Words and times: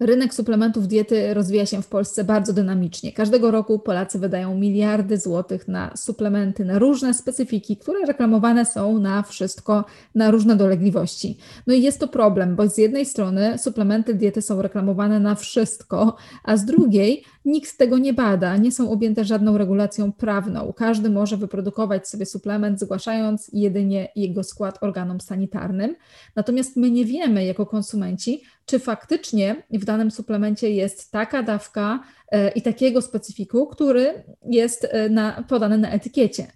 Rynek 0.00 0.34
suplementów 0.34 0.88
diety 0.88 1.34
rozwija 1.34 1.66
się 1.66 1.82
w 1.82 1.88
Polsce 1.88 2.24
bardzo 2.24 2.52
dynamicznie. 2.52 3.12
Każdego 3.12 3.50
roku 3.50 3.78
Polacy 3.78 4.18
wydają 4.18 4.54
miliardy 4.58 5.18
złotych 5.18 5.68
na 5.68 5.96
suplementy, 5.96 6.64
na 6.64 6.78
różne 6.78 7.14
specyfiki, 7.14 7.76
które 7.76 8.06
reklamowane 8.06 8.66
są 8.66 8.98
na 8.98 9.22
wszystko, 9.22 9.84
na 10.14 10.30
różne 10.30 10.56
dolegliwości. 10.56 11.38
No 11.66 11.74
i 11.74 11.82
jest 11.82 12.00
to 12.00 12.08
problem, 12.08 12.56
bo 12.56 12.68
z 12.68 12.78
jednej 12.78 13.06
strony 13.06 13.58
suplementy 13.58 14.14
diety 14.14 14.42
są 14.42 14.62
reklamowane 14.62 15.20
na 15.20 15.34
wszystko, 15.34 16.16
a 16.44 16.56
z 16.56 16.64
drugiej 16.64 17.24
nikt 17.46 17.78
tego 17.78 17.98
nie 17.98 18.12
bada, 18.12 18.56
nie 18.56 18.72
są 18.72 18.90
objęte 18.90 19.24
żadną 19.24 19.58
regulacją 19.58 20.12
prawną. 20.12 20.72
Każdy 20.72 21.10
może 21.10 21.36
wyprodukować 21.36 22.08
sobie 22.08 22.26
suplement, 22.26 22.80
zgłaszając 22.80 23.50
jedynie 23.52 24.08
jego 24.16 24.44
skład 24.44 24.78
organom 24.80 25.20
sanitarnym. 25.20 25.96
Natomiast 26.36 26.76
my 26.76 26.90
nie 26.90 27.04
wiemy 27.04 27.44
jako 27.44 27.66
konsumenci, 27.66 28.42
czy 28.66 28.78
faktycznie 28.78 29.62
w 29.70 29.84
danym 29.84 30.10
suplemencie 30.10 30.70
jest 30.70 31.10
taka 31.10 31.42
dawka 31.42 32.00
e, 32.32 32.50
i 32.50 32.62
takiego 32.62 33.02
specyfiku, 33.02 33.66
który 33.66 34.24
jest 34.50 34.86
e, 34.90 35.08
na, 35.08 35.44
podany 35.48 35.78
na 35.78 35.90
etykiecie. 35.90 36.46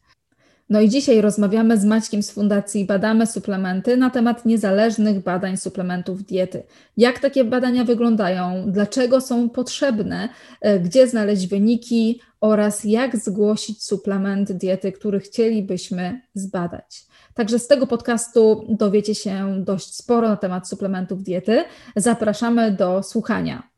No 0.71 0.81
i 0.81 0.89
dzisiaj 0.89 1.21
rozmawiamy 1.21 1.79
z 1.79 1.85
Maćkiem 1.85 2.23
z 2.23 2.31
Fundacji 2.31 2.85
Badamy 2.85 3.27
Suplementy 3.27 3.97
na 3.97 4.11
temat 4.11 4.47
niezależnych 4.47 5.23
badań 5.23 5.57
suplementów 5.57 6.25
diety. 6.25 6.63
Jak 6.97 7.19
takie 7.19 7.45
badania 7.45 7.85
wyglądają, 7.85 8.65
dlaczego 8.67 9.21
są 9.21 9.49
potrzebne, 9.49 10.29
e, 10.61 10.81
gdzie 10.81 11.09
znaleźć 11.09 11.47
wyniki 11.47 12.21
oraz 12.41 12.85
jak 12.85 13.17
zgłosić 13.17 13.85
suplement 13.85 14.53
diety, 14.53 14.93
który 14.93 15.21
chcielibyśmy 15.21 16.21
zbadać. 16.35 17.07
Także 17.35 17.59
z 17.59 17.67
tego 17.67 17.87
podcastu 17.87 18.67
dowiecie 18.69 19.15
się 19.15 19.65
dość 19.65 19.95
sporo 19.95 20.29
na 20.29 20.37
temat 20.37 20.69
suplementów 20.69 21.23
diety. 21.23 21.65
Zapraszamy 21.97 22.71
do 22.71 23.03
słuchania. 23.03 23.71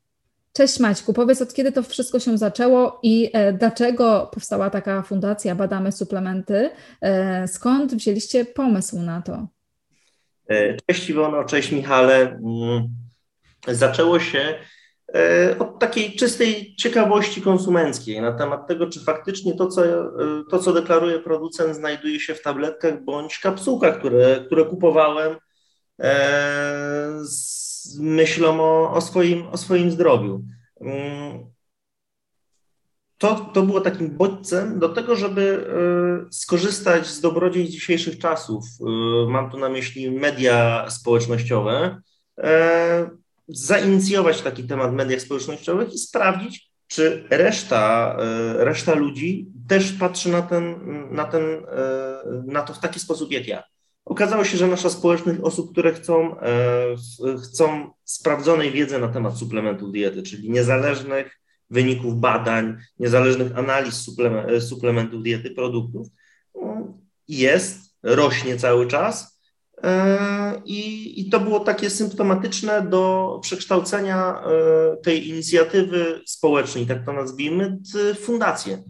Cześć 0.53 0.81
Maćku, 0.81 1.13
powiedz 1.13 1.43
od 1.43 1.55
kiedy 1.55 1.73
to 1.73 1.83
wszystko 1.83 2.21
się 2.21 2.39
zaczęło 2.39 3.01
i 3.03 3.31
e, 3.33 3.53
dlaczego 3.53 4.31
powstała 4.33 4.71
taka 4.71 5.03
fundacja 5.03 5.55
Badamy 5.55 5.93
Suplementy? 5.93 6.71
E, 7.01 7.49
skąd 7.49 7.95
wzięliście 7.95 8.45
pomysł 8.45 8.99
na 8.99 9.23
to? 9.23 9.47
E, 10.49 10.77
cześć 10.87 11.11
Iwono, 11.11 11.45
cześć 11.45 11.73
Michale. 11.73 12.21
Mm, 12.21 12.89
zaczęło 13.69 14.21
się 14.21 14.55
od 15.59 15.79
takiej 15.79 16.17
czystej 16.17 16.75
ciekawości 16.77 17.43
konsumenckiej 17.43 18.21
na 18.21 18.33
temat 18.33 18.69
tego, 18.69 18.87
czy 18.87 19.01
faktycznie 19.01 19.55
to, 19.57 19.67
co, 19.67 19.83
to, 20.51 20.59
co 20.59 20.73
deklaruje 20.73 21.19
producent, 21.19 21.77
znajduje 21.77 22.21
się 22.21 22.35
w 22.35 22.43
tabletkach 22.43 23.05
bądź 23.05 23.39
kapsułkach, 23.39 23.99
które, 23.99 24.43
które 24.47 24.65
kupowałem 24.65 25.37
e, 26.01 27.13
myślą 28.01 28.61
o, 28.61 28.93
o, 28.93 29.01
swoim, 29.01 29.47
o 29.47 29.57
swoim 29.57 29.91
zdrowiu. 29.91 30.45
Mm, 30.81 31.53
to, 33.19 33.35
to 33.35 33.63
było 33.63 33.81
takim 33.81 34.17
bodźcem 34.17 34.79
do 34.79 34.89
tego, 34.89 35.17
żeby 35.17 35.67
skorzystać 36.31 37.07
z 37.07 37.21
dobrodziejstw 37.21 37.75
dzisiejszych 37.75 38.19
czasów. 38.19 38.65
Mam 39.29 39.51
tu 39.51 39.59
na 39.59 39.69
myśli 39.69 40.11
media 40.11 40.87
społecznościowe 40.91 42.03
zainicjować 43.49 44.43
taki 44.43 44.65
temat 44.65 44.91
w 44.91 44.95
mediach 44.95 45.21
społecznościowych 45.21 45.95
i 45.95 45.99
sprawdzić, 45.99 46.71
czy 46.87 47.27
reszta, 47.31 48.17
reszta 48.57 48.95
ludzi 48.95 49.47
też 49.69 49.93
patrzy 49.93 50.29
na, 50.29 50.43
ten, 50.43 50.75
na, 51.11 51.25
ten, 51.25 51.43
na 52.47 52.63
to 52.63 52.75
w 52.75 52.79
taki 52.79 53.01
sposób 53.01 53.33
jak 53.33 53.47
ja. 53.47 53.63
Okazało 54.05 54.45
się, 54.45 54.59
że 54.59 54.67
nasza 54.67 54.91
społeczność 54.91 55.41
osób, 55.41 55.73
które 55.73 55.93
chcą, 55.93 56.41
e, 56.41 56.57
chcą 57.45 57.91
sprawdzonej 58.05 58.71
wiedzy 58.71 58.99
na 58.99 59.09
temat 59.09 59.39
suplementów 59.39 59.93
diety, 59.93 60.23
czyli 60.23 60.51
niezależnych 60.51 61.41
wyników 61.71 62.21
badań, 62.21 62.77
niezależnych 62.99 63.59
analiz 63.59 64.07
suplementów 64.61 65.23
diety, 65.23 65.51
produktów, 65.51 66.07
jest, 67.29 67.79
rośnie 68.03 68.57
cały 68.57 68.87
czas 68.87 69.33
E, 69.83 70.63
I, 70.65 71.21
I, 71.21 71.31
to 71.31 71.41
było 71.41 71.61
takie 71.61 71.91
symptomatyczne 71.91 72.83
do 72.83 73.39
przekształcenia 73.43 74.43
e, 74.43 74.97
tej 74.97 75.29
inicjatywy 75.29 76.21
społecznej, 76.27 76.87
tak 76.87 77.07
to 77.07 77.13
nazwijmy, 77.13 77.79
w 77.95 78.19
fundację. 78.19 78.83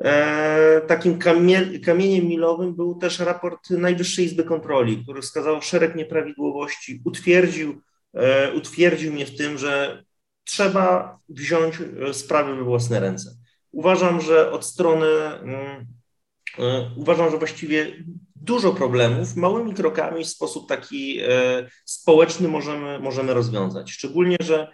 E, 0.00 0.80
takim 0.86 1.18
kamie, 1.18 1.78
kamieniem 1.78 2.26
milowym 2.26 2.74
był 2.74 2.94
też 2.94 3.18
raport 3.18 3.70
Najwyższej 3.70 4.24
Izby 4.24 4.44
Kontroli, 4.44 5.02
który 5.02 5.22
wskazał 5.22 5.62
szereg 5.62 5.94
nieprawidłowości, 5.94 7.02
utwierdził, 7.04 7.80
utwierdził 8.56 9.12
mnie 9.12 9.26
w 9.26 9.36
tym, 9.36 9.58
że 9.58 10.04
trzeba 10.44 11.18
wziąć 11.28 11.74
sprawy 12.12 12.56
we 12.56 12.64
własne 12.64 13.00
ręce. 13.00 13.30
Uważam, 13.72 14.20
że 14.20 14.52
od 14.52 14.64
strony, 14.64 15.06
mm, 15.06 15.86
uważam, 16.96 17.30
że 17.30 17.38
właściwie 17.38 17.92
dużo 18.36 18.72
problemów 18.72 19.36
małymi 19.36 19.74
krokami 19.74 20.24
w 20.24 20.28
sposób 20.28 20.68
taki 20.68 21.20
e, 21.20 21.26
społeczny 21.84 22.48
możemy, 22.48 22.98
możemy 22.98 23.34
rozwiązać. 23.34 23.90
Szczególnie, 23.90 24.36
że 24.40 24.62
e, 24.62 24.72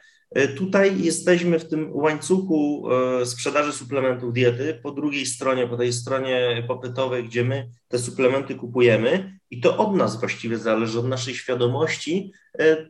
tutaj 0.57 1.03
jesteśmy 1.03 1.59
w 1.59 1.69
tym 1.69 1.97
łańcuchu 1.97 2.89
e, 2.91 3.27
sprzedaży 3.27 3.73
suplementów 3.73 4.33
diety, 4.33 4.81
po 4.83 4.93
drugiej 4.93 5.27
stronie, 5.27 5.67
po 5.67 5.77
tej 5.77 5.93
stronie 5.93 6.65
popytowej, 6.69 7.25
gdzie 7.25 7.45
my 7.45 7.69
te 7.89 7.99
suplementy 7.99 8.55
kupujemy 8.55 9.39
i 9.51 9.61
to 9.61 9.77
od 9.77 9.97
nas 9.97 10.21
właściwie 10.21 10.59
zależy, 10.59 10.99
od 10.99 11.09
naszej 11.09 11.35
świadomości, 11.35 12.33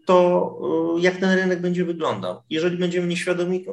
to 0.07 0.59
jak 1.01 1.17
ten 1.17 1.39
rynek 1.39 1.61
będzie 1.61 1.85
wyglądał. 1.85 2.43
Jeżeli 2.51 2.77
będziemy 2.77 3.15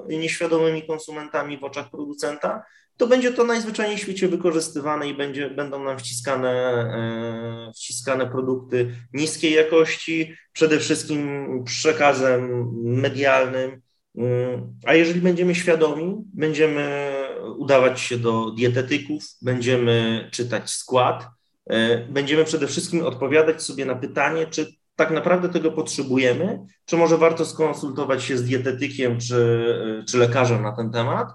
nieświadomymi 0.07 0.87
konsumentami 0.87 1.57
w 1.57 1.63
oczach 1.63 1.89
producenta, 1.89 2.63
to 2.97 3.07
będzie 3.07 3.33
to 3.33 3.43
najzwyczajniej 3.43 3.97
w 3.97 4.01
świecie 4.01 4.27
wykorzystywane 4.27 5.09
i 5.09 5.13
będzie, 5.13 5.49
będą 5.49 5.83
nam 5.83 5.99
wciskane, 5.99 6.51
e, 6.51 7.71
wciskane 7.75 8.27
produkty 8.27 8.95
niskiej 9.13 9.53
jakości, 9.53 10.35
przede 10.53 10.79
wszystkim 10.79 11.47
przekazem 11.65 12.71
medialnym. 12.83 13.81
Mm, 14.17 14.73
a 14.85 14.93
jeżeli 14.93 15.21
będziemy 15.21 15.55
świadomi, 15.55 16.15
będziemy 16.33 17.11
udawać 17.57 17.99
się 17.99 18.17
do 18.17 18.51
dietetyków, 18.51 19.23
będziemy 19.41 20.27
czytać 20.31 20.69
skład, 20.69 21.27
e, 21.69 21.97
będziemy 21.97 22.45
przede 22.45 22.67
wszystkim 22.67 23.05
odpowiadać 23.05 23.63
sobie 23.63 23.85
na 23.85 23.95
pytanie, 23.95 24.47
czy 24.47 24.75
tak 24.95 25.11
naprawdę 25.11 25.49
tego 25.49 25.71
potrzebujemy, 25.71 26.59
czy 26.85 26.97
może 26.97 27.17
warto 27.17 27.45
skonsultować 27.45 28.23
się 28.23 28.37
z 28.37 28.43
dietetykiem 28.43 29.19
czy, 29.19 29.65
czy 30.07 30.17
lekarzem 30.17 30.61
na 30.61 30.75
ten 30.75 30.91
temat 30.91 31.27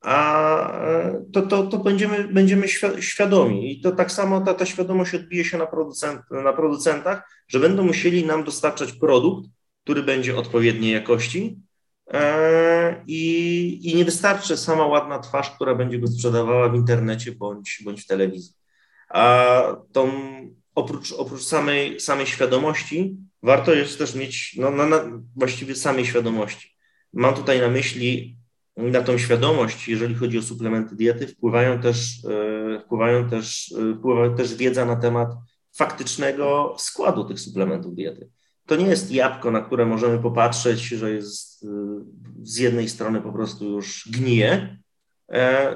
a 0.00 0.82
e, 0.86 1.24
to, 1.32 1.42
to, 1.42 1.66
to 1.66 1.78
będziemy, 1.78 2.28
będziemy 2.28 2.68
świadomi. 3.00 3.72
I 3.72 3.80
to 3.80 3.92
tak 3.92 4.12
samo 4.12 4.40
ta, 4.40 4.54
ta 4.54 4.66
świadomość 4.66 5.14
odbije 5.14 5.44
się 5.44 5.58
na, 5.58 5.66
producent, 5.66 6.20
na 6.30 6.52
producentach, 6.52 7.44
że 7.48 7.60
będą 7.60 7.84
musieli 7.84 8.26
nam 8.26 8.44
dostarczać 8.44 8.92
produkt, 8.92 9.48
który 9.84 10.02
będzie 10.02 10.36
odpowiedniej 10.36 10.92
jakości. 10.92 11.58
E, 12.12 13.04
I, 13.06 13.90
I 13.90 13.94
nie 13.94 14.04
wystarczy 14.04 14.56
sama 14.56 14.86
ładna 14.86 15.18
twarz, 15.18 15.50
która 15.50 15.74
będzie 15.74 15.98
go 15.98 16.06
sprzedawała 16.06 16.68
w 16.68 16.74
internecie 16.74 17.32
bądź, 17.32 17.82
bądź 17.84 18.04
w 18.04 18.06
telewizji. 18.06 18.54
A 19.08 19.62
tą, 19.92 20.12
oprócz, 20.74 21.12
oprócz 21.12 21.42
samej, 21.42 22.00
samej 22.00 22.26
świadomości, 22.26 23.16
warto 23.42 23.74
jest 23.74 23.98
też 23.98 24.14
mieć, 24.14 24.56
no, 24.58 24.70
no, 24.70 24.86
no, 24.86 25.00
właściwie 25.36 25.74
samej 25.74 26.06
świadomości. 26.06 26.76
Mam 27.12 27.34
tutaj 27.34 27.60
na 27.60 27.68
myśli 27.68 28.39
na 28.82 29.02
tą 29.02 29.18
świadomość, 29.18 29.88
jeżeli 29.88 30.14
chodzi 30.14 30.38
o 30.38 30.42
suplementy 30.42 30.96
diety, 30.96 31.26
wpływają 31.26 31.80
też, 31.80 32.24
e, 32.24 32.80
wpływają 32.80 33.28
też, 33.28 33.74
e, 33.92 33.94
wpływa 33.94 34.36
też 34.36 34.54
wiedza 34.54 34.84
na 34.84 34.96
temat 34.96 35.28
faktycznego 35.76 36.74
składu 36.78 37.24
tych 37.24 37.40
suplementów 37.40 37.94
diety. 37.94 38.28
To 38.66 38.76
nie 38.76 38.86
jest 38.86 39.12
jabłko, 39.12 39.50
na 39.50 39.60
które 39.60 39.86
możemy 39.86 40.18
popatrzeć, 40.18 40.80
że 40.80 41.10
jest 41.10 41.64
e, 41.64 41.68
z 42.42 42.58
jednej 42.58 42.88
strony 42.88 43.20
po 43.20 43.32
prostu 43.32 43.64
już 43.64 44.08
gnije, 44.12 44.76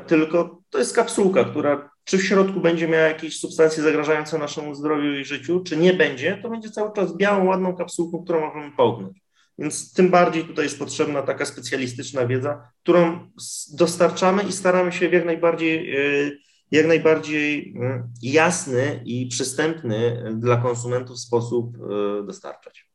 tylko 0.07 0.63
to 0.71 0.79
jest 0.79 0.95
kapsułka, 0.97 1.45
która 1.45 1.91
czy 2.05 2.19
w 2.19 2.25
środku 2.25 2.61
będzie 2.61 2.89
miała 2.89 3.03
jakieś 3.03 3.39
substancje 3.39 3.83
zagrażające 3.83 4.39
naszemu 4.39 4.75
zdrowiu 4.75 5.15
i 5.15 5.25
życiu, 5.25 5.61
czy 5.61 5.77
nie 5.77 5.95
będzie, 5.95 6.39
to 6.43 6.51
będzie 6.51 6.71
cały 6.71 6.93
czas 6.93 7.17
białą, 7.17 7.47
ładną 7.47 7.77
kapsułką, 7.77 8.25
którą 8.25 8.41
możemy 8.41 8.77
połknąć. 8.77 9.24
Więc 9.59 9.93
tym 9.93 10.11
bardziej 10.11 10.45
tutaj 10.45 10.65
jest 10.65 10.79
potrzebna 10.79 11.23
taka 11.23 11.45
specjalistyczna 11.45 12.27
wiedza, 12.27 12.69
którą 12.83 13.31
dostarczamy 13.73 14.43
i 14.43 14.53
staramy 14.53 14.93
się 14.93 15.09
w 15.09 15.13
jak 15.13 15.25
najbardziej, 15.25 15.97
e, 15.97 16.31
jak 16.71 16.87
najbardziej 16.87 17.75
e, 17.83 18.09
jasny 18.23 19.03
i 19.05 19.27
przystępny 19.27 20.25
dla 20.37 20.57
konsumentów 20.57 21.21
sposób 21.21 21.77
e, 21.77 22.27
dostarczać. 22.27 22.95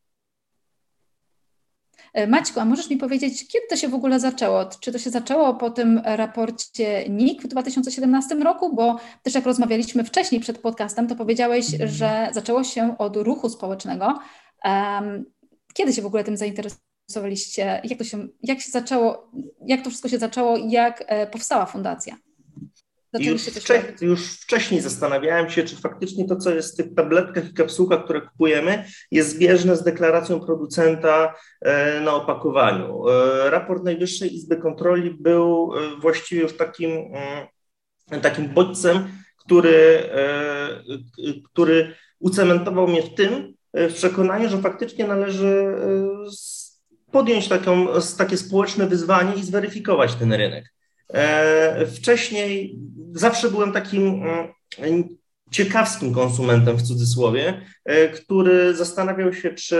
Maćku, 2.27 2.59
a 2.59 2.65
możesz 2.65 2.89
mi 2.89 2.97
powiedzieć, 2.97 3.47
kiedy 3.47 3.67
to 3.69 3.75
się 3.75 3.87
w 3.87 3.93
ogóle 3.93 4.19
zaczęło? 4.19 4.65
Czy 4.79 4.91
to 4.91 4.99
się 4.99 5.09
zaczęło 5.09 5.53
po 5.53 5.69
tym 5.69 6.01
raporcie 6.05 7.09
NIK 7.09 7.43
w 7.43 7.47
2017 7.47 8.35
roku? 8.35 8.75
Bo 8.75 8.99
też 9.23 9.35
jak 9.35 9.45
rozmawialiśmy 9.45 10.03
wcześniej 10.03 10.41
przed 10.41 10.57
podcastem, 10.57 11.07
to 11.07 11.15
powiedziałeś, 11.15 11.65
że 11.85 12.29
zaczęło 12.33 12.63
się 12.63 12.97
od 12.97 13.17
ruchu 13.17 13.49
społecznego. 13.49 14.19
Kiedy 15.73 15.93
się 15.93 16.01
w 16.01 16.05
ogóle 16.05 16.23
tym 16.23 16.37
zainteresowałeś? 16.37 16.89
zainicjowaliście, 17.09 17.81
jak 17.83 17.97
to 17.97 18.03
się, 18.03 18.27
jak 18.43 18.61
się 18.61 18.71
zaczęło, 18.71 19.31
jak 19.67 19.83
to 19.83 19.89
wszystko 19.89 20.09
się 20.09 20.17
zaczęło 20.17 20.57
i 20.57 20.71
jak 20.71 21.03
e, 21.07 21.27
powstała 21.27 21.65
fundacja? 21.65 22.17
Już, 23.19 23.41
wcze 23.41 23.83
już, 24.01 24.33
wcześniej 24.33 24.81
zastanawiałem 24.81 25.49
się, 25.49 25.63
czy 25.63 25.75
faktycznie 25.75 26.27
to, 26.27 26.35
co 26.35 26.55
jest 26.55 26.73
w 26.73 26.77
tych 26.77 26.95
tabletkach 26.95 27.49
i 27.49 27.53
kapsułkach, 27.53 28.03
które 28.03 28.21
kupujemy, 28.21 28.85
jest 29.11 29.29
zbieżne 29.29 29.75
z 29.75 29.83
deklaracją 29.83 30.39
producenta 30.39 31.35
e, 31.61 32.01
na 32.01 32.13
opakowaniu. 32.13 33.09
E, 33.09 33.49
raport 33.49 33.83
Najwyższej 33.83 34.35
Izby 34.35 34.57
Kontroli 34.57 35.11
był 35.19 35.71
e, 35.75 35.99
właściwie 36.01 36.41
już 36.41 36.57
takim, 36.57 36.91
mm, 38.11 38.21
takim 38.21 38.49
bodźcem, 38.49 39.09
który, 39.37 40.09
który 41.43 41.95
ucementował 42.19 42.87
mnie 42.87 43.03
w 43.03 43.15
tym, 43.15 43.53
w 43.73 43.93
przekonaniu, 43.93 44.49
że 44.49 44.57
faktycznie 44.57 45.07
należy 45.07 45.75
podjąć 47.11 47.47
taką, 47.47 47.87
takie 48.17 48.37
społeczne 48.37 48.87
wyzwanie 48.87 49.33
i 49.35 49.43
zweryfikować 49.43 50.15
ten 50.15 50.33
rynek. 50.33 50.73
E, 51.13 51.85
wcześniej 51.85 52.79
zawsze 53.11 53.51
byłem 53.51 53.71
takim 53.71 54.23
mm, 54.79 55.17
ciekawskim 55.51 56.13
konsumentem 56.13 56.77
w 56.77 56.81
cudzysłowie, 56.81 57.61
e, 57.85 58.09
który 58.09 58.75
zastanawiał 58.75 59.33
się, 59.33 59.49
czy 59.49 59.79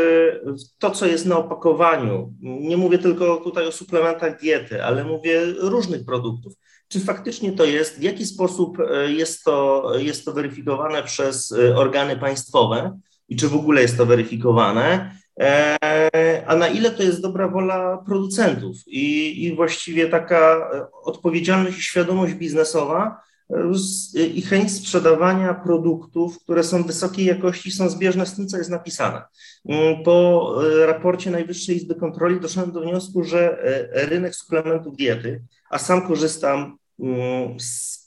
to, 0.80 0.92
co 0.92 1.06
jest 1.06 1.26
na 1.26 1.38
opakowaniu, 1.38 2.34
nie 2.42 2.78
mówię 2.78 2.98
tylko 2.98 3.38
tutaj 3.38 3.68
o 3.68 3.72
suplementach 3.72 4.40
diety, 4.40 4.84
ale 4.84 5.04
mówię 5.04 5.46
różnych 5.46 6.06
produktów, 6.06 6.54
czy 6.88 7.00
faktycznie 7.00 7.52
to 7.52 7.66
jest, 7.66 8.00
w 8.00 8.04
jaki 8.04 8.26
sposób 8.26 8.78
e, 8.80 9.12
jest 9.12 9.44
to, 9.44 9.92
jest 9.98 10.26
to 10.26 10.34
weryfikowane 10.34 11.04
przez 11.04 11.54
organy 11.76 12.18
państwowe 12.18 13.00
i 13.30 13.36
czy 13.36 13.48
w 13.48 13.56
ogóle 13.56 13.82
jest 13.82 13.98
to 13.98 14.06
weryfikowane, 14.06 15.12
E, 15.40 16.44
a 16.48 16.56
na 16.56 16.68
ile 16.68 16.92
to 16.92 17.04
jest 17.04 17.22
dobra 17.22 17.48
wola 17.48 17.98
producentów 18.06 18.78
i, 18.88 19.44
i 19.46 19.56
właściwie 19.56 20.08
taka 20.08 20.70
e, 20.74 20.88
odpowiedzialność 21.04 21.78
i 21.78 21.82
świadomość 21.82 22.34
biznesowa 22.34 23.22
e, 23.50 24.26
i 24.26 24.42
chęć 24.42 24.72
sprzedawania 24.72 25.54
produktów, 25.54 26.40
które 26.44 26.64
są 26.64 26.84
wysokiej 26.84 27.26
jakości, 27.26 27.72
są 27.72 27.90
zbieżne 27.90 28.26
z 28.26 28.36
tym, 28.36 28.48
co 28.48 28.58
jest 28.58 28.70
napisane. 28.70 29.22
Mm, 29.66 30.04
po 30.04 30.56
raporcie 30.86 31.32
Najwyższej 31.32 31.76
Izby 31.76 31.96
Kontroli 31.96 32.40
doszedłem 32.40 32.72
do 32.72 32.82
wniosku, 32.82 33.24
że 33.24 33.58
rynek 33.94 34.36
suplementów 34.36 34.98
diety, 34.98 35.42
a 35.70 35.78
sam 35.78 36.08
korzystam, 36.08 36.78
mm, 37.00 37.58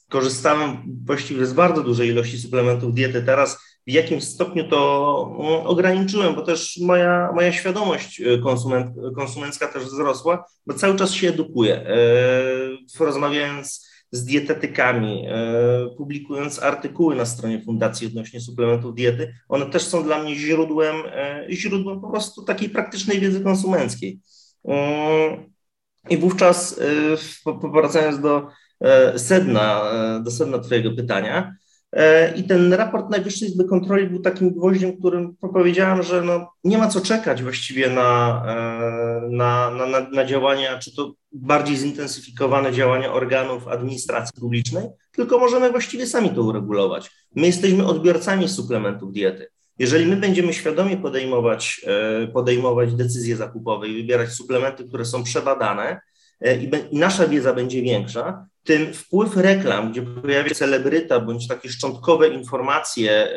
korzystałem 0.09 0.77
właściwie 1.07 1.47
z 1.47 1.53
bardzo 1.53 1.83
dużej 1.83 2.09
ilości 2.09 2.39
suplementów 2.39 2.95
diety 2.95 3.23
teraz, 3.23 3.59
w 3.87 3.91
jakim 3.91 4.21
stopniu 4.21 4.69
to 4.69 5.37
mm, 5.41 5.67
ograniczyłem, 5.67 6.35
bo 6.35 6.43
też 6.43 6.79
moja, 6.83 7.33
moja 7.35 7.53
świadomość 7.53 8.21
y, 8.21 8.39
konsument, 8.43 8.97
konsumencka 9.17 9.69
też 9.69 9.85
wzrosła, 9.85 10.45
bo 10.67 10.75
cały 10.75 10.97
czas 10.97 11.13
się 11.13 11.29
edukuję. 11.29 11.77
E, 11.77 13.05
rozmawiając 13.05 13.93
z 14.11 14.25
dietetykami, 14.25 15.27
e, 15.29 15.35
publikując 15.97 16.63
artykuły 16.63 17.15
na 17.15 17.27
stronie 17.27 17.63
Fundacji 17.63 18.07
odnośnie 18.07 18.41
suplementów 18.41 18.95
diety, 18.95 19.35
one 19.49 19.67
też 19.67 19.83
są 19.83 20.05
dla 20.05 20.23
mnie 20.23 20.37
źródłem, 20.37 20.97
źródłem 21.51 22.01
po 22.01 22.11
prostu 22.11 22.45
takiej 22.45 22.69
praktycznej 22.69 23.21
wiedzy 23.21 23.41
konsumenckiej. 23.41 24.21
I 26.11 26.17
wówczas, 26.17 26.81
powracając 27.45 28.21
do 28.21 28.49
sedna, 29.17 29.83
do 30.25 30.31
sedna 30.31 30.59
Twojego 30.59 30.93
pytania, 30.93 31.55
I 32.37 32.45
ten 32.45 32.73
raport 32.73 33.11
Najwyższej 33.11 33.49
Izby 33.49 33.65
Kontroli 33.65 34.07
był 34.07 34.19
takim 34.19 34.51
gwoździem, 34.55 34.97
którym 34.97 35.37
powiedziałem, 35.37 36.03
że 36.03 36.23
no, 36.23 36.53
nie 36.65 36.79
ma 36.79 36.89
co 36.89 37.01
czekać 37.01 37.43
właściwie 37.43 37.91
na, 37.91 38.43
e, 38.47 39.29
na, 39.31 39.71
na, 39.71 40.01
na 40.13 40.25
działania, 40.25 40.79
czy 40.79 40.97
to 40.97 41.13
bardziej 41.33 41.77
zintensyfikowane 41.77 42.73
działania 42.73 43.13
organów 43.13 43.69
administracji 43.69 44.41
publicznej, 44.41 44.89
tylko 45.13 45.39
możemy 45.39 45.71
właściwie 45.71 46.07
sami 46.07 46.31
to 46.31 46.43
uregulować. 46.43 47.11
My 47.37 47.47
jesteśmy 47.47 47.87
odbiorcami 47.87 48.49
suplementów 48.49 49.13
diety. 49.13 49.47
Jeżeli 49.79 50.07
my 50.07 50.17
będziemy 50.17 50.53
świadomie 50.53 50.97
podejmować, 50.97 51.81
e, 51.87 52.27
podejmować 52.27 52.95
decyzje 52.95 53.37
zakupowe 53.37 53.89
i 53.89 54.03
wybierać 54.03 54.29
suplementy, 54.31 54.85
które 54.89 55.05
są 55.05 55.25
przebadane, 55.25 56.01
i, 56.61 56.71
i 56.91 56.99
nasza 56.99 57.29
wiedza 57.29 57.55
będzie 57.55 57.83
większa, 57.83 58.47
tym 58.65 58.95
wpływ 58.95 59.37
reklam, 59.37 59.93
gdzie 59.93 60.03
pojawia 60.03 60.49
się 60.49 60.55
celebryta 60.55 61.21
bądź 61.21 61.49
takie 61.49 61.69
szczątkowe 61.69 62.29
informacje, 62.29 63.13
e, 63.13 63.35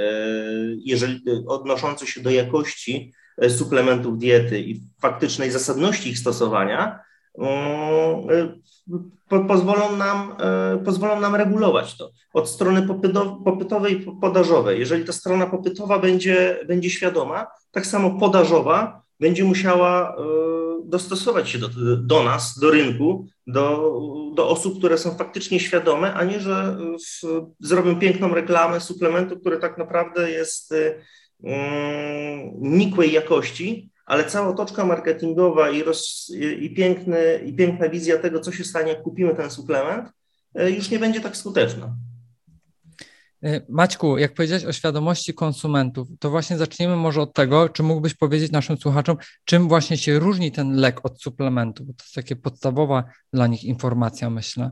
jeżeli 0.86 1.24
odnoszące 1.48 2.08
się 2.08 2.22
do 2.22 2.30
jakości 2.30 3.14
e, 3.38 3.50
suplementów 3.50 4.18
diety 4.18 4.60
i 4.60 4.82
faktycznej 5.02 5.52
zasadności 5.52 6.10
ich 6.10 6.20
stosowania, 6.20 7.00
e, 7.40 8.60
pozwolą 9.48 9.96
nam, 9.96 10.36
pozwolą 10.86 11.20
nam 11.20 11.36
regulować 11.36 11.98
to 11.98 12.12
od 12.34 12.50
strony 12.50 12.88
popytowej 13.46 14.02
i 14.02 14.06
podażowej. 14.22 14.80
Jeżeli 14.80 15.06
ta 15.06 15.14
strona 15.14 15.46
popytowa 15.46 16.00
będzie, 16.00 16.60
będzie 16.68 16.90
świadoma, 16.90 17.48
tak 17.72 17.86
samo 17.86 18.20
podażowa 18.20 19.05
będzie 19.20 19.44
musiała 19.44 20.16
dostosować 20.86 21.50
się 21.50 21.60
do, 21.60 21.70
do 21.98 22.24
nas, 22.24 22.60
do 22.60 22.72
rynku, 22.72 23.28
do, 23.48 24.00
do 24.36 24.50
osób, 24.50 24.78
które 24.78 24.98
są 24.98 25.18
faktycznie 25.18 25.60
świadome, 25.60 26.14
a 26.14 26.24
nie, 26.24 26.40
że 26.40 26.78
w, 27.24 27.46
zrobią 27.60 28.00
piękną 28.00 28.34
reklamę 28.34 28.82
suplementu, 28.82 29.40
który 29.40 29.58
tak 29.58 29.78
naprawdę 29.78 30.32
jest 30.32 30.74
um, 31.40 31.56
nikłej 32.62 33.12
jakości, 33.12 33.90
ale 34.06 34.24
cała 34.24 34.48
otoczka 34.48 34.86
marketingowa 34.86 35.70
i, 35.70 35.84
roz, 35.84 36.32
i, 36.60 36.74
piękny, 36.74 37.42
i 37.46 37.54
piękna 37.54 37.90
wizja 37.90 38.18
tego, 38.18 38.40
co 38.40 38.52
się 38.52 38.64
stanie, 38.64 38.90
jak 38.90 39.02
kupimy 39.02 39.36
ten 39.36 39.50
suplement, 39.50 40.10
e, 40.56 40.72
już 40.72 40.90
nie 40.90 41.00
będzie 41.00 41.22
tak 41.22 41.38
skuteczna. 41.38 41.96
E, 43.46 43.62
Maćku, 43.70 44.18
jak 44.18 44.34
powiedziałeś 44.34 44.66
o 44.66 44.74
świadomości 44.74 45.34
konsumentów, 45.34 46.08
to 46.20 46.30
właśnie 46.30 46.58
zaczniemy 46.58 46.96
może 46.96 47.22
od 47.22 47.34
tego, 47.34 47.70
czy 47.70 47.84
mógłbyś 47.84 48.14
powiedzieć 48.14 48.52
naszym 48.52 48.78
słuchaczom, 48.78 49.18
czym 49.46 49.68
właśnie 49.68 49.98
się 49.98 50.20
różni 50.20 50.52
ten 50.52 50.76
lek 50.76 51.06
od 51.06 51.22
suplementu, 51.22 51.86
bo 51.86 51.94
to 51.94 52.04
jest 52.04 52.16
takie 52.16 52.36
podstawowa 52.36 53.04
dla 53.34 53.48
nich 53.48 53.64
informacja, 53.64 54.30
myślę. 54.30 54.72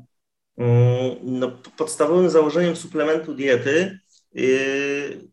Mm, 0.58 1.16
no, 1.24 1.52
podstawowym 1.78 2.30
założeniem 2.30 2.76
suplementu 2.76 3.36
diety, 3.36 4.00
yy, 4.34 5.28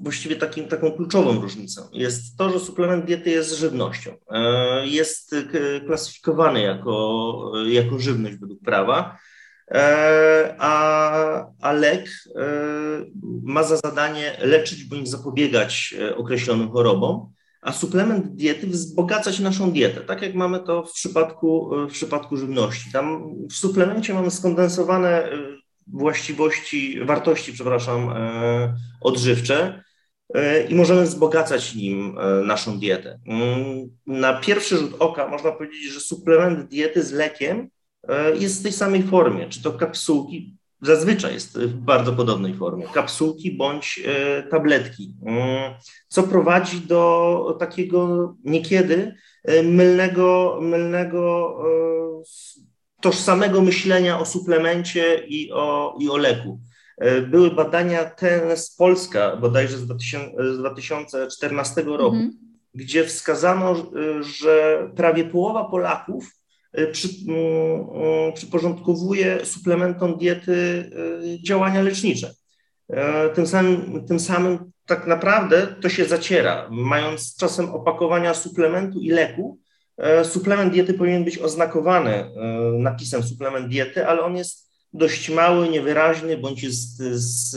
właściwie 0.00 0.36
takim, 0.36 0.68
taką 0.68 0.92
kluczową 0.92 1.40
różnicą, 1.40 1.82
jest 1.92 2.36
to, 2.38 2.50
że 2.50 2.60
suplement 2.60 3.04
diety 3.04 3.30
jest 3.30 3.58
żywnością. 3.58 4.10
Yy, 4.10 4.88
jest 4.88 5.34
klasyfikowany 5.86 6.60
jako, 6.60 7.52
jako 7.66 7.98
żywność 7.98 8.36
według 8.36 8.60
prawa 8.60 9.18
a, 10.58 11.46
a 11.60 11.72
lek 11.72 12.08
e, 12.36 12.44
ma 13.42 13.62
za 13.62 13.76
zadanie 13.76 14.36
leczyć 14.40 14.84
bądź 14.84 15.10
zapobiegać 15.10 15.94
e, 16.00 16.16
określonym 16.16 16.70
chorobom, 16.70 17.32
a 17.62 17.72
suplement 17.72 18.34
diety 18.34 18.66
wzbogacać 18.66 19.40
naszą 19.40 19.70
dietę, 19.70 20.00
tak 20.00 20.22
jak 20.22 20.34
mamy 20.34 20.60
to 20.60 20.82
w 20.82 20.92
przypadku, 20.92 21.70
w 21.88 21.92
przypadku 21.92 22.36
żywności. 22.36 22.92
Tam 22.92 23.34
w 23.50 23.52
suplemencie 23.52 24.14
mamy 24.14 24.30
skondensowane 24.30 25.28
właściwości, 25.86 27.04
wartości, 27.04 27.52
przepraszam, 27.52 28.14
odżywcze 29.00 29.84
i 30.68 30.74
możemy 30.74 31.02
wzbogacać 31.02 31.74
nim 31.74 32.16
naszą 32.44 32.78
dietę. 32.78 33.18
Mm, 33.26 33.88
na 34.06 34.40
pierwszy 34.40 34.76
rzut 34.76 34.96
oka 34.98 35.28
można 35.28 35.52
powiedzieć, 35.52 35.92
że 35.92 36.00
suplement 36.00 36.68
diety 36.68 37.02
z 37.02 37.12
lekiem 37.12 37.68
E, 37.68 37.73
jest 38.34 38.60
w 38.60 38.62
tej 38.62 38.72
samej 38.72 39.02
formie, 39.02 39.48
czy 39.48 39.62
to 39.62 39.72
kapsułki, 39.72 40.56
zazwyczaj 40.82 41.34
jest 41.34 41.58
w 41.58 41.74
bardzo 41.74 42.12
podobnej 42.12 42.54
formie, 42.54 42.86
kapsułki 42.94 43.52
bądź 43.52 44.00
e, 44.06 44.42
tabletki, 44.42 45.14
mm, 45.26 45.74
co 46.08 46.22
prowadzi 46.22 46.80
do 46.80 47.56
takiego 47.58 48.34
niekiedy 48.44 49.14
e, 49.44 49.62
mylnego, 49.62 50.58
mylnego 50.62 51.54
tożsamego 53.00 53.60
myślenia 53.60 54.18
o 54.18 54.26
suplemencie 54.26 55.24
i 55.28 55.52
o, 55.52 55.96
i 56.00 56.08
o 56.08 56.16
leku. 56.16 56.60
Były 57.28 57.50
badania 57.50 58.04
ten 58.04 58.56
z 58.56 58.76
Polska, 58.76 59.36
bodajże 59.36 59.78
z, 59.78 59.86
2000, 59.86 60.54
z 60.54 60.58
2014 60.58 61.82
roku, 61.82 62.16
mm 62.16 62.30
-hmm. 62.30 62.34
gdzie 62.74 63.04
wskazano, 63.04 63.74
że 64.20 64.88
prawie 64.96 65.24
połowa 65.24 65.64
Polaków 65.64 66.43
przy, 66.92 67.08
y, 67.08 67.10
y, 68.28 68.32
przyporządkowuje 68.34 69.44
suplementom 69.44 70.18
diety 70.18 70.90
działania 71.42 71.82
lecznicze. 71.82 72.34
E, 72.88 73.28
tym 73.28 73.46
samym, 73.46 74.06
tym 74.06 74.20
samym 74.20 74.72
tak 74.86 75.06
naprawdę 75.06 75.66
to 75.66 75.88
się 75.88 76.04
zaciera. 76.04 76.68
Mając 76.70 77.36
czasem 77.36 77.70
opakowania 77.70 78.34
suplementu 78.34 79.00
i 79.00 79.10
leku, 79.10 79.58
e, 79.96 80.24
suplement 80.24 80.72
diety 80.72 80.94
powinien 80.94 81.24
być 81.24 81.38
oznakowany 81.38 82.10
e, 82.14 82.30
napisem 82.78 83.22
suplement 83.22 83.68
diety, 83.68 84.06
ale 84.06 84.22
on 84.22 84.36
jest 84.36 84.64
dość 84.92 85.30
mały, 85.30 85.68
niewyraźny, 85.68 86.38
bądź 86.38 86.62
jest 86.62 86.96
z, 86.96 87.50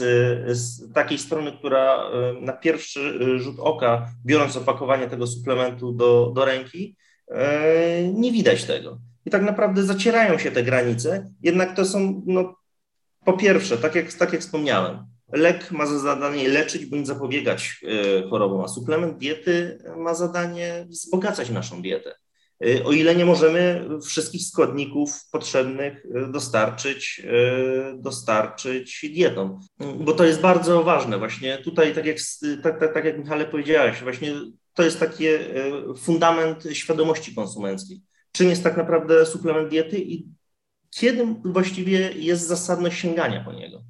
z, 0.58 0.92
takiej 0.92 1.18
strony, 1.18 1.52
która 1.52 2.10
na 2.40 2.52
pierwszy 2.52 3.18
rzut 3.38 3.56
oka, 3.58 4.10
biorąc 4.26 4.56
opakowanie 4.56 5.06
tego 5.06 5.26
suplementu 5.26 5.92
do, 5.92 6.32
do 6.34 6.44
ręki, 6.44 6.96
nie 8.14 8.32
widać 8.32 8.64
tego. 8.64 8.98
I 9.26 9.30
tak 9.30 9.42
naprawdę 9.42 9.82
zacierają 9.82 10.38
się 10.38 10.50
te 10.50 10.62
granice, 10.62 11.30
jednak 11.42 11.76
to 11.76 11.84
są, 11.84 12.22
no, 12.26 12.56
po 13.24 13.32
pierwsze, 13.32 13.78
tak 13.78 13.94
jak, 13.94 14.12
tak 14.12 14.32
jak 14.32 14.42
wspomniałem, 14.42 14.98
lek 15.32 15.70
ma 15.70 15.86
za 15.86 15.98
zadanie 15.98 16.48
leczyć 16.48 16.86
bądź 16.86 17.06
zapobiegać 17.06 17.80
chorobom, 18.30 18.64
a 18.64 18.68
suplement 18.68 19.18
diety 19.18 19.78
ma 19.96 20.14
zadanie 20.14 20.86
wzbogacać 20.88 21.50
naszą 21.50 21.82
dietę. 21.82 22.14
Y, 22.66 22.84
o 22.84 22.92
ile 22.92 23.14
nie 23.14 23.24
możemy 23.24 23.88
wszystkich 24.04 24.42
składników 24.42 25.10
potrzebnych 25.32 26.06
dostarczyć, 26.30 27.22
dostarczyć 27.94 29.06
dietą. 29.14 29.60
Bo 30.00 30.12
to 30.12 30.24
jest 30.24 30.40
bardzo 30.40 30.82
ważne. 30.82 31.18
Właśnie 31.18 31.58
tutaj, 31.58 31.94
tak 31.94 32.06
jak, 32.06 32.16
tak, 32.62 32.80
tak, 32.80 32.94
tak 32.94 33.04
jak 33.04 33.18
Michale 33.18 33.46
powiedziałeś, 33.46 34.02
właśnie 34.02 34.34
to 34.78 34.82
jest 34.82 35.00
taki 35.00 35.24
fundament 35.96 36.64
świadomości 36.72 37.34
konsumenckiej. 37.34 38.02
Czym 38.32 38.48
jest 38.48 38.62
tak 38.62 38.76
naprawdę 38.76 39.26
suplement 39.26 39.70
diety 39.70 39.98
i 39.98 40.28
kiedy 40.90 41.26
właściwie 41.44 42.12
jest 42.12 42.46
zasadność 42.46 42.98
sięgania 42.98 43.44
po 43.44 43.52
niego? 43.52 43.82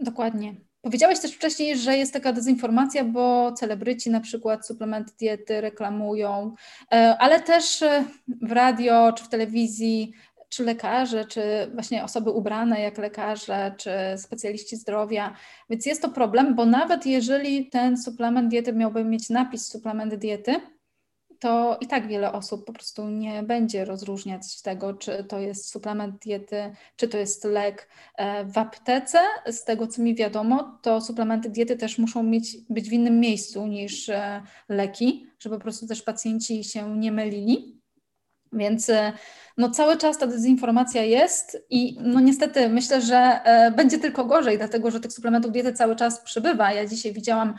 Dokładnie. 0.00 0.54
Powiedziałeś 0.80 1.20
też 1.20 1.32
wcześniej, 1.32 1.78
że 1.78 1.96
jest 1.96 2.12
taka 2.12 2.32
dezinformacja, 2.32 3.04
bo 3.04 3.52
celebryci 3.52 4.10
na 4.10 4.20
przykład 4.20 4.66
suplementy 4.66 5.12
diety 5.20 5.60
reklamują, 5.60 6.54
e, 6.92 7.16
ale 7.18 7.40
też 7.40 7.82
e, 7.82 8.04
w 8.42 8.52
radio 8.52 9.12
czy 9.12 9.24
w 9.24 9.28
telewizji, 9.28 10.12
czy 10.52 10.64
lekarze, 10.64 11.24
czy 11.24 11.42
właśnie 11.74 12.04
osoby 12.04 12.30
ubrane 12.30 12.80
jak 12.80 12.98
lekarze, 12.98 13.74
czy 13.76 13.90
specjaliści 14.16 14.76
zdrowia. 14.76 15.36
Więc 15.70 15.86
jest 15.86 16.02
to 16.02 16.08
problem, 16.08 16.54
bo 16.54 16.66
nawet 16.66 17.06
jeżeli 17.06 17.70
ten 17.70 17.96
suplement 17.96 18.48
diety 18.48 18.72
miałby 18.72 19.04
mieć 19.04 19.30
napis 19.30 19.66
suplement 19.66 20.14
diety, 20.14 20.60
to 21.42 21.78
i 21.80 21.86
tak 21.86 22.08
wiele 22.08 22.32
osób 22.32 22.64
po 22.66 22.72
prostu 22.72 23.08
nie 23.08 23.42
będzie 23.42 23.84
rozróżniać 23.84 24.62
tego, 24.62 24.94
czy 24.94 25.24
to 25.24 25.38
jest 25.38 25.70
suplement 25.70 26.16
diety, 26.18 26.74
czy 26.96 27.08
to 27.08 27.18
jest 27.18 27.44
lek. 27.44 27.88
E, 28.16 28.44
w 28.44 28.58
aptece, 28.58 29.18
z 29.46 29.64
tego 29.64 29.86
co 29.86 30.02
mi 30.02 30.14
wiadomo, 30.14 30.78
to 30.82 31.00
suplementy 31.00 31.50
diety 31.50 31.76
też 31.76 31.98
muszą 31.98 32.22
mieć, 32.22 32.56
być 32.70 32.90
w 32.90 32.92
innym 32.92 33.20
miejscu 33.20 33.66
niż 33.66 34.08
e, 34.08 34.42
leki, 34.68 35.26
żeby 35.38 35.56
po 35.56 35.62
prostu 35.62 35.86
też 35.86 36.02
pacjenci 36.02 36.64
się 36.64 36.98
nie 36.98 37.12
mylili. 37.12 37.81
Więc 38.52 38.90
e, 38.90 39.12
no, 39.58 39.70
cały 39.70 39.96
czas 39.96 40.18
ta 40.18 40.26
dezinformacja 40.26 41.02
jest 41.02 41.66
i 41.70 41.98
no 42.00 42.20
niestety 42.20 42.68
myślę, 42.68 43.00
że 43.00 43.40
będzie 43.76 43.98
tylko 43.98 44.24
gorzej, 44.24 44.58
dlatego 44.58 44.90
że 44.90 45.00
tych 45.00 45.12
suplementów 45.12 45.52
diety 45.52 45.72
cały 45.72 45.96
czas 45.96 46.20
przybywa. 46.20 46.72
Ja 46.72 46.86
dzisiaj 46.86 47.12
widziałam 47.12 47.54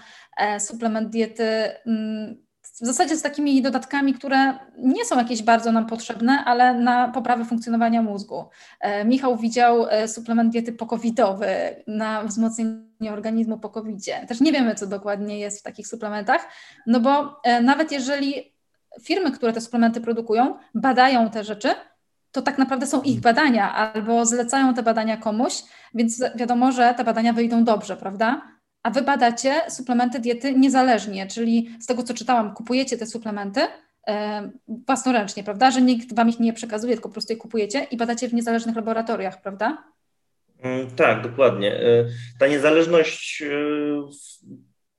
suplement 0.60 1.10
diety 1.10 1.46
mm, 1.86 2.44
w 2.82 2.86
zasadzie 2.86 3.18
z 3.18 3.22
takimi 3.22 3.62
dodatkami, 3.62 4.14
które 4.14 4.54
nie 4.78 5.06
są 5.06 5.18
jakieś 5.18 5.44
bardzo 5.44 5.72
nam 5.72 5.88
potrzebne, 5.88 6.44
ale 6.46 6.74
na 6.74 7.08
poprawę 7.08 7.46
funkcjonowania 7.46 8.02
mózgu. 8.02 8.46
E, 8.80 9.06
Michał 9.06 9.38
widział 9.38 9.88
e, 9.90 10.08
suplement 10.08 10.52
diety 10.52 10.74
pokowidowy 10.74 11.48
na 11.88 12.24
wzmocnienie 12.24 13.12
organizmu 13.12 13.60
po. 13.60 13.74
Też 14.28 14.42
nie 14.42 14.52
wiemy, 14.52 14.76
co 14.76 14.88
dokładnie 14.88 15.40
jest 15.40 15.60
w 15.60 15.64
takich 15.64 15.88
suplementach, 15.88 16.48
no 16.88 17.00
bo 17.00 17.42
e, 17.44 17.62
nawet 17.62 17.92
jeżeli 17.92 18.53
firmy, 19.02 19.32
które 19.32 19.54
te 19.54 19.62
suplementy 19.62 20.02
produkują, 20.02 20.58
badają 20.76 21.30
te 21.30 21.44
rzeczy, 21.44 21.70
to 22.32 22.42
tak 22.42 22.58
naprawdę 22.58 22.88
są 22.88 23.02
ich 23.02 23.20
badania 23.20 23.74
albo 23.74 24.26
zlecają 24.26 24.74
te 24.74 24.84
badania 24.84 25.18
komuś, 25.18 25.54
więc 25.94 26.24
wiadomo, 26.36 26.72
że 26.72 26.94
te 26.98 27.04
badania 27.04 27.34
wyjdą 27.34 27.64
dobrze, 27.64 27.98
prawda? 27.98 28.54
a 28.84 28.90
wy 28.90 29.02
badacie 29.02 29.62
suplementy 29.70 30.20
diety 30.20 30.54
niezależnie, 30.54 31.28
czyli 31.28 31.70
z 31.80 31.86
tego, 31.86 32.04
co 32.04 32.14
czytałam, 32.14 32.54
kupujecie 32.54 32.98
te 32.98 33.06
suplementy 33.06 33.62
e, 34.08 34.52
własnoręcznie, 34.68 35.44
prawda? 35.44 35.72
Że 35.72 35.82
nikt 35.82 36.16
wam 36.16 36.30
ich 36.30 36.40
nie 36.40 36.54
przekazuje, 36.54 36.94
tylko 36.94 37.10
po 37.10 37.14
prostu 37.14 37.34
je 37.34 37.38
kupujecie 37.38 37.84
i 37.84 37.98
badacie 37.98 38.28
w 38.28 38.34
niezależnych 38.34 38.76
laboratoriach, 38.76 39.42
prawda? 39.42 39.84
Mm, 40.62 40.92
tak, 40.92 41.22
dokładnie. 41.22 41.76
E, 41.76 42.06
ta 42.40 42.48
niezależność 42.48 43.42
e, 43.42 43.56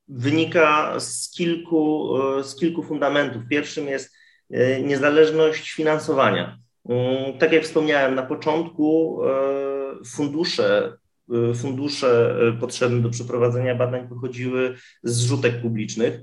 wynika 0.08 1.00
z 1.00 1.30
kilku, 1.30 2.08
z 2.42 2.56
kilku 2.56 2.82
fundamentów. 2.82 3.42
Pierwszym 3.50 3.87
jest 3.87 4.16
niezależność 4.82 5.70
finansowania. 5.70 6.58
Mm, 6.88 7.38
tak 7.38 7.52
jak 7.52 7.64
wspomniałem 7.64 8.14
na 8.14 8.23
początku, 8.23 9.20
fundusze 10.06 10.96
Y, 11.32 11.54
fundusze 11.54 12.37
potrzebne 12.61 13.02
do 13.02 13.11
przeprowadzenia 13.11 13.75
badań 13.75 14.08
pochodziły 14.08 14.75
z 15.02 15.20
rzutek 15.20 15.62
publicznych, 15.62 16.20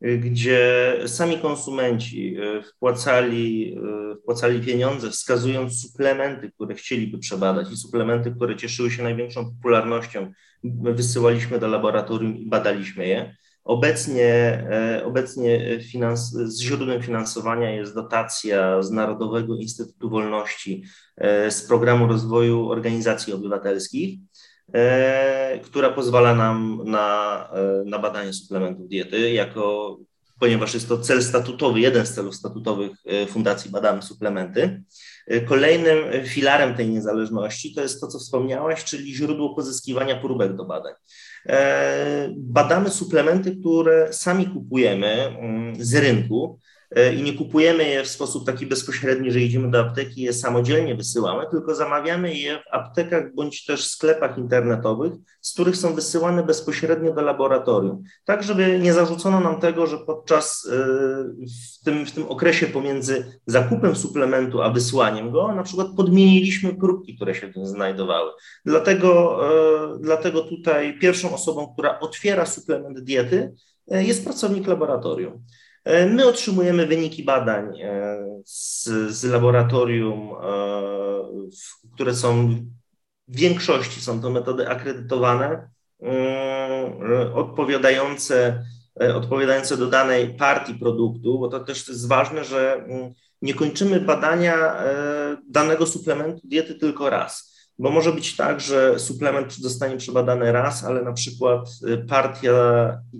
gdzie 0.00 0.94
sami 1.06 1.38
konsumenci 1.38 2.36
wpłacali, 2.70 3.76
wpłacali 4.22 4.60
pieniądze, 4.60 5.10
wskazując 5.10 5.80
suplementy, 5.82 6.50
które 6.50 6.74
chcieliby 6.74 7.18
przebadać 7.18 7.72
i 7.72 7.76
suplementy, 7.76 8.30
które 8.30 8.56
cieszyły 8.56 8.90
się 8.90 9.02
największą 9.02 9.44
popularnością, 9.44 10.32
wysyłaliśmy 10.64 11.58
do 11.58 11.68
laboratorium 11.68 12.36
i 12.36 12.46
badaliśmy 12.46 13.06
je. 13.08 13.36
Obecnie, 13.64 14.32
e, 14.70 15.04
obecnie 15.04 15.80
finans, 15.80 16.30
z 16.30 16.60
źródłem 16.60 17.02
finansowania 17.02 17.70
jest 17.70 17.94
dotacja 17.94 18.82
z 18.82 18.90
Narodowego 18.90 19.56
Instytutu 19.56 20.10
Wolności 20.10 20.84
e, 21.16 21.50
z 21.50 21.62
Programu 21.62 22.06
Rozwoju 22.06 22.68
Organizacji 22.68 23.32
Obywatelskich, 23.32 24.18
e, 24.74 25.58
która 25.58 25.90
pozwala 25.90 26.34
nam 26.34 26.80
na, 26.84 27.48
na 27.86 27.98
badanie 27.98 28.32
suplementów 28.32 28.88
diety, 28.88 29.32
jako, 29.32 29.96
ponieważ 30.40 30.74
jest 30.74 30.88
to 30.88 30.98
cel 30.98 31.22
statutowy, 31.22 31.80
jeden 31.80 32.06
z 32.06 32.14
celów 32.14 32.34
statutowych 32.34 32.90
Fundacji 33.28 33.70
Badamy 33.70 34.02
Suplementy. 34.02 34.82
Kolejnym 35.46 36.26
filarem 36.26 36.74
tej 36.74 36.88
niezależności 36.88 37.74
to 37.74 37.80
jest 37.80 38.00
to, 38.00 38.06
co 38.06 38.18
wspomniałaś, 38.18 38.84
czyli 38.84 39.14
źródło 39.14 39.54
pozyskiwania 39.54 40.16
próbek 40.16 40.56
do 40.56 40.64
badań. 40.64 40.92
E, 41.48 42.28
badamy 42.36 42.90
suplementy, 42.90 43.56
które 43.56 44.12
sami 44.12 44.46
kupujemy 44.46 45.06
mm, 45.06 45.84
z 45.84 45.94
rynku 45.94 46.60
i 47.16 47.22
nie 47.22 47.32
kupujemy 47.32 47.88
je 47.88 48.04
w 48.04 48.08
sposób 48.08 48.46
taki 48.46 48.66
bezpośredni, 48.66 49.30
że 49.30 49.40
idziemy 49.40 49.70
do 49.70 49.80
apteki 49.80 50.20
i 50.20 50.24
je 50.24 50.32
samodzielnie 50.32 50.94
wysyłamy, 50.94 51.44
tylko 51.50 51.74
zamawiamy 51.74 52.34
je 52.34 52.58
w 52.58 52.74
aptekach 52.74 53.34
bądź 53.34 53.64
też 53.64 53.86
sklepach 53.86 54.38
internetowych, 54.38 55.12
z 55.40 55.52
których 55.52 55.76
są 55.76 55.94
wysyłane 55.94 56.42
bezpośrednio 56.42 57.14
do 57.14 57.22
laboratorium. 57.22 58.02
Tak, 58.24 58.42
żeby 58.42 58.78
nie 58.78 58.92
zarzucono 58.92 59.40
nam 59.40 59.60
tego, 59.60 59.86
że 59.86 59.98
podczas 59.98 60.68
e, 60.72 60.76
w 61.80 61.84
tym, 61.84 62.06
w 62.06 62.12
tym 62.12 62.28
okresie 62.28 62.66
pomiędzy 62.66 63.40
zakupem 63.46 63.96
suplementu 63.96 64.62
a 64.62 64.70
wysłaniem 64.70 65.30
go, 65.30 65.54
na 65.54 65.62
przykład 65.62 65.88
podmieniliśmy 65.96 66.74
próbki, 66.74 67.16
które 67.16 67.34
się 67.34 67.52
w 67.52 67.56
nim 67.56 67.66
znajdowały. 67.66 68.30
Dlatego, 68.64 69.40
dlatego 70.00 70.40
tutaj 70.40 70.98
pierwszą 70.98 71.34
osobą, 71.34 71.72
która 71.74 72.00
otwiera 72.00 72.46
suplement 72.46 73.00
diety, 73.00 73.52
jest 73.86 74.24
pracownik 74.24 74.66
laboratorium. 74.66 75.44
E, 75.84 76.06
my 76.06 76.26
otrzymujemy 76.26 76.86
wyniki 76.86 77.24
badań 77.24 77.80
e, 77.80 78.24
z, 78.44 78.84
z 79.08 79.24
laboratorium, 79.24 80.30
e, 80.32 80.44
które 81.94 82.14
są 82.14 82.48
w 83.28 83.36
większości 83.36 84.00
są 84.00 84.20
to 84.20 84.30
metody 84.30 84.68
akredytowane, 84.68 85.68
odpowiadające, 87.34 88.64
odpowiadające 89.14 89.76
do 89.76 89.86
danej 89.86 90.34
partii 90.34 90.74
produktu, 90.74 91.38
bo 91.38 91.48
to 91.48 91.60
też 91.60 91.88
jest 91.88 92.08
ważne, 92.08 92.44
że 92.44 92.86
nie 93.42 93.54
kończymy 93.54 94.00
badania 94.00 94.76
danego 95.48 95.86
suplementu 95.86 96.40
diety 96.44 96.74
tylko 96.74 97.10
raz. 97.10 97.53
Bo 97.78 97.90
może 97.90 98.12
być 98.12 98.36
tak, 98.36 98.60
że 98.60 98.98
suplement 98.98 99.54
zostanie 99.54 99.96
przebadany 99.96 100.52
raz, 100.52 100.84
ale 100.84 101.02
na 101.02 101.12
przykład 101.12 101.68
y, 101.88 101.98
partia, 101.98 102.52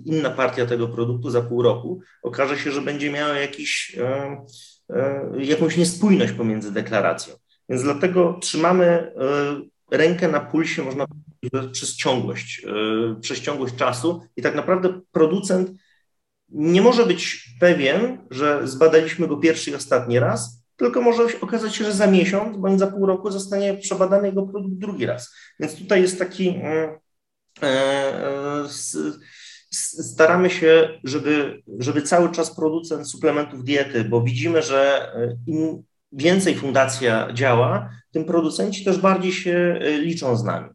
inna 0.05 0.29
partia 0.29 0.65
tego 0.65 0.87
produktu 0.87 1.29
za 1.29 1.41
pół 1.41 1.61
roku 1.61 2.01
okaże 2.23 2.57
się, 2.57 2.71
że 2.71 2.81
będzie 2.81 3.11
miała 3.11 3.33
jakiś, 3.33 3.97
e, 3.99 4.45
e, 4.89 5.31
jakąś 5.37 5.77
niespójność 5.77 6.33
pomiędzy 6.33 6.71
deklaracją. 6.71 7.35
Więc 7.69 7.83
dlatego 7.83 8.37
trzymamy 8.41 9.11
rękę 9.91 10.27
na 10.27 10.39
pulsie, 10.39 10.83
można 10.83 11.05
powiedzieć, 11.07 11.71
przez 11.71 11.95
ciągłość, 11.95 12.65
przez 13.21 13.41
ciągłość 13.41 13.75
czasu 13.75 14.21
i 14.37 14.41
tak 14.41 14.55
naprawdę 14.55 15.01
producent 15.11 15.71
nie 16.49 16.81
może 16.81 17.05
być 17.05 17.49
pewien, 17.59 18.27
że 18.31 18.67
zbadaliśmy 18.67 19.27
go 19.27 19.37
pierwszy 19.37 19.71
i 19.71 19.75
ostatni 19.75 20.19
raz, 20.19 20.64
tylko 20.77 21.01
może 21.01 21.23
okazać 21.41 21.75
się, 21.75 21.85
że 21.85 21.93
za 21.93 22.07
miesiąc 22.07 22.57
bądź 22.57 22.79
za 22.79 22.87
pół 22.87 23.05
roku 23.05 23.31
zostanie 23.31 23.73
przebadany 23.73 24.27
jego 24.27 24.43
produkt 24.43 24.75
drugi 24.75 25.05
raz. 25.05 25.35
Więc 25.59 25.75
tutaj 25.75 26.01
jest 26.01 26.19
taki. 26.19 26.49
E, 26.49 26.99
e, 27.63 28.65
staramy 30.03 30.49
się, 30.49 30.99
żeby, 31.03 31.61
żeby 31.79 32.01
cały 32.01 32.31
czas 32.31 32.55
producent 32.55 33.09
suplementów 33.09 33.63
diety, 33.63 34.03
bo 34.03 34.21
widzimy, 34.21 34.61
że 34.61 35.11
e, 35.15 35.37
im 35.47 35.83
więcej 36.11 36.55
fundacja 36.55 37.33
działa, 37.33 37.89
tym 38.11 38.25
producenci 38.25 38.85
też 38.85 38.97
bardziej 38.97 39.31
się 39.31 39.79
liczą 39.99 40.37
z 40.37 40.43
nami. 40.43 40.69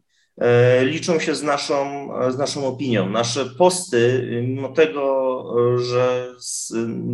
liczą 0.81 1.19
się 1.19 1.35
z 1.35 1.43
naszą, 1.43 2.09
z 2.31 2.37
naszą 2.37 2.67
opinią. 2.67 3.09
Nasze 3.09 3.45
posty, 3.45 4.27
mimo 4.47 4.69
tego, 4.69 5.43
że 5.77 6.33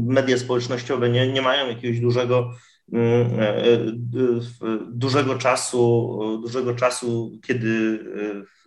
media 0.06 0.38
społecznościowe 0.38 1.10
nie, 1.10 1.34
nie 1.34 1.42
mają 1.42 1.68
jakiegoś 1.68 2.00
dużego 2.00 2.52
dużego 4.88 5.36
czasu, 5.36 6.20
dużego 6.42 6.76
czasu, 6.76 7.40
kiedy 7.48 8.00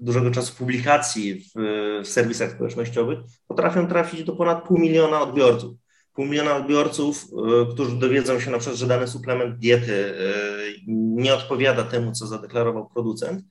dużego 0.00 0.30
czasu 0.30 0.54
publikacji 0.56 1.34
w, 1.34 1.50
w 2.04 2.08
serwisach 2.08 2.52
społecznościowych 2.52 3.18
potrafią 3.48 3.86
trafić 3.86 4.24
do 4.24 4.32
ponad 4.32 4.64
pół 4.64 4.78
miliona 4.78 5.20
odbiorców. 5.20 5.76
Pół 6.14 6.24
miliona 6.24 6.56
odbiorców, 6.56 7.24
e, 7.24 7.72
którzy 7.72 7.96
dowiedzą 7.96 8.40
się 8.40 8.50
na 8.50 8.58
przykład, 8.58 8.78
że 8.78 8.86
dany 8.86 9.08
suplement 9.08 9.58
diety 9.58 10.14
nie 10.86 11.34
odpowiada 11.34 11.84
temu, 11.84 12.12
co 12.12 12.26
zadeklarował 12.26 12.88
producent, 12.88 13.42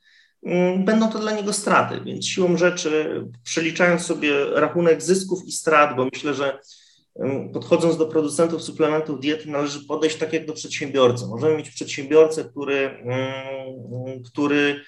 będą 0.77 1.09
to 1.09 1.19
dla 1.19 1.31
niego 1.31 1.53
straty. 1.53 2.01
Więc 2.05 2.27
siłą 2.27 2.57
rzeczy, 2.57 3.23
przeliczając 3.43 4.01
sobie 4.01 4.45
rachunek 4.45 5.01
zysków 5.01 5.45
i 5.45 5.51
strat, 5.51 5.95
bo 5.95 6.05
myślę, 6.05 6.33
że 6.33 6.59
podchodząc 7.53 7.97
do 7.97 8.05
producentów 8.05 8.63
suplementów 8.63 9.19
diety, 9.19 9.49
należy 9.49 9.85
podejść 9.85 10.17
tak 10.17 10.33
jak 10.33 10.45
do 10.45 10.53
przedsiębiorcy. 10.53 11.27
Możemy 11.27 11.57
mieć 11.57 11.69
przedsiębiorcę, 11.69 12.43
który, 12.43 13.03
który 14.25 14.81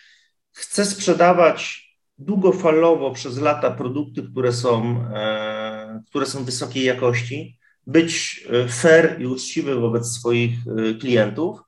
chce 0.51 0.85
sprzedawać 0.85 1.91
długofalowo 2.17 3.11
przez 3.11 3.37
lata 3.37 3.71
produkty, 3.71 4.23
które 4.31 4.53
są, 4.53 5.03
e, 5.13 6.03
które 6.09 6.25
są 6.25 6.43
wysokiej 6.43 6.83
jakości, 6.83 7.57
być 7.87 8.43
e, 8.49 8.67
fair 8.67 9.21
i 9.21 9.25
uczciwy 9.25 9.75
wobec 9.75 10.07
swoich 10.07 10.51
e, 10.67 10.93
klientów, 10.93 11.59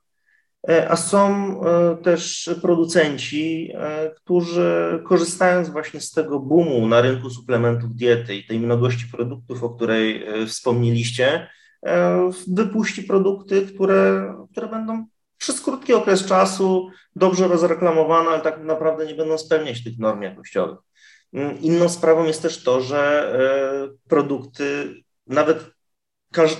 a 0.88 0.96
są 0.96 1.30
e, 1.60 1.96
też 1.96 2.50
producenci, 2.62 3.70
e, 3.74 4.10
którzy 4.10 5.02
korzystając 5.06 5.68
właśnie 5.68 6.00
z 6.00 6.10
tego 6.10 6.40
boomu 6.40 6.88
na 6.88 7.00
rynku 7.00 7.30
suplementów 7.30 7.94
diety 7.94 8.34
i 8.34 8.46
tej 8.46 8.60
mnogości 8.60 9.06
produktów, 9.12 9.62
o 9.64 9.70
której 9.70 10.26
wspomnieliście, 10.46 11.48
wypuści 12.48 13.02
produkty, 13.02 13.66
które, 13.66 14.34
które 14.52 14.68
będą 14.68 15.06
przez 15.38 15.60
krótki 15.60 15.92
okres 15.92 16.26
czasu 16.26 16.88
dobrze 17.16 17.48
rozreklamowane, 17.48 18.30
ale 18.30 18.40
tak 18.40 18.64
naprawdę 18.64 19.06
nie 19.06 19.14
będą 19.14 19.38
spełniać 19.38 19.84
tych 19.84 19.98
norm 19.98 20.22
jakościowych. 20.22 20.78
Mm, 21.32 21.60
inną 21.60 21.88
sprawą 21.88 22.24
jest 22.24 22.42
też 22.42 22.62
to, 22.62 22.80
że 22.80 23.32
produkty, 24.08 24.94
nawet 25.26 25.74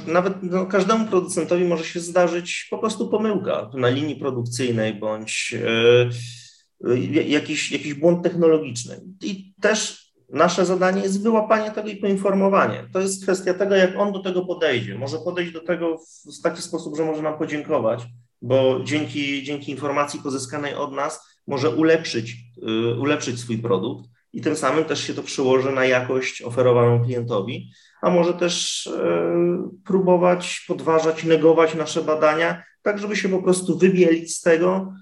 nawet 0.06 0.34
no, 0.42 0.66
każdemu 0.66 1.06
producentowi 1.06 1.64
może 1.64 1.84
się 1.84 2.00
zdarzyć 2.00 2.66
po 2.70 2.78
prostu 2.78 3.08
pomyłka 3.08 3.70
na 3.74 3.88
linii 3.88 4.16
produkcyjnej 4.16 4.94
bądź 4.94 5.54
e, 5.66 7.10
jakiś, 7.10 7.72
jakiś 7.72 7.94
błąd 7.94 8.22
technologiczny. 8.22 9.00
I 9.22 9.54
też 9.60 10.04
nasze 10.30 10.66
zadanie 10.66 11.02
jest 11.02 11.22
wyłapanie 11.22 11.70
tego 11.70 11.88
i 11.88 11.96
poinformowanie. 11.96 12.88
To 12.92 13.00
jest 13.00 13.22
kwestia 13.22 13.54
tego, 13.54 13.74
jak 13.74 13.98
on 13.98 14.12
do 14.12 14.22
tego 14.22 14.44
podejdzie. 14.44 14.98
Może 14.98 15.18
podejść 15.18 15.52
do 15.52 15.60
tego 15.60 15.98
w 16.38 16.42
taki 16.42 16.62
sposób, 16.62 16.96
że 16.96 17.04
może 17.04 17.22
nam 17.22 17.38
podziękować, 17.38 18.02
bo 18.42 18.80
dzięki, 18.84 19.42
dzięki 19.42 19.70
informacji 19.70 20.20
pozyskanej 20.20 20.74
od 20.74 20.92
nas 20.92 21.20
może 21.46 21.70
ulepszyć, 21.70 22.36
e, 22.62 22.94
ulepszyć 22.94 23.40
swój 23.40 23.58
produkt 23.58 24.13
i 24.34 24.40
tym 24.40 24.56
samym 24.56 24.84
też 24.84 25.06
się 25.06 25.14
to 25.14 25.22
przełoży 25.22 25.72
na 25.72 25.84
jakość 25.84 26.42
oferowaną 26.42 27.04
klientowi, 27.04 27.70
a 28.02 28.10
może 28.10 28.34
też 28.34 28.86
e, 28.86 29.70
próbować 29.84 30.64
podważać, 30.68 31.24
negować 31.24 31.74
nasze 31.74 32.02
badania, 32.02 32.62
tak 32.82 32.98
żeby 32.98 33.16
się 33.16 33.28
po 33.28 33.42
prostu 33.42 33.78
wybielić 33.78 34.36
z 34.36 34.40
tego. 34.40 34.92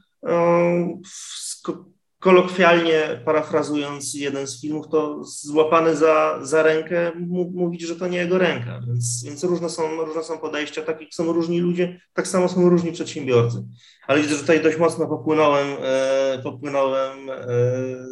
E, 2.23 2.25
kolokwialnie 2.25 3.23
parafrazując 3.25 4.15
jeden 4.15 4.47
z 4.47 4.61
filmów, 4.61 4.89
to 4.89 5.25
złapany 5.25 5.97
za, 5.97 6.39
za 6.43 6.63
rękę 6.63 7.13
mówić, 7.55 7.83
że 7.83 7.97
to 7.97 8.09
nie 8.09 8.19
jego 8.19 8.39
ręka. 8.39 8.81
Więc, 8.87 9.25
więc 9.25 9.45
różne, 9.45 9.71
są, 9.71 10.05
różne 10.05 10.25
są 10.25 10.39
podejścia, 10.39 10.83
tak 10.83 11.01
jak 11.01 11.15
są 11.15 11.33
różni 11.33 11.61
ludzie, 11.61 12.01
tak 12.15 12.29
samo 12.29 12.49
są 12.49 12.69
różni 12.69 12.93
przedsiębiorcy. 12.93 13.65
Ale 14.07 14.23
widzę, 14.23 14.35
że 14.35 14.41
tutaj 14.41 14.63
dość 14.63 14.79
mocno 14.79 15.07
popłynąłem, 15.07 15.67
e, 15.83 16.41
popłynąłem 16.43 17.19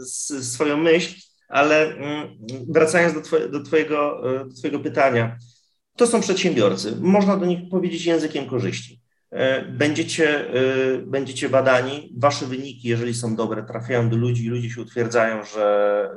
z, 0.05 0.53
swoją 0.53 0.77
myśl 0.77 1.31
ale 1.51 1.97
mm, 1.97 2.39
wracając 2.69 3.15
do, 3.15 3.21
twoje, 3.21 3.49
do, 3.49 3.63
twojego, 3.63 4.31
e, 4.41 4.45
do 4.45 4.55
Twojego 4.55 4.79
pytania, 4.79 5.39
to 5.97 6.07
są 6.07 6.21
przedsiębiorcy. 6.21 6.97
Można 7.01 7.37
do 7.37 7.47
nich 7.47 7.71
powiedzieć 7.71 8.05
językiem 8.05 8.47
korzyści. 8.47 9.01
E, 9.31 9.63
będziecie, 9.65 10.55
e, 10.55 10.99
będziecie 10.99 11.49
badani, 11.49 12.13
wasze 12.17 12.47
wyniki, 12.47 12.89
jeżeli 12.89 13.15
są 13.15 13.37
dobre, 13.37 13.63
trafiają 13.63 14.11
do 14.11 14.17
ludzi 14.17 14.45
i 14.45 14.49
ludzie 14.49 14.71
się 14.71 14.81
utwierdzają, 14.81 15.45
że 15.45 16.11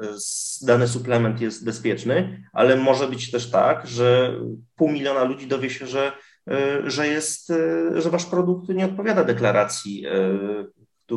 dany 0.61 0.87
suplement 0.87 1.41
jest 1.41 1.65
bezpieczny, 1.65 2.43
ale 2.53 2.75
może 2.75 3.07
być 3.07 3.31
też 3.31 3.49
tak, 3.51 3.87
że 3.87 4.33
pół 4.75 4.91
miliona 4.91 5.23
ludzi 5.23 5.47
dowie 5.47 5.69
się, 5.69 5.87
że, 5.87 6.11
że, 6.83 7.07
jest, 7.07 7.53
że 7.95 8.09
wasz 8.09 8.25
produkt 8.25 8.69
nie 8.69 8.85
odpowiada 8.85 9.23
deklaracji, 9.23 10.05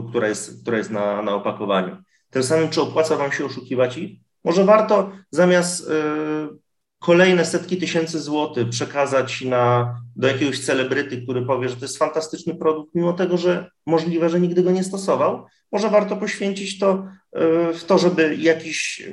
która 0.09 0.28
jest, 0.28 0.62
która 0.62 0.78
jest 0.78 0.90
na, 0.90 1.22
na 1.22 1.35
opakowaniu. 1.35 1.96
Tym 2.30 2.42
samym, 2.42 2.68
czy 2.68 2.80
opłaca 2.82 3.16
Wam 3.16 3.32
się 3.32 3.44
oszukiwać 3.44 3.98
ich? 3.98 4.18
Może 4.44 4.64
warto 4.64 5.12
zamiast 5.30 5.90
kolejne 6.98 7.44
setki 7.44 7.76
tysięcy 7.76 8.20
złotych 8.20 8.68
przekazać 8.68 9.42
na, 9.42 9.96
do 10.16 10.28
jakiegoś 10.28 10.61
celebryty, 10.61 11.22
który 11.22 11.46
powie, 11.46 11.68
że 11.68 11.76
to 11.76 11.85
jest 11.85 11.98
fantastyczny 11.98 12.54
produkt, 12.54 12.94
mimo 12.94 13.12
tego, 13.12 13.37
że 13.37 13.70
możliwe, 13.87 14.28
że 14.28 14.40
nigdy 14.40 14.62
go 14.62 14.70
nie 14.70 14.85
stosował. 14.85 15.46
Może 15.72 15.90
warto 15.90 16.16
poświęcić 16.16 16.78
to 16.78 17.09
y, 17.70 17.74
w 17.74 17.85
to, 17.85 17.98
żeby 17.98 18.37
jakiś, 18.37 19.00
y, 19.00 19.12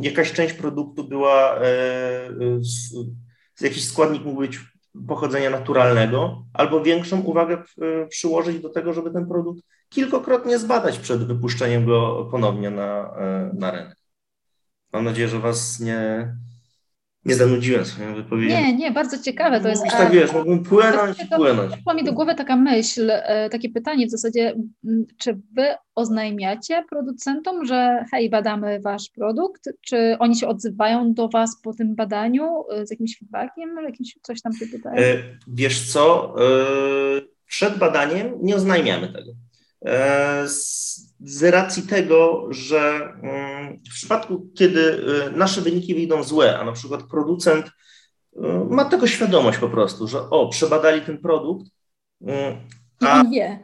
jakaś 0.00 0.32
część 0.32 0.54
produktu 0.54 1.04
była, 1.04 1.60
jakiś 3.60 3.88
składnik 3.88 4.24
mógł 4.24 4.40
być 4.40 4.60
pochodzenia 5.08 5.50
naturalnego, 5.50 6.44
albo 6.52 6.82
większą 6.82 7.20
uwagę 7.20 7.62
przyłożyć 8.08 8.60
do 8.60 8.68
tego, 8.68 8.92
żeby 8.92 9.10
ten 9.10 9.26
produkt 9.26 9.62
kilkokrotnie 9.92 10.58
zbadać 10.58 10.98
przed 10.98 11.26
wypuszczeniem 11.26 11.86
go 11.86 12.28
ponownie 12.30 12.70
na, 12.70 13.14
e, 13.18 13.50
na 13.54 13.70
rynek. 13.70 13.96
Mam 14.92 15.04
nadzieję, 15.04 15.28
że 15.28 15.38
Was 15.38 15.80
nie, 15.80 16.34
nie 17.24 17.34
zanudziłem 17.34 17.84
swoją 17.84 18.14
wypowiedzią. 18.14 18.56
Nie, 18.56 18.76
nie, 18.76 18.90
bardzo 18.90 19.18
ciekawe 19.18 19.60
to 19.60 19.68
jest. 19.68 19.82
tak 19.82 20.12
wiesz, 20.12 20.32
mógłbym 20.32 20.62
płynąć 20.62 21.22
i 21.24 21.26
płynąć. 21.26 21.72
Przyszła 21.72 21.94
mi 21.94 22.04
do 22.04 22.12
głowy 22.12 22.34
taka 22.34 22.56
myśl, 22.56 23.10
e, 23.10 23.50
takie 23.50 23.68
pytanie 23.68 24.06
w 24.06 24.10
zasadzie, 24.10 24.54
czy 25.18 25.40
wy 25.56 25.64
oznajmiacie 25.94 26.84
producentom, 26.90 27.66
że 27.66 28.04
hej, 28.10 28.30
badamy 28.30 28.80
wasz 28.80 29.10
produkt, 29.14 29.68
czy 29.80 30.16
oni 30.18 30.36
się 30.36 30.48
odzywają 30.48 31.14
do 31.14 31.28
was 31.28 31.60
po 31.62 31.74
tym 31.74 31.94
badaniu 31.94 32.64
e, 32.70 32.86
z 32.86 32.90
jakimś 32.90 33.18
feedbackiem, 33.18 33.76
jakimś 33.84 34.18
coś 34.22 34.42
tam 34.42 34.52
się 34.52 34.66
pytają? 34.66 34.96
Wiesz 35.48 35.92
co, 35.92 36.34
przed 37.46 37.78
badaniem 37.78 38.38
nie 38.42 38.56
oznajmiamy 38.56 39.08
tego. 39.08 39.32
E, 39.86 40.44
z 41.24 41.42
racji 41.42 41.82
tego, 41.82 42.46
że 42.50 43.12
mm, 43.22 43.80
w 43.90 43.94
przypadku, 43.94 44.50
kiedy 44.54 45.04
e, 45.26 45.30
nasze 45.30 45.60
wyniki 45.60 45.94
wyjdą 45.94 46.22
złe, 46.22 46.58
a 46.58 46.64
na 46.64 46.72
przykład 46.72 47.02
producent 47.02 47.66
e, 48.36 48.66
ma 48.70 48.84
tego 48.84 49.06
świadomość 49.06 49.58
po 49.58 49.68
prostu, 49.68 50.08
że 50.08 50.30
o, 50.30 50.48
przebadali 50.48 51.00
ten 51.00 51.18
produkt. 51.18 51.66
I 53.00 53.06
on 53.06 53.30
wie. 53.30 53.58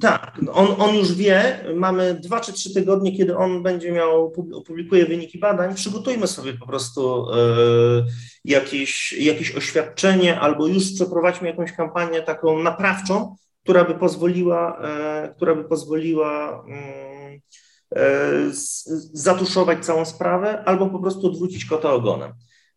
Tak, 0.00 0.40
on, 0.52 0.66
on 0.78 0.96
już 0.96 1.14
wie, 1.14 1.64
mamy 1.74 2.14
dwa 2.14 2.40
czy 2.40 2.52
trzy 2.52 2.74
tygodnie, 2.74 3.16
kiedy 3.16 3.36
on 3.36 3.62
będzie 3.62 3.92
miał, 3.92 4.32
opublikuje 4.54 5.06
wyniki 5.06 5.38
badań, 5.38 5.74
przygotujmy 5.74 6.26
sobie 6.26 6.52
po 6.52 6.66
prostu 6.66 7.26
jakieś, 8.44 9.12
jakieś 9.12 9.56
oświadczenie 9.56 10.40
albo 10.40 10.66
już 10.66 10.92
przeprowadźmy 10.92 11.48
jakąś 11.48 11.72
kampanię 11.72 12.22
taką 12.22 12.62
naprawczą, 12.62 13.36
która 13.62 13.84
by 13.84 13.94
pozwoliła, 13.94 14.80
e, 14.82 15.34
która 15.36 15.54
by 15.54 15.64
pozwoliła 15.64 16.64
mm, 16.66 17.40
e, 17.96 18.10
zatuszować 19.12 19.84
całą 19.84 20.04
sprawę 20.04 20.64
albo 20.64 20.86
po 20.86 20.98
prostu 20.98 21.26
odwrócić 21.26 21.64
kota 21.64 21.92
ogonem. 21.92 22.32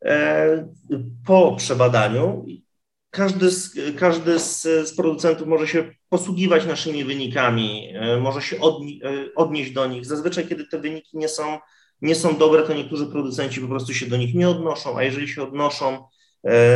E, 0.05 0.67
po 1.25 1.55
przebadaniu 1.55 2.45
każdy 3.09 3.51
z, 3.51 3.75
każdy 3.99 4.39
z, 4.39 4.61
z, 4.61 4.95
producentów 4.95 5.47
może 5.47 5.67
się 5.67 5.91
posługiwać 6.09 6.65
naszymi 6.65 7.03
wynikami, 7.03 7.93
może 8.21 8.41
się 8.41 8.59
odni, 8.59 9.01
odnieść 9.35 9.71
do 9.71 9.87
nich. 9.87 10.05
Zazwyczaj, 10.05 10.47
kiedy 10.47 10.67
te 10.67 10.79
wyniki 10.79 11.17
nie 11.17 11.27
są, 11.27 11.59
nie 12.01 12.15
są 12.15 12.37
dobre, 12.37 12.63
to 12.63 12.73
niektórzy 12.73 13.05
producenci 13.07 13.61
po 13.61 13.67
prostu 13.67 13.93
się 13.93 14.05
do 14.05 14.17
nich 14.17 14.35
nie 14.35 14.49
odnoszą, 14.49 14.97
a 14.97 15.03
jeżeli 15.03 15.27
się 15.27 15.43
odnoszą, 15.43 16.07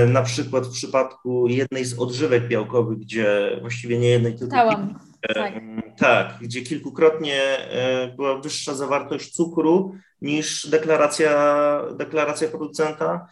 na 0.08 0.22
przykład 0.22 0.68
w 0.68 0.72
przypadku 0.72 1.48
jednej 1.48 1.86
z 1.86 2.00
odżywek 2.00 2.48
białkowych, 2.48 3.00
gdzie 3.00 3.58
właściwie 3.62 4.00
nie 4.00 4.10
jednej, 4.10 4.36
tylko 4.36 4.56
kilku, 4.56 5.00
e, 5.22 5.34
tak. 5.34 5.54
tak, 5.98 6.38
gdzie 6.42 6.62
kilkukrotnie 6.62 7.42
e, 7.44 8.08
była 8.16 8.38
wyższa 8.42 8.76
zawartość 8.76 9.32
cukru 9.32 9.96
niż 10.22 10.70
deklaracja, 10.70 11.82
deklaracja 11.98 12.48
producenta. 12.48 13.28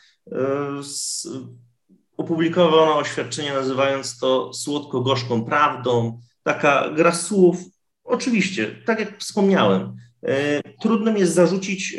Opublikowano 2.17 2.97
oświadczenie 2.97 3.53
nazywając 3.53 4.19
to 4.19 4.53
słodko-gorzką 4.53 5.45
prawdą. 5.45 6.19
Taka 6.43 6.89
gra 6.89 7.11
słów, 7.11 7.57
oczywiście, 8.03 8.75
tak 8.85 8.99
jak 8.99 9.19
wspomniałem, 9.19 9.97
Trudno 10.81 11.17
jest 11.17 11.33
zarzucić 11.33 11.97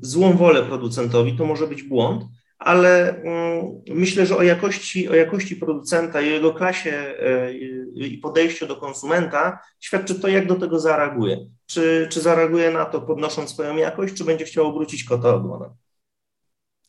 złą 0.00 0.32
wolę 0.32 0.62
producentowi, 0.62 1.36
to 1.36 1.46
może 1.46 1.66
być 1.66 1.82
błąd, 1.82 2.24
ale 2.66 3.22
mm, 3.22 3.82
myślę, 3.88 4.26
że 4.26 4.36
o 4.36 4.42
jakości, 4.42 5.08
o 5.08 5.14
jakości 5.14 5.56
producenta 5.56 6.20
i 6.20 6.30
jego 6.30 6.54
klasie 6.54 6.92
e, 6.92 7.52
i 7.94 8.18
podejściu 8.18 8.66
do 8.66 8.76
konsumenta 8.76 9.58
świadczy 9.80 10.20
to, 10.20 10.28
jak 10.28 10.46
do 10.46 10.54
tego 10.54 10.80
zareaguje. 10.80 11.38
Czy, 11.66 12.08
czy 12.10 12.20
zareaguje 12.20 12.70
na 12.70 12.84
to 12.84 13.00
podnosząc 13.00 13.50
swoją 13.50 13.76
jakość, 13.76 14.14
czy 14.14 14.24
będzie 14.24 14.44
chciał 14.44 14.66
obrócić 14.66 15.04
kota 15.04 15.34
ogonem. 15.34 15.70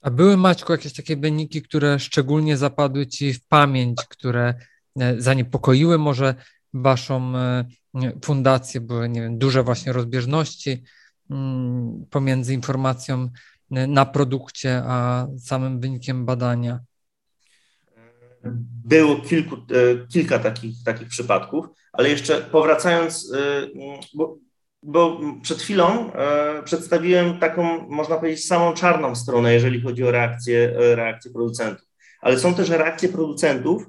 A 0.02 0.12
były, 0.12 0.38
Maćku, 0.38 0.72
jakieś 0.72 0.94
takie 0.94 1.18
wyniki, 1.18 1.62
które 1.62 2.00
szczególnie 2.00 2.58
zapadły 2.58 3.08
Ci 3.08 3.34
w 3.34 3.48
pamięć, 3.48 3.98
które 4.10 4.54
e, 5.00 5.22
zaniepokoiły 5.22 5.98
może 5.98 6.36
Waszą 6.74 7.38
e, 7.38 7.66
fundację? 8.26 8.82
Były, 8.82 9.10
nie 9.10 9.22
wiem, 9.22 9.38
duże 9.38 9.64
właśnie 9.64 9.94
rozbieżności 9.94 10.84
mm, 11.30 12.06
pomiędzy 12.10 12.54
informacją 12.54 13.30
na 13.72 14.06
produkcie, 14.06 14.82
a 14.86 15.28
samym 15.40 15.80
wynikiem 15.80 16.26
badania? 16.26 16.80
Było 18.86 19.16
kilku, 19.16 19.56
e, 19.56 20.08
kilka 20.08 20.40
takich, 20.40 20.84
takich 20.86 21.08
przypadków, 21.08 21.66
ale 21.94 22.10
jeszcze 22.10 22.42
powracając, 22.42 23.34
e, 23.34 23.68
bo, 24.14 24.38
bo 24.84 25.20
przed 25.42 25.62
chwilą 25.62 26.14
e, 26.14 26.64
przedstawiłem 26.64 27.40
taką, 27.40 27.88
można 27.90 28.18
powiedzieć, 28.18 28.46
samą 28.46 28.74
czarną 28.74 29.16
stronę, 29.16 29.54
jeżeli 29.54 29.82
chodzi 29.82 30.04
o 30.04 30.12
reakcję, 30.12 30.74
reakcję 30.78 31.32
producentów, 31.32 31.88
ale 32.22 32.40
są 32.40 32.54
też 32.54 32.70
reakcje 32.70 33.10
producentów 33.10 33.84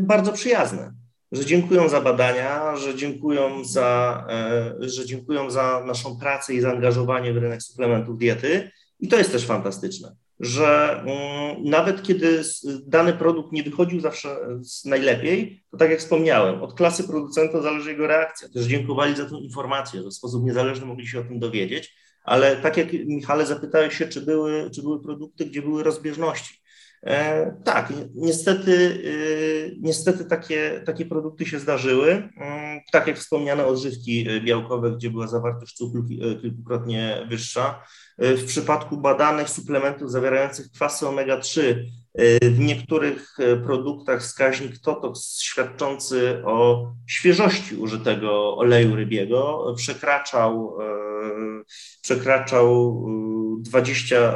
bardzo 0.00 0.32
przyjazne 0.32 0.92
że 1.32 1.44
dziękują 1.44 1.88
za 1.88 2.00
badania, 2.00 2.76
że 2.76 2.94
dziękują 2.94 3.64
za, 3.64 4.24
e, 4.30 4.74
że 4.88 5.06
dziękują 5.06 5.50
za 5.50 5.84
naszą 5.86 6.18
pracę 6.18 6.54
i 6.54 6.60
zaangażowanie 6.60 7.32
w 7.32 7.36
rynek 7.36 7.62
suplementów 7.62 8.18
diety. 8.18 8.70
I 9.00 9.08
to 9.08 9.18
jest 9.18 9.32
też 9.32 9.46
fantastyczne, 9.46 10.16
że 10.40 11.00
mm, 11.00 11.64
nawet 11.64 12.02
kiedy 12.02 12.42
dany 12.86 13.12
produkt 13.12 13.52
nie 13.52 13.62
wychodził 13.62 14.00
zawsze 14.00 14.36
najlepiej, 14.84 15.62
to 15.70 15.76
tak 15.76 15.90
jak 15.90 15.98
wspomniałem, 15.98 16.62
od 16.62 16.74
klasy 16.74 17.04
producenta 17.04 17.62
zależy 17.62 17.90
jego 17.90 18.06
reakcja. 18.06 18.48
Też 18.48 18.64
dziękowali 18.64 19.16
za 19.16 19.24
tę 19.24 19.36
informację, 19.36 20.02
że 20.02 20.08
w 20.08 20.14
sposób 20.14 20.44
niezależny 20.44 20.86
mogli 20.86 21.06
się 21.06 21.20
o 21.20 21.24
tym 21.24 21.38
dowiedzieć. 21.38 21.94
Ale 22.24 22.56
tak 22.56 22.76
jak 22.76 22.92
Michale 22.92 23.46
zapytałeś 23.46 23.98
się, 23.98 24.08
czy 24.08 24.20
były, 24.20 24.70
czy 24.70 24.82
były 24.82 25.02
produkty, 25.02 25.46
gdzie 25.46 25.62
były 25.62 25.82
rozbieżności. 25.82 26.57
E, 27.06 27.56
tak, 27.64 27.92
niestety, 28.14 29.02
e, 29.04 29.76
niestety 29.80 30.24
takie, 30.24 30.82
takie 30.86 31.06
produkty 31.06 31.46
się 31.46 31.58
zdarzyły. 31.58 32.10
Mm, 32.10 32.80
tak 32.92 33.06
jak 33.06 33.18
wspomniane 33.18 33.66
odżywki 33.66 34.28
e, 34.28 34.40
białkowe, 34.40 34.90
gdzie 34.90 35.10
była 35.10 35.26
zawartość 35.26 35.76
cukru 35.76 36.04
kilkukrotnie 36.42 37.26
wyższa. 37.30 37.82
W 38.18 38.44
przypadku 38.44 38.96
badanych 38.96 39.50
suplementów 39.50 40.10
zawierających 40.10 40.70
kwasy 40.70 41.06
omega-3 41.06 41.60
w 42.42 42.58
niektórych 42.58 43.36
produktach 43.64 44.20
wskaźnik 44.22 44.78
TOTOX 44.78 45.40
świadczący 45.40 46.42
o 46.44 46.86
świeżości 47.06 47.76
użytego 47.76 48.56
oleju 48.56 48.96
rybiego 48.96 49.74
przekraczał, 49.76 50.78
przekraczał 52.02 53.02
20, 53.60 54.34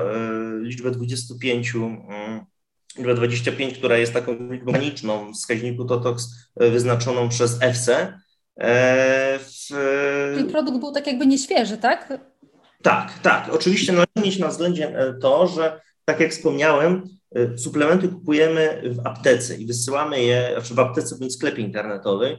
liczbę 0.61 0.91
25 0.91 1.75
liczbę 2.97 3.15
25, 3.15 3.79
która 3.79 3.99
jest 3.99 4.13
taką 4.13 4.33
liczbą 4.51 4.73
graniczną 4.73 5.33
wskaźniku 5.33 5.85
TOTOX 5.85 6.29
e, 6.57 6.71
wyznaczoną 6.71 7.29
przez 7.29 7.63
EFSE. 7.63 8.19
E, 8.57 9.39
w... 9.39 9.69
Czyli 10.37 10.51
produkt 10.51 10.79
był 10.79 10.93
tak 10.93 11.07
jakby 11.07 11.27
nieświeży, 11.27 11.79
tak? 11.79 12.19
Tak, 12.83 13.19
tak. 13.19 13.49
Oczywiście 13.53 13.93
należy 13.93 14.27
mieć 14.29 14.39
na 14.39 14.49
względzie 14.49 14.99
e, 14.99 15.15
to, 15.15 15.47
że 15.47 15.81
tak 16.05 16.21
jak 16.21 16.31
wspomniałem, 16.31 17.09
suplementy 17.57 18.09
kupujemy 18.09 18.83
w 18.85 19.07
aptece 19.07 19.57
i 19.57 19.67
wysyłamy 19.67 20.23
je, 20.23 20.51
znaczy 20.53 20.75
w 20.75 20.79
aptece 20.79 21.19
bądź 21.19 21.35
sklepie 21.35 21.63
internetowym 21.63 22.37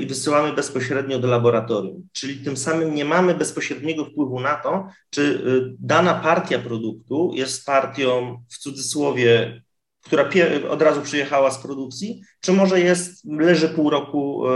i 0.00 0.06
wysyłamy 0.06 0.52
bezpośrednio 0.52 1.18
do 1.18 1.28
laboratorium. 1.28 2.08
Czyli 2.12 2.44
tym 2.44 2.56
samym 2.56 2.94
nie 2.94 3.04
mamy 3.04 3.34
bezpośredniego 3.34 4.04
wpływu 4.04 4.40
na 4.40 4.54
to, 4.54 4.88
czy 5.10 5.42
dana 5.78 6.14
partia 6.14 6.58
produktu 6.58 7.30
jest 7.34 7.66
partią 7.66 8.42
w 8.48 8.58
cudzysłowie 8.58 9.62
która 10.02 10.30
od 10.68 10.82
razu 10.82 11.02
przyjechała 11.02 11.50
z 11.50 11.58
produkcji, 11.58 12.22
czy 12.40 12.52
może 12.52 12.80
jest, 12.80 13.24
leży 13.24 13.68
pół 13.68 13.90
roku 13.90 14.48
e, 14.48 14.50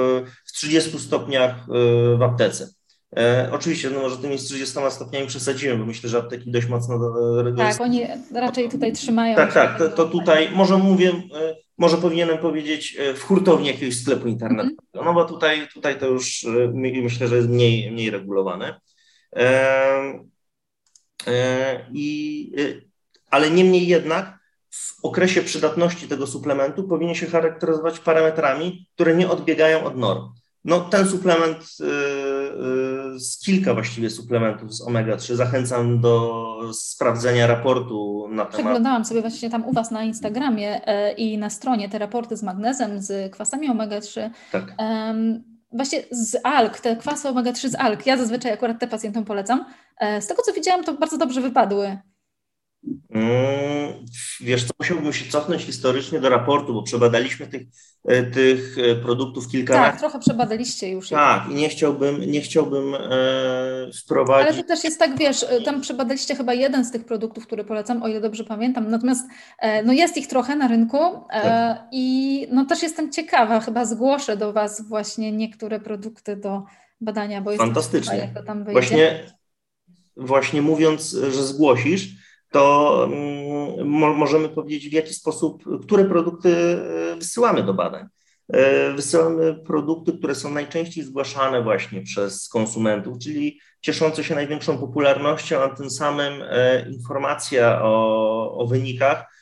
w 0.47 0.53
30 0.53 0.99
stopniach 0.99 1.51
e, 1.51 2.17
w 2.17 2.23
aptece. 2.23 2.69
E, 3.17 3.49
oczywiście, 3.53 3.91
no 3.91 4.01
może 4.01 4.17
tymi 4.17 4.39
30 4.39 4.79
stopniami 4.91 5.27
przesadziłem, 5.27 5.79
bo 5.79 5.87
myślę, 5.87 6.11
że 6.11 6.19
apteki 6.19 6.51
dość 6.51 6.69
mocno... 6.69 7.15
Tak, 7.57 7.81
oni 7.81 8.07
raczej 8.35 8.69
tutaj 8.69 8.93
trzymają. 8.93 9.37
Tak, 9.37 9.53
tak, 9.53 9.79
to, 9.79 9.89
to 9.89 10.05
tutaj 10.05 10.51
może 10.55 10.79
mówię, 10.79 11.13
może 11.79 11.97
powinienem 11.97 12.39
powiedzieć 12.39 12.99
w 13.17 13.23
hurtowni 13.23 13.67
jakiegoś 13.67 14.01
sklepu 14.01 14.29
internetowego, 14.29 14.83
mm. 14.95 15.07
no 15.07 15.15
bo 15.15 15.25
tutaj, 15.25 15.69
tutaj 15.75 15.99
to 15.99 16.07
już 16.07 16.47
myślę, 16.75 17.29
że 17.29 17.37
jest 17.37 17.49
mniej, 17.49 17.91
mniej 17.91 18.11
regulowane. 18.11 18.81
I, 21.93 22.53
ale 23.31 23.51
niemniej 23.51 23.87
jednak 23.87 24.44
w 24.75 25.05
okresie 25.05 25.43
przydatności 25.43 26.09
tego 26.09 26.27
suplementu 26.27 26.85
powinien 26.85 27.15
się 27.15 27.27
charakteryzować 27.27 27.99
parametrami, 27.99 28.87
które 28.95 29.17
nie 29.17 29.31
odbiegają 29.31 29.85
od 29.85 29.97
norm. 29.97 30.23
No, 30.65 30.81
ten 30.81 31.09
suplement 31.09 31.59
y, 31.59 31.85
y, 31.85 33.21
z 33.21 33.39
kilka 33.45 33.75
właściwie 33.75 34.11
suplementów 34.11 34.75
z 34.75 34.87
omega-3 34.87 35.35
zachęcam 35.35 36.01
do 36.01 36.45
sprawdzenia 36.73 37.47
raportu 37.47 38.29
na 38.29 38.45
temat. 38.45 38.53
Przeglądałam 38.53 39.05
sobie 39.05 39.21
właśnie 39.21 39.51
tam 39.51 39.65
u 39.65 39.73
Was 39.73 39.91
na 39.91 40.03
Instagramie 40.03 40.87
e, 40.87 41.13
i 41.13 41.39
na 41.39 41.51
stronie 41.51 41.89
te 41.89 41.99
raporty 41.99 42.37
z 42.37 42.43
magnezem, 42.43 43.03
z 43.03 43.33
kwasami 43.33 43.71
omega-3. 43.71 44.31
Tak. 44.53 44.75
Właśnie 45.73 46.03
z 46.11 46.37
alg, 46.45 46.81
te 46.81 46.97
kwasy 46.97 47.29
omega-3 47.29 47.69
z 47.69 47.75
alg. 47.75 48.07
Ja 48.07 48.17
zazwyczaj 48.17 48.53
akurat 48.53 48.81
te 48.81 48.87
pacjentom 48.87 49.25
polecam. 49.25 49.65
E, 50.01 50.23
z 50.23 50.27
tego 50.27 50.43
co 50.43 50.53
widziałam, 50.53 50.85
to 50.85 50.95
bardzo 50.95 51.19
dobrze 51.19 51.41
wypadły. 51.41 51.99
Mm, 53.11 54.07
wiesz 54.41 54.65
co, 54.65 54.71
musiałbym 54.79 55.13
się 55.13 55.31
cofnąć 55.31 55.63
historycznie 55.63 56.21
do 56.21 56.29
raportu, 56.29 56.75
bo 56.75 56.83
przebadaliśmy 56.83 57.47
tych, 57.47 57.63
e, 58.05 58.23
tych 58.23 58.77
e, 58.79 58.95
produktów 58.95 59.49
kilkanaście. 59.49 59.91
Tak, 59.91 60.01
trochę 60.01 60.19
przebadaliście 60.19 60.91
już. 60.91 61.09
Tak, 61.09 61.51
i 61.51 61.55
nie 61.55 61.69
chciałbym, 61.69 62.21
nie 62.21 62.41
chciałbym 62.41 62.95
e, 62.95 63.01
wprowadzić... 64.05 64.53
Ale 64.53 64.63
to 64.63 64.69
też 64.69 64.85
jest 64.85 64.99
tak, 64.99 65.19
wiesz, 65.19 65.43
e, 65.43 65.61
tam 65.61 65.81
przebadaliście 65.81 66.35
chyba 66.35 66.55
jeden 66.55 66.85
z 66.85 66.93
tych 66.93 67.05
produktów, 67.05 67.47
który 67.47 67.65
polecam, 67.65 68.03
o 68.03 68.09
ile 68.09 68.21
dobrze 68.21 68.45
pamiętam, 68.45 68.91
natomiast 68.91 69.29
e, 69.59 69.83
no 69.83 69.93
jest 69.93 70.17
ich 70.17 70.27
trochę 70.27 70.57
na 70.57 70.69
rynku 70.69 70.99
e, 71.31 71.43
tak. 71.43 71.79
i 71.93 72.47
no 72.53 72.65
też 72.65 72.83
jestem 72.83 73.13
ciekawa, 73.13 73.61
chyba 73.61 73.85
zgłoszę 73.85 74.37
do 74.37 74.53
Was 74.53 74.89
właśnie 74.89 75.33
niektóre 75.33 75.81
produkty 75.81 76.37
do 76.37 76.63
badania, 77.01 77.41
bo 77.41 77.51
jest 77.51 77.65
Fantastycznie. 77.65 78.17
jak 78.17 78.35
to 78.35 78.43
tam 78.43 78.65
wyjdzie. 78.65 78.73
Właśnie, 78.73 79.27
właśnie 80.17 80.63
mówiąc, 80.63 81.11
że 81.11 81.43
zgłosisz, 81.43 82.24
to 82.55 83.05
mm, 83.05 83.89
możemy 84.17 84.49
powiedzieć, 84.49 84.91
w 84.91 84.93
jaki 84.93 85.15
sposób, 85.15 85.65
które 85.83 86.05
produkty 86.05 86.57
e, 87.13 87.17
wysyłamy 87.17 87.63
do 87.63 87.75
badań. 87.75 88.07
E, 88.53 88.93
wysyłamy 88.93 89.55
produkty, 89.55 90.13
które 90.13 90.35
są 90.35 90.51
najczęściej 90.51 91.05
zgłaszane 91.05 91.63
właśnie 91.63 92.03
przez 92.03 92.49
konsumentów, 92.49 93.19
czyli 93.19 93.61
cieszące 93.81 94.25
się 94.25 94.35
największą 94.35 94.79
popularnością, 94.79 95.61
a 95.61 95.69
tym 95.69 95.91
samym 95.91 96.43
e, 96.43 96.91
informacja 96.91 97.83
o, 97.83 98.59
o 98.59 98.67
wynikach 98.67 99.35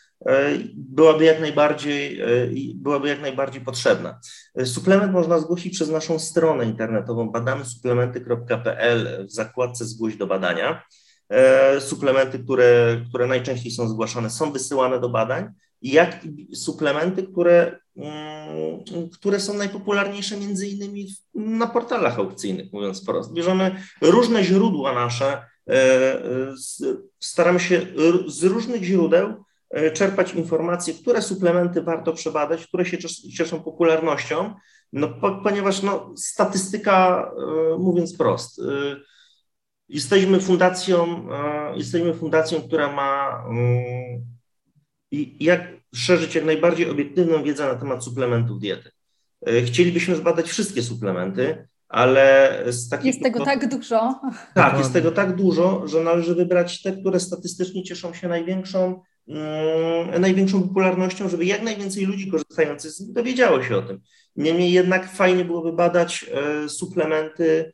byłaby 0.75 1.25
jak 1.25 1.41
najbardziej, 1.41 2.21
byłaby 2.75 3.09
jak 3.09 3.21
najbardziej 3.21 3.61
potrzebna. 3.61 4.21
Suplement 4.65 5.13
można 5.13 5.39
zgłosić 5.39 5.75
przez 5.75 5.91
naszą 5.91 6.19
stronę 6.19 6.65
internetową 6.65 7.31
badamysuplementy.pl 7.31 9.27
w 9.27 9.33
zakładce 9.33 9.85
zgłoś 9.85 10.17
do 10.17 10.27
badania. 10.27 10.83
E, 11.33 11.81
suplementy, 11.81 12.39
które, 12.39 13.01
które 13.09 13.27
najczęściej 13.27 13.73
są 13.73 13.89
zgłaszane, 13.89 14.31
są 14.31 14.53
wysyłane 14.53 15.01
do 15.01 15.09
badań, 15.09 15.49
jak 15.83 16.25
i 16.25 16.57
suplementy, 16.57 17.23
które, 17.23 17.79
mm, 17.97 19.11
które 19.13 19.41
są 19.41 19.55
najpopularniejsze 19.55 20.37
między 20.37 20.69
innymi 20.69 21.09
na 21.35 21.67
portalach 21.67 22.19
aukcyjnych, 22.19 22.73
mówiąc 22.73 23.03
wprost. 23.03 23.33
Bierzemy 23.33 23.77
różne 24.01 24.45
źródła 24.45 24.95
nasze, 24.95 25.47
e, 25.69 26.23
staramy 27.21 27.61
się 27.61 27.87
z 28.27 28.43
różnych 28.43 28.85
źródeł 28.85 29.45
e, 29.71 29.91
czerpać 29.91 30.35
informacje, 30.35 30.95
które 30.95 31.23
suplementy 31.23 31.83
warto 31.83 32.13
przebadać, 32.13 32.67
które 32.67 32.85
się 32.87 32.99
cieszą 33.37 33.63
popularnością, 33.63 34.55
no, 34.93 35.09
ponieważ 35.45 35.83
no, 35.83 36.13
statystyka, 36.17 37.31
mówiąc 37.79 38.15
wprost, 38.15 38.61
Jesteśmy 39.93 40.41
fundacją, 40.41 41.29
e, 41.33 41.77
jesteśmy 41.77 42.15
fundacją, 42.15 42.63
która 42.63 42.93
ma 42.93 43.45
mm, 43.49 44.25
jak 45.41 45.61
szerzyć 45.95 46.35
jak 46.35 46.45
najbardziej 46.45 46.91
obiektywną 46.91 47.43
wiedzę 47.43 47.67
na 47.67 47.75
temat 47.75 48.05
suplementów 48.05 48.61
diety. 48.61 48.91
E, 49.47 49.63
chcielibyśmy 49.63 50.17
zbadać 50.17 50.49
wszystkie 50.49 50.83
suplementy, 50.83 51.69
ale 51.89 52.59
z 52.67 52.89
takiego... 52.89 53.07
Jest 53.07 53.23
tego 53.23 53.45
tak 53.45 53.69
dużo. 53.69 54.21
Tak, 54.55 54.79
jest 54.79 54.93
tego 54.93 55.11
tak 55.11 55.37
dużo, 55.37 55.89
że 55.89 56.01
należy 56.01 56.35
wybrać 56.35 56.83
te, 56.83 56.93
które 56.93 57.21
statystycznie 57.21 57.85
cieszą 57.85 58.15
się 58.15 58.29
największą, 58.29 59.03
mm, 59.29 60.21
największą 60.21 60.63
popularnością, 60.63 61.29
żeby 61.29 61.45
jak 61.45 61.63
najwięcej 61.63 62.05
ludzi 62.05 62.31
korzystających 62.31 62.91
z 62.91 63.01
nich 63.01 63.13
dowiedziało 63.13 63.63
się 63.63 63.77
o 63.77 63.83
tym. 63.83 64.01
Niemniej 64.37 64.73
jednak 64.73 65.11
fajnie 65.11 65.45
byłoby 65.45 65.73
badać 65.73 66.27
e, 66.33 66.69
suplementy, 66.69 67.73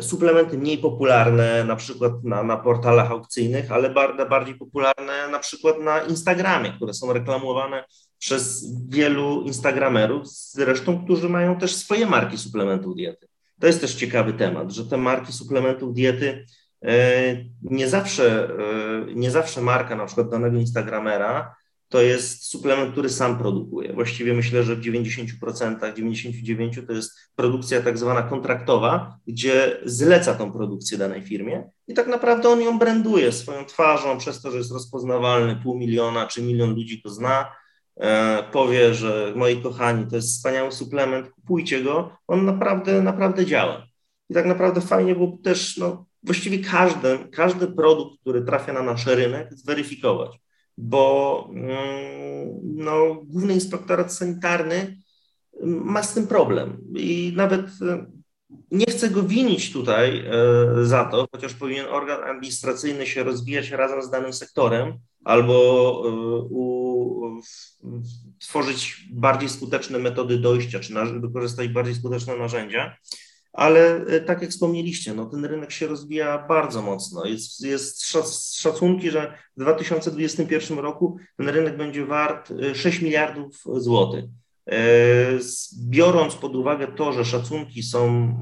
suplementy 0.00 0.58
mniej 0.58 0.78
popularne, 0.78 1.64
na 1.64 1.76
przykład 1.76 2.24
na, 2.24 2.42
na 2.42 2.56
portalach 2.56 3.10
aukcyjnych, 3.10 3.72
ale 3.72 3.94
bardziej 4.30 4.54
popularne 4.54 5.28
na 5.28 5.38
przykład 5.38 5.80
na 5.80 6.00
Instagramie, 6.00 6.72
które 6.72 6.94
są 6.94 7.12
reklamowane 7.12 7.84
przez 8.18 8.66
wielu 8.88 9.42
Instagramerów, 9.42 10.28
zresztą, 10.28 11.04
którzy 11.04 11.28
mają 11.28 11.58
też 11.58 11.74
swoje 11.74 12.06
marki 12.06 12.38
suplementów 12.38 12.94
diety. 12.96 13.28
To 13.60 13.66
jest 13.66 13.80
też 13.80 13.94
ciekawy 13.94 14.32
temat, 14.32 14.72
że 14.72 14.86
te 14.86 14.96
marki 14.96 15.32
suplementów 15.32 15.94
diety 15.94 16.46
e, 16.82 16.92
nie 17.62 17.88
zawsze, 17.88 18.48
e, 18.48 19.14
nie 19.14 19.30
zawsze 19.30 19.60
marka 19.60 19.96
na 19.96 20.06
przykład 20.06 20.30
danego 20.30 20.58
Instagramera 20.58 21.54
to 21.88 22.02
jest 22.02 22.44
suplement, 22.44 22.92
który 22.92 23.08
sam 23.08 23.38
produkuje. 23.38 23.92
Właściwie 23.92 24.34
myślę, 24.34 24.62
że 24.62 24.76
w 24.76 24.80
90%, 24.80 25.94
99% 25.94 26.86
to 26.86 26.92
jest 26.92 27.18
produkcja 27.36 27.82
tak 27.82 27.98
zwana 27.98 28.22
kontraktowa, 28.22 29.18
gdzie 29.26 29.80
zleca 29.84 30.34
tą 30.34 30.52
produkcję 30.52 30.98
danej 30.98 31.22
firmie 31.22 31.70
i 31.88 31.94
tak 31.94 32.06
naprawdę 32.06 32.48
on 32.48 32.60
ją 32.60 32.78
branduje 32.78 33.32
swoją 33.32 33.64
twarzą 33.64 34.18
przez 34.18 34.42
to, 34.42 34.50
że 34.50 34.58
jest 34.58 34.72
rozpoznawalny, 34.72 35.60
pół 35.62 35.78
miliona 35.78 36.26
czy 36.26 36.42
milion 36.42 36.74
ludzi 36.74 37.02
to 37.02 37.10
zna, 37.10 37.46
E, 38.00 38.42
powie, 38.52 38.94
że 38.94 39.32
moi 39.36 39.62
kochani, 39.62 40.06
to 40.06 40.16
jest 40.16 40.36
wspaniały 40.36 40.72
suplement, 40.72 41.30
kupujcie 41.30 41.82
go, 41.82 42.16
on 42.26 42.44
naprawdę, 42.44 43.02
naprawdę 43.02 43.46
działa. 43.46 43.86
I 44.30 44.34
tak 44.34 44.46
naprawdę 44.46 44.80
fajnie 44.80 45.14
było 45.14 45.38
też, 45.44 45.76
no, 45.76 46.06
właściwie 46.22 46.58
każdy, 46.58 47.18
każdy 47.32 47.66
produkt, 47.66 48.20
który 48.20 48.42
trafia 48.42 48.72
na 48.72 48.82
nasz 48.82 49.06
rynek, 49.06 49.54
zweryfikować, 49.54 50.38
bo 50.78 51.50
mm, 51.52 52.60
no, 52.62 53.14
Główny 53.14 53.54
Inspektorat 53.54 54.12
Sanitarny 54.12 54.96
ma 55.62 56.02
z 56.02 56.14
tym 56.14 56.26
problem 56.26 56.78
i 56.96 57.32
nawet 57.36 57.66
e, 57.82 58.06
nie 58.70 58.86
chcę 58.86 59.10
go 59.10 59.22
winić 59.22 59.72
tutaj 59.72 60.26
e, 60.26 60.84
za 60.84 61.04
to, 61.04 61.28
chociaż 61.32 61.54
powinien 61.54 61.86
organ 61.86 62.24
administracyjny 62.24 63.06
się 63.06 63.24
rozwijać 63.24 63.70
razem 63.70 64.02
z 64.02 64.10
danym 64.10 64.32
sektorem 64.32 64.98
albo 65.24 66.02
u 66.50 66.96
tworzyć 68.38 69.08
bardziej 69.12 69.48
skuteczne 69.48 69.98
metody 69.98 70.38
dojścia, 70.38 70.80
czy 70.80 70.94
wykorzystać 71.20 71.68
bardziej 71.68 71.94
skuteczne 71.94 72.36
narzędzia. 72.36 72.96
Ale 73.56 74.06
e, 74.06 74.20
tak 74.20 74.42
jak 74.42 74.50
wspomnieliście, 74.50 75.14
no, 75.14 75.26
ten 75.26 75.44
rynek 75.44 75.72
się 75.72 75.86
rozwija 75.86 76.46
bardzo 76.48 76.82
mocno. 76.82 77.24
Jest, 77.24 77.60
jest 77.60 78.06
szacunki, 78.56 79.10
że 79.10 79.38
w 79.56 79.60
2021 79.60 80.78
roku 80.78 81.16
ten 81.36 81.48
rynek 81.48 81.76
będzie 81.76 82.06
wart 82.06 82.52
6 82.74 83.00
e, 83.00 83.04
miliardów 83.04 83.64
złotych. 83.76 84.24
E, 84.70 84.76
biorąc 85.88 86.34
pod 86.34 86.56
uwagę 86.56 86.86
to, 86.86 87.12
że 87.12 87.24
szacunki 87.24 87.82
są 87.82 88.34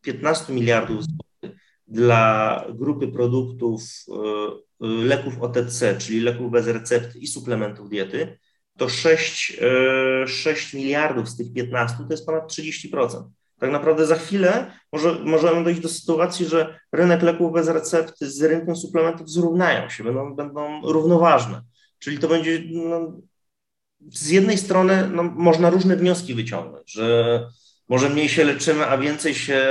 15 0.00 0.44
mm, 0.44 0.60
miliardów 0.60 1.04
złotych 1.04 1.60
dla 1.88 2.64
grupy 2.74 3.08
produktów 3.08 3.82
leków 4.80 5.42
OTC, 5.42 5.98
czyli 5.98 6.20
leków 6.20 6.50
bez 6.50 6.66
recepty 6.66 7.18
i 7.18 7.26
suplementów 7.26 7.88
diety, 7.88 8.38
to 8.76 8.88
6, 8.88 9.60
6 10.26 10.74
e, 10.74 10.78
miliardów 10.78 11.28
z 11.28 11.36
tych 11.36 11.52
15 11.52 11.96
to 11.96 12.10
jest 12.10 12.26
ponad 12.26 12.52
30%. 12.52 13.24
Tak 13.64 13.72
naprawdę 13.72 14.06
za 14.06 14.16
chwilę 14.16 14.70
może, 14.92 15.14
możemy 15.24 15.64
dojść 15.64 15.80
do 15.80 15.88
sytuacji, 15.88 16.46
że 16.46 16.78
rynek 16.92 17.22
leków 17.22 17.52
bez 17.52 17.68
recepty 17.68 18.30
z 18.30 18.42
rynkiem 18.42 18.76
suplementów 18.76 19.30
zrównają 19.30 19.88
się, 19.88 20.04
będą, 20.04 20.34
będą 20.34 20.80
równoważne. 20.82 21.62
Czyli 21.98 22.18
to 22.18 22.28
będzie 22.28 22.62
no, 22.72 23.20
z 24.10 24.28
jednej 24.28 24.58
strony 24.58 25.10
no, 25.10 25.22
można 25.22 25.70
różne 25.70 25.96
wnioski 25.96 26.34
wyciągnąć, 26.34 26.92
że 26.92 27.46
może 27.88 28.08
mniej 28.08 28.28
się 28.28 28.44
leczymy, 28.44 28.86
a 28.86 28.98
więcej 28.98 29.34
się 29.34 29.62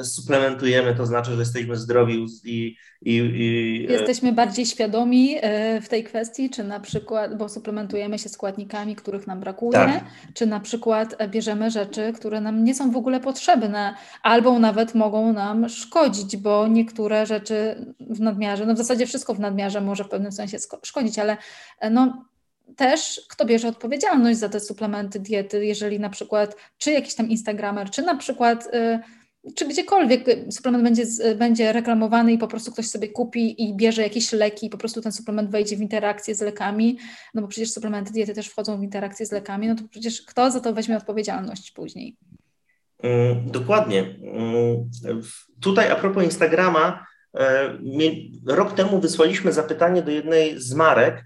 y, 0.00 0.04
suplementujemy, 0.04 0.94
to 0.94 1.06
znaczy, 1.06 1.32
że 1.32 1.38
jesteśmy 1.38 1.76
zdrowi 1.76 2.26
i. 2.44 2.76
i, 3.02 3.16
i 3.16 3.86
e, 3.88 3.92
jesteśmy 3.92 4.32
bardziej 4.32 4.66
świadomi 4.66 5.36
y, 5.36 5.80
w 5.80 5.88
tej 5.88 6.04
kwestii, 6.04 6.50
czy 6.50 6.64
na 6.64 6.80
przykład, 6.80 7.38
bo 7.38 7.48
suplementujemy 7.48 8.18
się 8.18 8.28
składnikami, 8.28 8.96
których 8.96 9.26
nam 9.26 9.40
brakuje, 9.40 9.72
tak. 9.72 10.04
czy 10.34 10.46
na 10.46 10.60
przykład 10.60 11.28
bierzemy 11.28 11.70
rzeczy, 11.70 12.12
które 12.12 12.40
nam 12.40 12.64
nie 12.64 12.74
są 12.74 12.90
w 12.90 12.96
ogóle 12.96 13.20
potrzebne, 13.20 13.94
albo 14.22 14.58
nawet 14.58 14.94
mogą 14.94 15.32
nam 15.32 15.68
szkodzić, 15.68 16.36
bo 16.36 16.68
niektóre 16.68 17.26
rzeczy 17.26 17.86
w 18.00 18.20
nadmiarze, 18.20 18.66
no 18.66 18.74
w 18.74 18.78
zasadzie 18.78 19.06
wszystko 19.06 19.34
w 19.34 19.40
nadmiarze 19.40 19.80
może 19.80 20.04
w 20.04 20.08
pewnym 20.08 20.32
sensie 20.32 20.58
szkodzić, 20.82 21.18
ale 21.18 21.36
no 21.90 22.24
też 22.76 23.20
kto 23.28 23.44
bierze 23.44 23.68
odpowiedzialność 23.68 24.38
za 24.38 24.48
te 24.48 24.60
suplementy 24.60 25.20
diety, 25.20 25.66
jeżeli 25.66 26.00
na 26.00 26.10
przykład, 26.10 26.56
czy 26.78 26.90
jakiś 26.90 27.14
tam 27.14 27.28
Instagramer, 27.28 27.90
czy 27.90 28.02
na 28.02 28.16
przykład, 28.16 28.74
y, 28.74 29.00
czy 29.54 29.68
gdziekolwiek 29.68 30.24
suplement 30.50 30.84
będzie, 30.84 31.04
będzie 31.34 31.72
reklamowany 31.72 32.32
i 32.32 32.38
po 32.38 32.48
prostu 32.48 32.72
ktoś 32.72 32.88
sobie 32.88 33.08
kupi 33.08 33.62
i 33.62 33.76
bierze 33.76 34.02
jakieś 34.02 34.32
leki 34.32 34.66
i 34.66 34.70
po 34.70 34.78
prostu 34.78 35.00
ten 35.00 35.12
suplement 35.12 35.50
wejdzie 35.50 35.76
w 35.76 35.80
interakcję 35.80 36.34
z 36.34 36.40
lekami, 36.40 36.98
no 37.34 37.42
bo 37.42 37.48
przecież 37.48 37.70
suplementy 37.70 38.12
diety 38.12 38.34
też 38.34 38.48
wchodzą 38.48 38.80
w 38.80 38.82
interakcję 38.82 39.26
z 39.26 39.32
lekami, 39.32 39.68
no 39.68 39.74
to 39.74 39.82
przecież 39.90 40.22
kto 40.22 40.50
za 40.50 40.60
to 40.60 40.72
weźmie 40.72 40.96
odpowiedzialność 40.96 41.70
później? 41.70 42.16
Dokładnie. 43.46 44.18
Tutaj 45.60 45.90
a 45.90 45.96
propos 45.96 46.24
Instagrama, 46.24 47.06
rok 48.46 48.72
temu 48.72 49.00
wysłaliśmy 49.00 49.52
zapytanie 49.52 50.02
do 50.02 50.10
jednej 50.10 50.60
z 50.60 50.74
marek, 50.74 51.24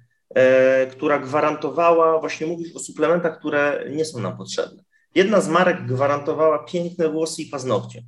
która 0.91 1.19
gwarantowała, 1.19 2.21
właśnie 2.21 2.47
mówisz 2.47 2.77
o 2.77 2.79
suplementach, 2.79 3.39
które 3.39 3.85
nie 3.91 4.05
są 4.05 4.21
nam 4.21 4.37
potrzebne. 4.37 4.83
Jedna 5.15 5.41
z 5.41 5.49
marek 5.49 5.87
gwarantowała 5.87 6.59
piękne 6.59 7.09
włosy 7.09 7.43
i 7.43 7.47
paznokcie. 7.47 8.03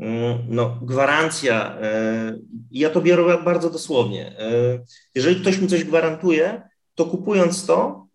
Mm, 0.00 0.38
no, 0.48 0.78
gwarancja, 0.82 1.78
e, 1.80 2.38
ja 2.70 2.90
to 2.90 3.00
biorę 3.00 3.42
bardzo 3.44 3.70
dosłownie. 3.70 4.38
E, 4.38 4.78
jeżeli 5.14 5.40
ktoś 5.40 5.58
mi 5.58 5.68
coś 5.68 5.84
gwarantuje, 5.84 6.62
to 6.94 7.04
kupując 7.04 7.66
to, 7.66 8.06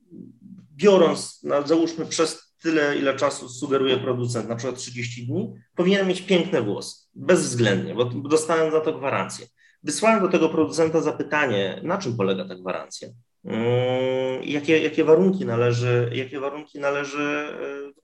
biorąc, 0.75 1.39
no, 1.43 1.67
załóżmy 1.67 2.05
przez 2.05 2.53
tyle, 2.63 2.97
ile 2.97 3.15
czasu 3.15 3.49
sugeruje 3.49 3.97
producent, 3.97 4.49
na 4.49 4.55
przykład 4.55 4.79
30 4.79 5.27
dni, 5.27 5.53
powinien 5.75 6.07
mieć 6.07 6.21
piękne 6.21 6.61
włosy, 6.61 7.07
bezwzględnie, 7.15 7.95
bo 7.95 8.05
dostałem 8.05 8.71
za 8.71 8.81
to 8.81 8.93
gwarancję. 8.93 9.47
Wysłałem 9.83 10.21
do 10.21 10.27
tego 10.27 10.49
producenta 10.49 11.01
zapytanie, 11.01 11.81
na 11.83 11.97
czym 11.97 12.17
polega 12.17 12.47
ta 12.47 12.55
gwarancja. 12.55 13.09
Mm, 13.45 14.43
jakie, 14.43 14.79
jakie, 14.79 15.03
warunki 15.03 15.45
należy, 15.45 16.09
jakie 16.13 16.39
warunki 16.39 16.79
należy 16.79 17.47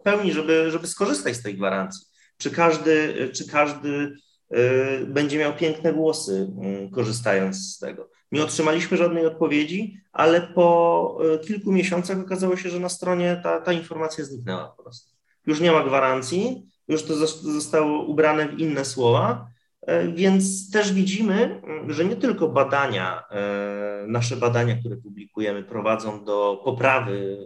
pełnić, 0.04 0.34
żeby, 0.34 0.72
żeby 0.72 0.88
skorzystać 0.88 1.36
z 1.36 1.42
tej 1.42 1.56
gwarancji. 1.56 2.08
Czy 2.38 2.52
każdy, 2.52 3.14
czy 3.34 3.48
każdy 3.48 4.16
e, 4.50 5.06
będzie 5.06 5.38
miał 5.38 5.54
piękne 5.54 5.94
głosy, 5.94 6.52
mm, 6.62 6.90
korzystając 6.90 7.58
z 7.58 7.80
tego. 7.80 8.10
Nie 8.32 8.44
otrzymaliśmy 8.44 8.98
żadnej 8.98 9.26
odpowiedzi, 9.26 9.98
ale 10.12 10.42
po 10.42 11.18
e, 11.34 11.40
kilku 11.40 11.72
miesiącach 11.72 12.20
okazało 12.20 12.58
się, 12.58 12.70
że 12.70 12.80
na 12.80 12.90
stronie 12.90 13.42
ta, 13.44 13.62
ta 13.62 13.74
informacja 13.74 14.24
zniknęła 14.24 14.74
po 14.78 14.84
prostu. 14.84 15.16
Już 15.46 15.60
nie 15.60 15.72
ma 15.72 15.84
gwarancji, 15.84 16.70
już 16.88 17.04
to 17.04 17.16
zostało 17.28 18.04
ubrane 18.04 18.50
w 18.50 18.60
inne 18.60 18.86
słowa, 18.86 19.48
E, 19.48 19.55
więc 20.16 20.72
też 20.72 20.94
widzimy, 20.94 21.62
że 21.88 22.06
nie 22.06 22.16
tylko 22.16 22.48
badania, 22.48 23.24
e, 23.32 24.06
nasze 24.08 24.36
badania, 24.36 24.76
które 24.80 24.98
publikujemy, 24.98 25.64
prowadzą 25.64 26.26
do 26.26 26.62
poprawy 26.64 27.38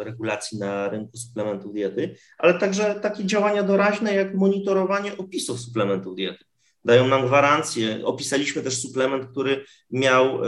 e, 0.00 0.04
regulacji 0.04 0.58
na 0.58 0.88
rynku 0.88 1.16
suplementów 1.16 1.72
diety, 1.72 2.16
ale 2.38 2.54
także 2.54 2.94
takie 2.94 3.24
działania 3.24 3.62
doraźne 3.62 4.14
jak 4.14 4.34
monitorowanie 4.34 5.16
opisów 5.16 5.60
suplementów 5.60 6.16
diety. 6.16 6.44
Dają 6.84 7.08
nam 7.08 7.26
gwarancję. 7.26 8.00
Opisaliśmy 8.04 8.62
też 8.62 8.80
suplement, 8.82 9.26
który 9.26 9.64
miał 9.90 10.38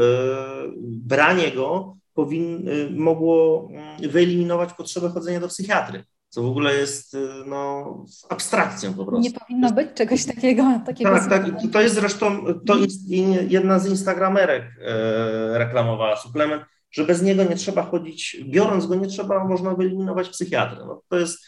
branie 0.82 1.50
go 1.50 1.96
powin, 2.14 2.70
mogło 2.90 3.68
mm, 3.70 4.10
wyeliminować 4.10 4.72
potrzebę 4.72 5.08
chodzenia 5.08 5.40
do 5.40 5.48
psychiatry 5.48 6.04
co 6.30 6.42
w 6.42 6.46
ogóle 6.46 6.74
jest 6.74 7.14
y, 7.14 7.18
no, 7.46 8.04
abstrakcją 8.28 8.94
po 8.94 9.04
prostu. 9.04 9.22
Nie 9.22 9.38
powinno 9.40 9.72
być 9.72 9.88
czegoś 9.94 10.24
takiego. 10.24 10.80
takiego 10.86 11.10
tak, 11.10 11.28
tak, 11.28 11.44
to 11.72 11.80
jest 11.80 11.94
zresztą, 11.94 12.44
to 12.66 12.76
jest 12.76 13.10
jedna 13.48 13.78
z 13.78 13.86
instagramerek 13.86 14.64
e, 14.80 15.58
reklamowała 15.58 16.16
suplement, 16.16 16.62
że 16.90 17.04
bez 17.04 17.22
niego 17.22 17.44
nie 17.44 17.56
trzeba 17.56 17.82
chodzić, 17.82 18.36
biorąc 18.44 18.86
go 18.86 18.94
nie 18.94 19.06
trzeba, 19.06 19.44
można 19.44 19.74
wyeliminować 19.74 20.28
psychiatrę. 20.28 20.84
No, 20.86 21.02
to 21.08 21.18
jest, 21.18 21.38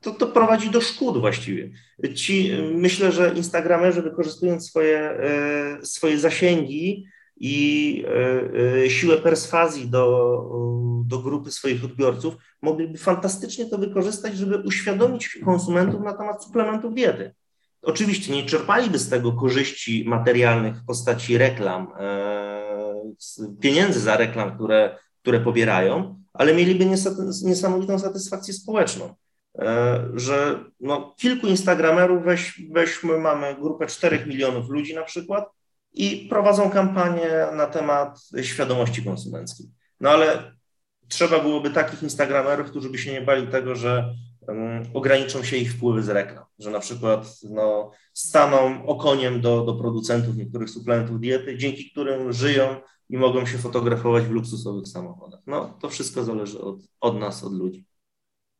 to, 0.00 0.10
to 0.10 0.26
prowadzi 0.26 0.70
do 0.70 0.80
szkód 0.80 1.18
właściwie. 1.18 1.70
Ci, 2.14 2.52
myślę, 2.74 3.12
że 3.12 3.34
instagramerzy 3.36 4.02
wykorzystując 4.02 4.68
swoje, 4.68 4.98
e, 4.98 5.86
swoje 5.86 6.18
zasięgi 6.18 7.06
i 7.44 8.04
siłę 8.88 9.16
perswazji 9.16 9.88
do, 9.88 10.04
do 11.06 11.18
grupy 11.18 11.50
swoich 11.50 11.84
odbiorców, 11.84 12.34
mogliby 12.62 12.98
fantastycznie 12.98 13.66
to 13.66 13.78
wykorzystać, 13.78 14.36
żeby 14.36 14.58
uświadomić 14.58 15.38
konsumentów 15.44 16.00
na 16.00 16.12
temat 16.12 16.44
suplementów 16.44 16.94
diety. 16.94 17.34
Oczywiście 17.82 18.32
nie 18.32 18.46
czerpaliby 18.46 18.98
z 18.98 19.08
tego 19.08 19.32
korzyści 19.32 20.04
materialnych 20.08 20.76
w 20.76 20.84
postaci 20.84 21.38
reklam, 21.38 21.88
pieniędzy 23.60 24.00
za 24.00 24.16
reklam, 24.16 24.54
które, 24.54 24.98
które 25.22 25.40
pobierają, 25.40 26.22
ale 26.32 26.54
mieliby 26.54 26.86
niesamowitą 27.44 27.98
satysfakcję 27.98 28.54
społeczną. 28.54 29.14
E, 29.58 30.08
że 30.14 30.64
no, 30.80 31.14
kilku 31.18 31.46
Instagramerów, 31.46 32.24
weź, 32.24 32.62
weźmy, 32.70 33.18
mamy 33.18 33.54
grupę 33.54 33.86
4 33.86 34.26
milionów 34.26 34.68
ludzi 34.68 34.94
na 34.94 35.02
przykład 35.02 35.44
i 35.94 36.26
prowadzą 36.30 36.70
kampanię 36.70 37.46
na 37.56 37.66
temat 37.66 38.18
świadomości 38.42 39.04
konsumenckiej. 39.04 39.66
No 40.00 40.10
ale 40.10 40.52
trzeba 41.08 41.40
byłoby 41.40 41.70
takich 41.70 42.02
Instagramerów, 42.02 42.70
którzy 42.70 42.90
by 42.90 42.98
się 42.98 43.12
nie 43.12 43.20
bali 43.20 43.46
tego, 43.46 43.74
że 43.74 44.14
um, 44.48 44.82
ograniczą 44.94 45.44
się 45.44 45.56
ich 45.56 45.72
wpływy 45.72 46.02
z 46.02 46.08
reklam, 46.08 46.44
że 46.58 46.70
na 46.70 46.80
przykład 46.80 47.26
no, 47.50 47.90
staną 48.14 48.86
okoniem 48.86 49.40
do, 49.40 49.64
do 49.64 49.74
producentów 49.74 50.36
niektórych 50.36 50.70
suplementów 50.70 51.20
diety, 51.20 51.58
dzięki 51.58 51.90
którym 51.90 52.32
żyją 52.32 52.76
i 53.08 53.18
mogą 53.18 53.46
się 53.46 53.58
fotografować 53.58 54.24
w 54.24 54.30
luksusowych 54.30 54.88
samochodach. 54.88 55.40
No 55.46 55.78
to 55.80 55.88
wszystko 55.88 56.24
zależy 56.24 56.60
od, 56.60 56.76
od 57.00 57.18
nas, 57.18 57.44
od 57.44 57.52
ludzi. 57.52 57.84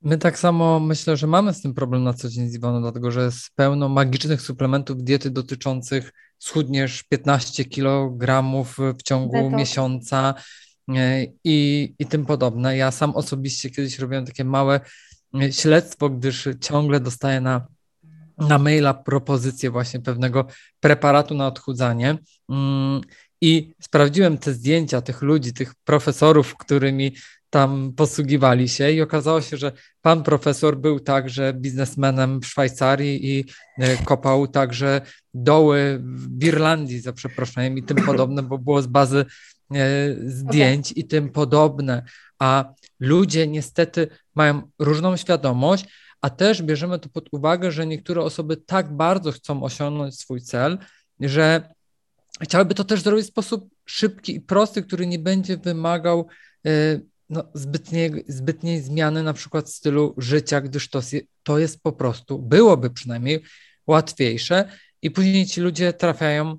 My 0.04 0.18
tak 0.18 0.38
samo 0.38 0.80
myślę, 0.80 1.16
że 1.16 1.26
mamy 1.26 1.54
z 1.54 1.62
tym 1.62 1.74
problem 1.74 2.04
na 2.04 2.14
co 2.14 2.28
dzień 2.28 2.48
z 2.48 2.54
Iwoną, 2.54 2.80
dlatego 2.80 3.10
że 3.10 3.24
jest 3.24 3.50
pełno 3.54 3.88
magicznych 3.88 4.42
suplementów 4.42 5.02
diety 5.02 5.30
dotyczących 5.30 6.12
schudniesz 6.42 7.02
15 7.02 7.64
kg 7.64 8.42
w 8.98 9.02
ciągu 9.02 9.32
Detox. 9.32 9.56
miesiąca 9.56 10.34
e, 10.88 11.26
i, 11.44 11.94
i 11.98 12.06
tym 12.06 12.26
podobne. 12.26 12.76
Ja 12.76 12.90
sam 12.90 13.10
osobiście 13.10 13.70
kiedyś 13.70 13.98
robiłem 13.98 14.26
takie 14.26 14.44
małe 14.44 14.80
e, 15.34 15.52
śledztwo, 15.52 16.10
gdyż 16.10 16.48
ciągle 16.60 17.00
dostaję 17.00 17.40
na, 17.40 17.66
na 18.38 18.58
maila 18.58 18.94
propozycję 18.94 19.70
właśnie 19.70 20.00
pewnego 20.00 20.46
preparatu 20.80 21.34
na 21.34 21.46
odchudzanie. 21.46 22.18
Mm, 22.48 23.00
I 23.40 23.74
sprawdziłem 23.82 24.38
te 24.38 24.52
zdjęcia 24.52 25.00
tych 25.00 25.22
ludzi, 25.22 25.52
tych 25.52 25.74
profesorów, 25.84 26.56
którymi 26.56 27.14
tam 27.52 27.92
posługiwali 27.96 28.68
się 28.68 28.90
i 28.90 29.02
okazało 29.02 29.40
się, 29.40 29.56
że 29.56 29.72
pan 30.02 30.22
profesor 30.22 30.78
był 30.78 31.00
także 31.00 31.52
biznesmenem 31.54 32.40
w 32.40 32.46
Szwajcarii 32.46 33.30
i 33.30 33.44
e, 33.78 33.96
kopał 33.96 34.46
także 34.46 35.00
doły 35.34 36.00
w 36.04 36.44
Irlandii, 36.44 37.00
za 37.00 37.12
przeproszeniem, 37.12 37.78
i 37.78 37.82
tym 37.82 37.96
podobne, 38.10 38.42
bo 38.42 38.58
było 38.58 38.82
z 38.82 38.86
bazy 38.86 39.24
e, 39.74 39.84
zdjęć 40.26 40.92
okay. 40.92 41.02
i 41.02 41.06
tym 41.06 41.28
podobne. 41.28 42.02
A 42.38 42.74
ludzie 43.00 43.46
niestety 43.46 44.08
mają 44.34 44.62
różną 44.78 45.16
świadomość, 45.16 45.84
a 46.20 46.30
też 46.30 46.62
bierzemy 46.62 46.98
to 46.98 47.08
pod 47.08 47.28
uwagę, 47.32 47.72
że 47.72 47.86
niektóre 47.86 48.22
osoby 48.22 48.56
tak 48.56 48.96
bardzo 48.96 49.32
chcą 49.32 49.62
osiągnąć 49.62 50.18
swój 50.18 50.40
cel, 50.40 50.78
że 51.20 51.74
chciałyby 52.42 52.74
to 52.74 52.84
też 52.84 53.02
zrobić 53.02 53.24
w 53.24 53.28
sposób 53.28 53.68
szybki 53.86 54.36
i 54.36 54.40
prosty, 54.40 54.82
który 54.82 55.06
nie 55.06 55.18
będzie 55.18 55.56
wymagał 55.56 56.26
e, 56.66 57.11
no, 57.32 57.44
zbytniej, 57.54 58.24
zbytniej 58.28 58.80
zmiany 58.80 59.22
na 59.22 59.32
przykład 59.32 59.70
stylu 59.70 60.14
życia, 60.18 60.60
gdyż 60.60 60.88
to, 60.88 61.00
to 61.42 61.58
jest 61.58 61.82
po 61.82 61.92
prostu, 61.92 62.38
byłoby 62.38 62.90
przynajmniej 62.90 63.42
łatwiejsze 63.86 64.68
i 65.02 65.10
później 65.10 65.46
ci 65.46 65.60
ludzie 65.60 65.92
trafiają 65.92 66.56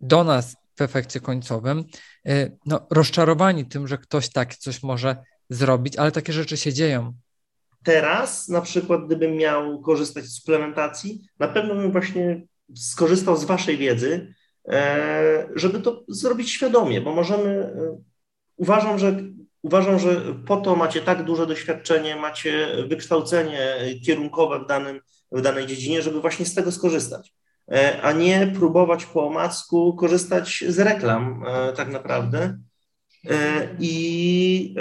do 0.00 0.24
nas 0.24 0.56
w 0.76 0.82
efekcie 0.82 1.20
końcowym, 1.20 1.84
y, 2.28 2.56
no, 2.66 2.86
rozczarowani 2.90 3.64
tym, 3.64 3.88
że 3.88 3.98
ktoś 3.98 4.28
tak 4.28 4.56
coś 4.56 4.82
może 4.82 5.16
zrobić, 5.50 5.96
ale 5.96 6.12
takie 6.12 6.32
rzeczy 6.32 6.56
się 6.56 6.72
dzieją. 6.72 7.12
Teraz 7.84 8.48
na 8.48 8.60
przykład, 8.60 9.06
gdybym 9.06 9.36
miał 9.36 9.80
korzystać 9.80 10.24
z 10.24 10.38
suplementacji, 10.40 11.20
na 11.38 11.48
pewno 11.48 11.74
bym 11.74 11.92
właśnie 11.92 12.42
skorzystał 12.74 13.36
z 13.36 13.44
Waszej 13.44 13.76
wiedzy, 13.76 14.34
e, 14.68 15.48
żeby 15.54 15.80
to 15.80 16.04
zrobić 16.08 16.50
świadomie, 16.50 17.00
bo 17.00 17.14
możemy, 17.14 17.50
e, 17.50 17.98
uważam, 18.56 18.98
że 18.98 19.22
Uważam, 19.66 19.98
że 19.98 20.34
po 20.46 20.56
to 20.56 20.76
macie 20.76 21.00
tak 21.00 21.24
duże 21.24 21.46
doświadczenie, 21.46 22.16
macie 22.16 22.68
wykształcenie 22.88 23.76
kierunkowe 24.06 24.58
w, 24.64 24.66
danym, 24.66 25.00
w 25.32 25.40
danej 25.40 25.66
dziedzinie, 25.66 26.02
żeby 26.02 26.20
właśnie 26.20 26.46
z 26.46 26.54
tego 26.54 26.72
skorzystać, 26.72 27.34
e, 27.72 28.02
a 28.02 28.12
nie 28.12 28.52
próbować 28.58 29.06
po 29.06 29.26
omacku 29.26 29.96
korzystać 29.96 30.64
z 30.68 30.78
reklam 30.78 31.44
e, 31.46 31.72
tak 31.72 31.88
naprawdę 31.88 32.58
e, 33.30 33.68
i, 33.78 34.74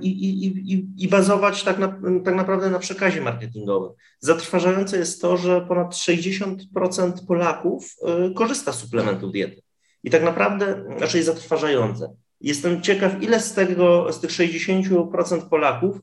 i, 0.00 0.46
i, 0.72 0.86
i 1.04 1.08
bazować 1.08 1.62
tak, 1.62 1.78
na, 1.78 1.88
tak 2.24 2.34
naprawdę 2.34 2.70
na 2.70 2.78
przekazie 2.78 3.20
marketingowym. 3.20 3.92
Zatrważające 4.20 4.98
jest 4.98 5.22
to, 5.22 5.36
że 5.36 5.60
ponad 5.60 5.94
60% 5.94 7.26
Polaków 7.26 7.96
korzysta 8.34 8.72
z 8.72 8.78
suplementów 8.78 9.32
diety. 9.32 9.62
I 10.04 10.10
tak 10.10 10.22
naprawdę, 10.22 10.84
znaczy 10.98 11.16
jest 11.16 11.28
zatrważające. 11.28 12.23
Jestem 12.44 12.82
ciekaw, 12.82 13.22
ile 13.22 13.40
z 13.40 13.54
tego, 13.54 14.12
z 14.12 14.20
tych 14.20 14.30
60% 14.30 15.48
Polaków 15.48 15.96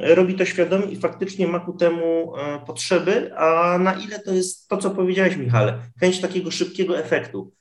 robi 0.00 0.34
to 0.34 0.44
świadomie 0.44 0.86
i 0.86 0.96
faktycznie 0.96 1.46
ma 1.46 1.60
ku 1.60 1.72
temu 1.72 2.36
e, 2.36 2.60
potrzeby, 2.66 3.36
a 3.36 3.78
na 3.78 3.94
ile 3.94 4.18
to 4.18 4.32
jest 4.32 4.68
to, 4.68 4.76
co 4.76 4.90
powiedziałeś, 4.90 5.36
Michale, 5.36 5.78
chęć 6.00 6.20
takiego 6.20 6.50
szybkiego 6.50 6.98
efektu. 6.98 7.52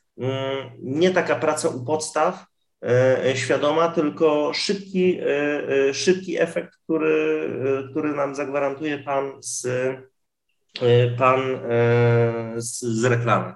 Nie 0.79 1.11
taka 1.11 1.35
praca 1.35 1.69
u 1.69 1.85
podstaw 1.85 2.45
e, 2.81 3.35
świadoma, 3.35 3.87
tylko 3.87 4.53
szybki, 4.53 5.19
e, 5.21 5.93
szybki 5.93 6.41
efekt, 6.41 6.75
który, 6.83 7.49
który 7.91 8.13
nam 8.13 8.35
zagwarantuje 8.35 8.97
Pan 8.97 9.31
z, 9.41 9.67
pan 11.17 11.41
z, 12.55 12.79
z 12.79 13.05
reklamy. 13.05 13.53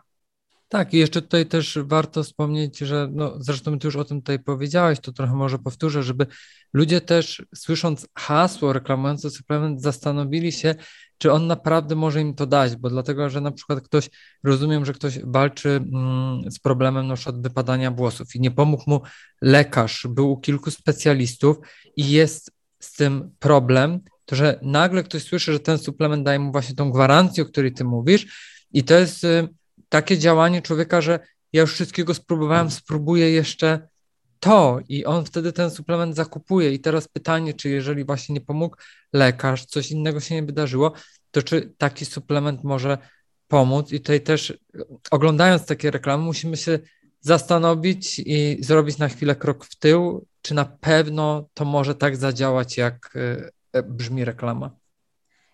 Tak, 0.69 0.93
i 0.93 0.97
jeszcze 0.97 1.21
tutaj 1.21 1.45
też 1.45 1.79
warto 1.83 2.23
wspomnieć, 2.23 2.77
że 2.77 3.09
no, 3.11 3.33
zresztą 3.39 3.79
ty 3.79 3.87
już 3.87 3.95
o 3.95 4.05
tym 4.05 4.21
tutaj 4.21 4.39
powiedziałeś, 4.39 4.99
to 4.99 5.11
trochę 5.11 5.33
może 5.33 5.59
powtórzę, 5.59 6.03
żeby 6.03 6.25
ludzie 6.73 7.01
też 7.01 7.45
słysząc 7.55 8.07
hasło 8.17 8.73
reklamujące 8.73 9.29
suplement 9.29 9.81
zastanowili 9.81 10.51
się, 10.51 10.75
czy 11.17 11.31
on 11.31 11.47
naprawdę 11.47 11.95
może 11.95 12.21
im 12.21 12.33
to 12.33 12.45
dać, 12.45 12.75
bo 12.75 12.89
dlatego, 12.89 13.29
że 13.29 13.41
na 13.41 13.51
przykład 13.51 13.81
ktoś, 13.81 14.09
rozumiem, 14.43 14.85
że 14.85 14.93
ktoś 14.93 15.19
walczy 15.23 15.69
mm, 15.69 16.51
z 16.51 16.59
problemem 16.59 17.07
na 17.07 17.15
przykład 17.15 17.41
wypadania 17.41 17.91
włosów 17.91 18.35
i 18.35 18.39
nie 18.39 18.51
pomógł 18.51 18.83
mu 18.87 19.01
lekarz, 19.41 20.07
był 20.09 20.31
u 20.31 20.37
kilku 20.37 20.71
specjalistów 20.71 21.57
i 21.95 22.09
jest 22.09 22.51
z 22.79 22.93
tym 22.93 23.31
problem, 23.39 23.99
to 24.25 24.35
że 24.35 24.59
nagle 24.61 25.03
ktoś 25.03 25.23
słyszy, 25.23 25.53
że 25.53 25.59
ten 25.59 25.77
suplement 25.77 26.23
daje 26.23 26.39
mu 26.39 26.51
właśnie 26.51 26.75
tą 26.75 26.91
gwarancję, 26.91 27.43
o 27.43 27.45
której 27.45 27.73
ty 27.73 27.83
mówisz 27.83 28.25
i 28.73 28.83
to 28.83 28.93
jest 28.95 29.23
y, 29.23 29.47
takie 29.89 30.17
działanie 30.17 30.61
człowieka, 30.61 31.01
że 31.01 31.19
ja 31.53 31.61
już 31.61 31.73
wszystkiego 31.73 32.13
spróbowałem, 32.13 32.71
spróbuję 32.71 33.31
jeszcze 33.31 33.87
to 34.39 34.79
i 34.89 35.05
on 35.05 35.25
wtedy 35.25 35.53
ten 35.53 35.71
suplement 35.71 36.15
zakupuje. 36.15 36.73
I 36.73 36.79
teraz 36.79 37.07
pytanie, 37.07 37.53
czy 37.53 37.69
jeżeli 37.69 38.05
właśnie 38.05 38.33
nie 38.33 38.41
pomógł 38.41 38.77
lekarz, 39.13 39.65
coś 39.65 39.91
innego 39.91 40.19
się 40.19 40.35
nie 40.35 40.43
wydarzyło, 40.43 40.93
to 41.31 41.43
czy 41.43 41.73
taki 41.77 42.05
suplement 42.05 42.63
może 42.63 42.97
pomóc? 43.47 43.91
I 43.91 43.99
tutaj 43.99 44.21
też 44.21 44.57
oglądając 45.11 45.65
takie 45.65 45.91
reklamy, 45.91 46.23
musimy 46.23 46.57
się 46.57 46.79
zastanowić 47.21 48.19
i 48.25 48.57
zrobić 48.63 48.97
na 48.97 49.09
chwilę 49.09 49.35
krok 49.35 49.65
w 49.65 49.75
tył, 49.75 50.25
czy 50.41 50.53
na 50.53 50.65
pewno 50.65 51.49
to 51.53 51.65
może 51.65 51.95
tak 51.95 52.17
zadziałać, 52.17 52.77
jak 52.77 53.17
e, 53.73 53.83
brzmi 53.83 54.25
reklama. 54.25 54.71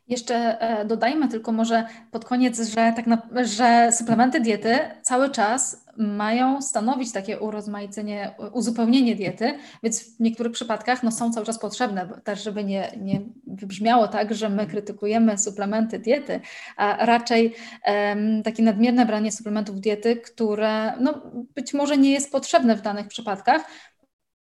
Jeszcze 0.08 0.62
e, 0.62 0.86
dodajmy 0.86 1.28
tylko 1.28 1.52
może 1.52 1.86
pod 2.12 2.26
koniec, 2.26 2.70
że, 2.70 2.94
tak 2.96 3.08
na, 3.08 3.22
że 3.44 3.92
suplementy 3.92 4.40
diety 4.40 4.80
cały 5.02 5.30
czas 5.30 5.86
mają 5.98 6.62
stanowić 6.62 7.12
takie 7.12 7.40
urozmaicenie, 7.40 8.36
uzupełnienie 8.52 9.16
diety, 9.16 9.58
więc 9.84 10.18
w 10.18 10.20
niektórych 10.20 10.52
przypadkach 10.52 11.04
no, 11.04 11.12
są 11.12 11.34
cały 11.34 11.46
czas 11.46 11.60
potrzebne, 11.60 12.10
też 12.24 12.44
żeby 12.44 12.64
nie, 12.64 12.92
nie 12.98 13.22
wybrzmiało 13.48 14.08
tak, 14.08 14.36
że 14.36 14.50
my 14.50 14.68
krytykujemy 14.68 15.38
suplementy 15.38 16.00
diety, 16.00 16.40
a 16.78 17.06
raczej 17.06 17.56
um, 17.88 18.44
takie 18.44 18.64
nadmierne 18.64 19.06
branie 19.06 19.32
suplementów 19.32 19.80
diety, 19.80 20.16
które 20.16 20.94
no, 21.00 21.22
być 21.56 21.74
może 21.74 21.98
nie 21.98 22.12
jest 22.12 22.32
potrzebne 22.32 22.76
w 22.76 22.82
danych 22.82 23.08
przypadkach, 23.08 23.62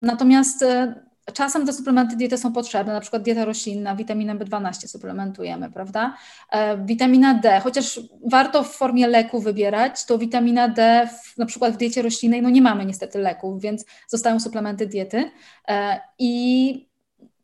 natomiast 0.03 0.63
e, 0.63 0.95
Czasem 1.35 1.67
te 1.67 1.73
suplementy 1.73 2.17
diety 2.17 2.39
są 2.39 2.53
potrzebne, 2.53 2.93
na 2.93 3.01
przykład 3.01 3.23
dieta 3.23 3.45
roślinna, 3.45 3.97
witaminę 3.97 4.35
B12 4.35 4.87
suplementujemy, 4.87 5.71
prawda? 5.71 6.17
E, 6.51 6.85
witamina 6.85 7.35
D, 7.35 7.61
chociaż 7.61 8.01
warto 8.31 8.63
w 8.65 8.73
formie 8.73 9.07
leku 9.07 9.41
wybierać, 9.41 10.05
to 10.05 10.19
witamina 10.19 10.69
D 10.69 11.09
w, 11.23 11.39
na 11.39 11.47
przykład 11.47 11.75
w 11.75 11.77
diecie 11.77 12.03
roślinnej, 12.03 12.43
no 12.43 12.51
nie 12.51 12.63
mamy 12.63 12.87
niestety 12.87 13.19
leków, 13.19 13.63
więc 13.63 13.85
zostają 14.09 14.41
suplementy 14.41 14.87
diety 14.87 15.31
e, 15.69 16.01
i 16.19 16.93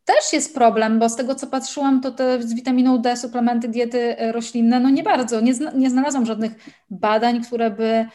też 0.04 0.32
jest 0.32 0.54
problem, 0.54 0.98
bo 0.98 1.08
z 1.08 1.16
tego 1.16 1.34
co 1.34 1.46
patrzyłam, 1.46 2.00
to 2.00 2.10
te 2.10 2.42
z 2.42 2.54
witaminą 2.54 2.98
D 2.98 3.16
suplementy 3.16 3.68
diety 3.68 4.16
roślinne, 4.32 4.80
no 4.80 4.90
nie 4.90 5.02
bardzo, 5.02 5.40
nie, 5.40 5.54
zna, 5.54 5.70
nie 5.70 5.90
znalazłam 5.90 6.26
żadnych 6.26 6.52
badań, 6.90 7.40
które 7.44 7.70
by 7.70 8.06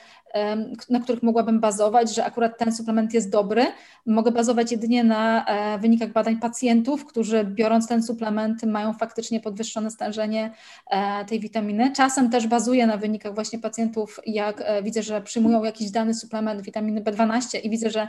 na 0.89 0.99
których 0.99 1.23
mogłabym 1.23 1.59
bazować, 1.59 2.15
że 2.15 2.25
akurat 2.25 2.57
ten 2.57 2.75
suplement 2.75 3.13
jest 3.13 3.29
dobry. 3.29 3.65
Mogę 4.05 4.31
bazować 4.31 4.71
jedynie 4.71 5.03
na 5.03 5.45
e, 5.45 5.79
wynikach 5.79 6.11
badań 6.11 6.37
pacjentów, 6.37 7.05
którzy 7.05 7.43
biorąc 7.43 7.87
ten 7.87 8.03
suplement 8.03 8.63
mają 8.63 8.93
faktycznie 8.93 9.39
podwyższone 9.39 9.91
stężenie 9.91 10.51
e, 10.89 11.25
tej 11.25 11.39
witaminy. 11.39 11.91
Czasem 11.95 12.29
też 12.29 12.47
bazuję 12.47 12.87
na 12.87 12.97
wynikach 12.97 13.35
właśnie 13.35 13.59
pacjentów, 13.59 14.19
jak 14.25 14.61
e, 14.61 14.83
widzę, 14.83 15.03
że 15.03 15.21
przyjmują 15.21 15.63
jakiś 15.63 15.91
dany 15.91 16.13
suplement 16.13 16.61
witaminy 16.61 17.01
B12 17.01 17.59
i 17.63 17.69
widzę, 17.69 17.89
że 17.89 18.07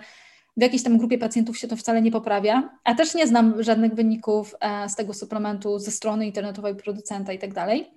w 0.57 0.63
jakiejś 0.63 0.83
tam 0.83 0.99
grupie 0.99 1.19
pacjentów 1.19 1.59
się 1.59 1.69
to 1.69 1.77
wcale 1.77 2.03
nie 2.03 2.11
poprawia, 2.11 2.71
a 2.85 2.95
też 2.95 3.15
nie 3.15 3.27
znam 3.27 3.63
żadnych 3.63 3.95
wyników 3.95 4.55
z 4.89 4.95
tego 4.95 5.15
suplementu 5.15 5.79
ze 5.79 5.91
strony 5.91 6.27
internetowej 6.27 6.75
producenta 6.75 7.33
i 7.33 7.39
tak 7.39 7.55
dalej. 7.55 7.91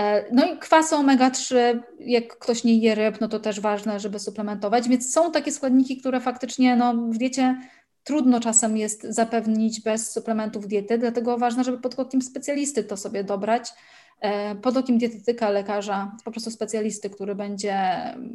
E, 0.00 0.24
no 0.32 0.52
i 0.52 0.58
kwasy 0.58 0.94
omega-3, 0.94 1.54
jak 1.98 2.38
ktoś 2.38 2.64
nie 2.64 2.78
je 2.78 2.94
ryb, 2.94 3.20
no 3.20 3.28
to 3.28 3.40
też 3.40 3.60
ważne, 3.60 4.00
żeby 4.00 4.18
suplementować, 4.18 4.88
więc 4.88 5.12
są 5.12 5.32
takie 5.32 5.52
składniki, 5.52 5.96
które 5.96 6.20
faktycznie 6.20 6.76
no, 6.76 6.94
w 6.94 7.18
diecie 7.18 7.60
trudno 8.04 8.40
czasem 8.40 8.76
jest 8.76 9.02
zapewnić 9.02 9.80
bez 9.80 10.12
suplementów 10.12 10.66
diety, 10.66 10.98
dlatego 10.98 11.38
ważne, 11.38 11.64
żeby 11.64 11.78
pod 11.78 11.98
okiem 11.98 12.22
specjalisty 12.22 12.84
to 12.84 12.96
sobie 12.96 13.24
dobrać, 13.24 13.72
e, 14.20 14.54
pod 14.54 14.76
okiem 14.76 14.98
dietetyka, 14.98 15.50
lekarza, 15.50 16.16
po 16.24 16.30
prostu 16.30 16.50
specjalisty, 16.50 17.10
który 17.10 17.34
będzie 17.34 17.76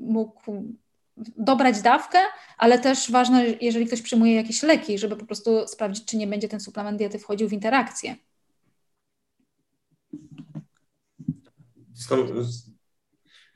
mógł 0.02 0.64
dobrać 1.38 1.82
dawkę, 1.82 2.20
ale 2.58 2.80
też 2.80 3.12
ważne, 3.12 3.46
jeżeli 3.62 3.86
ktoś 3.86 4.02
przyjmuje 4.02 4.36
jakieś 4.36 4.64
leki, 4.64 4.98
żeby 4.98 5.16
po 5.16 5.26
prostu 5.26 5.68
sprawdzić, 5.68 6.06
czy 6.06 6.18
nie 6.18 6.28
będzie 6.28 6.48
ten 6.48 6.60
suplement 6.60 6.98
diety 6.98 7.20
wchodził 7.20 7.50
w 7.50 7.54
interakcję. 7.54 8.16
Stąd 11.96 12.32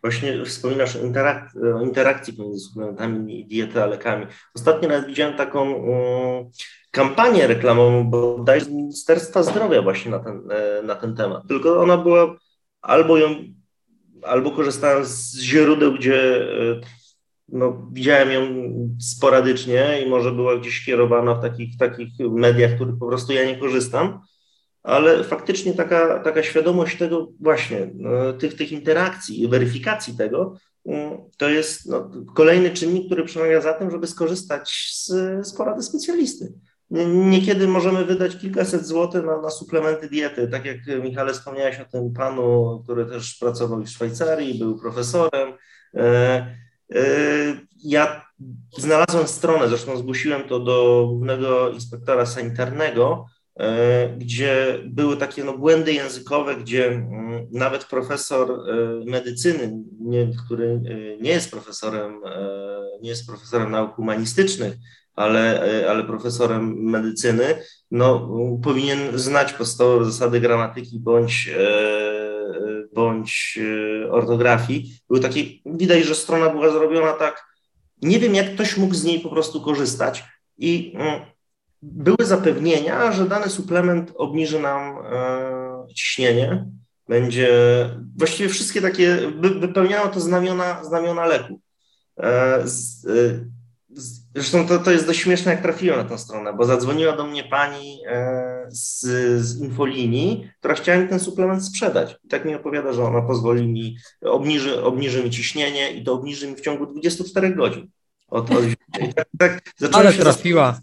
właśnie 0.01 0.45
wspominasz 0.45 0.95
interak 0.95 1.51
o 1.75 1.81
interakcji 1.81 2.33
pomiędzy 2.33 2.59
suplementami, 2.59 3.45
diety 3.45 3.83
a 3.83 3.85
lekami. 3.85 4.25
Ostatnio 4.55 4.89
nawet 4.89 5.07
widziałem 5.07 5.37
taką 5.37 5.71
um, 5.71 6.49
kampanię 6.91 7.47
reklamową 7.47 8.09
bodajże 8.09 8.65
z 8.65 8.69
Ministerstwa 8.69 9.43
Zdrowia 9.43 9.81
właśnie 9.81 10.11
na 10.11 10.19
ten, 10.19 10.51
e, 10.51 10.83
na 10.83 10.95
ten 10.95 11.15
temat. 11.15 11.47
Tylko 11.47 11.81
ona 11.81 11.97
była 11.97 12.35
albo 12.81 13.17
ją, 13.17 13.35
albo 14.23 14.51
korzystałem 14.51 15.05
z 15.05 15.39
źródeł, 15.39 15.93
gdzie 15.93 16.41
e, 16.41 16.81
no, 17.49 17.87
widziałem 17.91 18.31
ją 18.31 18.41
sporadycznie 18.99 20.01
i 20.05 20.09
może 20.09 20.31
była 20.31 20.57
gdzieś 20.57 20.85
kierowana 20.85 21.35
w 21.35 21.41
takich, 21.41 21.77
takich 21.77 22.09
mediach, 22.19 22.75
których 22.75 22.95
po 22.99 23.07
prostu 23.07 23.33
ja 23.33 23.45
nie 23.45 23.57
korzystam, 23.57 24.21
ale 24.83 25.23
faktycznie 25.23 25.73
taka, 25.73 26.19
taka 26.19 26.43
świadomość 26.43 26.97
tego 26.97 27.31
właśnie, 27.39 27.91
no, 27.93 28.33
tych, 28.33 28.55
tych 28.55 28.71
interakcji 28.71 29.41
i 29.43 29.47
weryfikacji 29.47 30.17
tego, 30.17 30.57
mm, 30.85 31.17
to 31.37 31.49
jest 31.49 31.89
no, 31.89 32.11
kolejny 32.35 32.71
czynnik, 32.71 33.05
który 33.05 33.25
przemawia 33.25 33.61
za 33.61 33.73
tym, 33.73 33.91
żeby 33.91 34.07
skorzystać 34.07 34.91
z, 34.93 35.07
z 35.47 35.53
porady 35.53 35.83
specjalisty. 35.83 36.53
Niekiedy 37.07 37.67
możemy 37.67 38.05
wydać 38.05 38.37
kilkaset 38.37 38.85
złotych 38.85 39.25
na, 39.25 39.41
na, 39.41 39.49
suplementy 39.49 40.09
diety. 40.09 40.47
Tak 40.47 40.65
jak 40.65 40.77
Michale 41.03 41.33
wspomniałeś 41.33 41.79
o 41.79 41.85
tym 41.85 42.13
panu, 42.13 42.79
który 42.83 43.05
też 43.05 43.35
pracował 43.35 43.81
w 43.81 43.89
Szwajcarii, 43.89 44.59
był 44.59 44.79
profesorem. 44.79 45.53
E, 45.95 46.01
e, 46.95 47.01
ja 47.83 48.25
znalazłem 48.77 49.27
stronę, 49.27 49.67
zresztą 49.67 49.97
zgłosiłem 49.97 50.43
to 50.43 50.59
do 50.59 51.05
głównego 51.09 51.69
inspektora 51.69 52.25
sanitarnego, 52.25 53.25
gdzie 54.17 54.79
były 54.85 55.17
takie 55.17 55.43
no, 55.43 55.57
błędy 55.57 55.93
językowe, 55.93 56.55
gdzie 56.55 56.87
mm, 56.87 57.47
nawet 57.51 57.85
profesor 57.85 58.51
e, 58.51 58.75
medycyny, 59.05 59.83
nie, 59.99 60.31
który 60.45 60.65
e, 60.67 61.17
nie 61.21 61.31
jest 61.31 61.51
profesorem, 61.51 62.21
nie 63.01 63.09
jest 63.09 63.27
profesorem 63.27 63.71
nauk 63.71 63.95
humanistycznych, 63.95 64.73
ale, 65.15 65.63
ale 65.89 66.03
profesorem 66.03 66.83
medycyny, 66.83 67.43
no, 67.91 68.29
powinien 68.63 68.99
znać 69.19 69.53
podstawowe 69.53 70.05
zasady 70.05 70.39
gramatyki 70.39 70.99
bądź, 70.99 71.49
bądź 72.93 73.59
ortografii. 74.09 74.99
Były 75.07 75.19
takie, 75.19 75.43
widać, 75.65 76.03
że 76.03 76.15
strona 76.15 76.49
była 76.49 76.71
zrobiona 76.71 77.13
tak, 77.13 77.45
nie 78.01 78.19
wiem, 78.19 78.35
jak 78.35 78.53
ktoś 78.53 78.77
mógł 78.77 78.93
z 78.93 79.03
niej 79.03 79.19
po 79.19 79.29
prostu 79.29 79.61
korzystać 79.61 80.23
i 80.57 80.93
mm, 80.95 81.21
były 81.81 82.25
zapewnienia, 82.25 83.11
że 83.11 83.27
dany 83.27 83.49
suplement 83.49 84.13
obniży 84.15 84.59
nam 84.59 84.97
e, 85.11 85.93
ciśnienie, 85.95 86.65
będzie, 87.07 87.49
właściwie 88.17 88.49
wszystkie 88.49 88.81
takie, 88.81 89.17
wypełniało 89.59 90.09
to 90.09 90.19
znamiona, 90.19 90.83
znamiona 90.83 91.25
leku. 91.25 91.61
E, 92.17 92.61
z, 92.67 93.05
e, 93.05 93.09
z, 93.89 94.19
zresztą 94.35 94.67
to, 94.67 94.79
to 94.79 94.91
jest 94.91 95.07
dość 95.07 95.19
śmieszne, 95.19 95.51
jak 95.51 95.61
trafiłem 95.61 95.97
na 95.97 96.05
tę 96.05 96.17
stronę, 96.17 96.53
bo 96.53 96.65
zadzwoniła 96.65 97.17
do 97.17 97.27
mnie 97.27 97.43
pani 97.43 98.01
z, 98.69 99.01
z 99.41 99.61
infolinii, 99.61 100.49
która 100.59 100.73
chciała 100.73 100.97
mi 100.97 101.07
ten 101.07 101.19
suplement 101.19 101.65
sprzedać. 101.65 102.15
I 102.23 102.27
tak 102.27 102.45
mi 102.45 102.55
opowiada, 102.55 102.93
że 102.93 103.03
ona 103.03 103.21
pozwoli 103.21 103.67
mi, 103.67 103.97
obniży, 104.21 104.83
obniży 104.83 105.23
mi 105.23 105.29
ciśnienie 105.29 105.91
i 105.91 106.03
to 106.03 106.13
obniży 106.13 106.47
mi 106.47 106.55
w 106.55 106.61
ciągu 106.61 106.85
24 106.85 107.55
godzin. 107.55 107.89
Od, 108.27 108.51
od, 108.51 108.63
tak, 109.15 109.27
tak, 109.39 109.61
Ale 109.91 110.13
trafiła. 110.13 110.79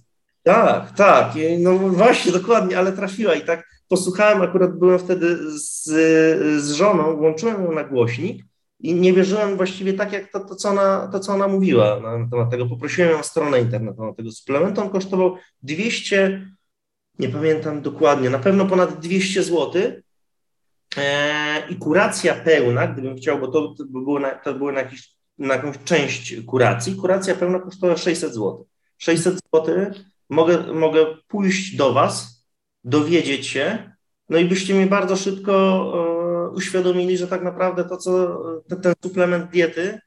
Tak, 0.47 0.93
tak. 0.93 1.33
No 1.59 1.79
właśnie, 1.79 2.33
dokładnie, 2.33 2.79
ale 2.79 2.93
trafiła 2.93 3.35
i 3.35 3.41
tak 3.41 3.67
posłuchałem, 3.89 4.43
akurat 4.43 4.79
byłem 4.79 4.99
wtedy 4.99 5.37
z, 5.61 5.85
z 6.63 6.73
żoną, 6.73 7.17
włączyłem 7.17 7.65
ją 7.65 7.73
na 7.73 7.85
głośnik 7.85 8.45
i 8.81 8.95
nie 8.95 9.13
wierzyłem 9.13 9.57
właściwie 9.57 9.93
tak, 9.93 10.13
jak 10.13 10.33
to, 10.33 10.41
to, 10.41 10.55
co, 10.55 10.69
ona, 10.69 11.09
to 11.13 11.21
co 11.21 11.33
ona 11.33 11.49
mówiła 11.49 12.01
na 12.01 12.29
temat 12.31 12.51
tego. 12.51 12.67
Poprosiłem 12.67 13.11
ją 13.11 13.19
o 13.19 13.23
stronę 13.23 13.61
internetową 13.61 14.15
tego 14.15 14.33
suplementu. 14.33 14.81
On 14.81 14.91
kosztował 14.91 15.37
200, 15.63 16.47
nie 17.19 17.29
pamiętam 17.29 17.83
dokładnie, 17.83 18.31
na 18.31 18.39
pewno 18.39 18.67
ponad 18.67 19.01
200 19.01 19.43
zł. 19.43 19.83
Eee, 20.97 21.73
I 21.73 21.77
kuracja 21.77 22.35
pełna, 22.35 22.87
gdybym 22.87 23.17
chciał, 23.17 23.39
bo 23.39 23.49
to, 23.49 23.75
to 23.79 23.85
było, 23.85 24.21
na, 24.21 24.31
to 24.31 24.55
było 24.55 24.73
na, 24.73 24.81
jakiś, 24.81 25.15
na 25.39 25.55
jakąś 25.55 25.77
część 25.85 26.35
kuracji, 26.47 26.97
kuracja 26.97 27.35
pełna 27.35 27.59
kosztowała 27.59 27.97
600 27.97 28.35
zł. 28.35 28.67
600 28.99 29.35
zł 29.35 29.93
mogę, 30.31 30.73
mogę 30.73 31.07
pójść 31.29 31.77
do 31.77 31.93
Was, 31.93 32.45
dowiedzieć 32.85 33.47
się, 33.47 33.93
no 34.29 34.39
i 34.39 34.45
byście 34.45 34.75
mi 34.75 34.87
bardzo 34.87 35.17
szybko 35.17 35.53
e, 36.47 36.51
uświadomili, 36.57 37.19
że 37.19 37.29
tak 37.29 37.43
naprawdę 37.43 37.85
to, 37.85 37.97
co 37.97 38.43
te, 38.69 38.77
ten 38.77 38.95
suplement 39.03 39.51
diety, 39.51 39.99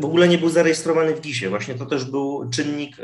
w 0.00 0.04
ogóle 0.04 0.28
nie 0.28 0.38
był 0.38 0.48
zarejestrowany 0.48 1.14
w 1.14 1.20
GIS-ie. 1.20 1.50
Właśnie 1.50 1.74
to 1.74 1.86
też 1.86 2.04
był 2.04 2.50
czynnik, 2.50 2.96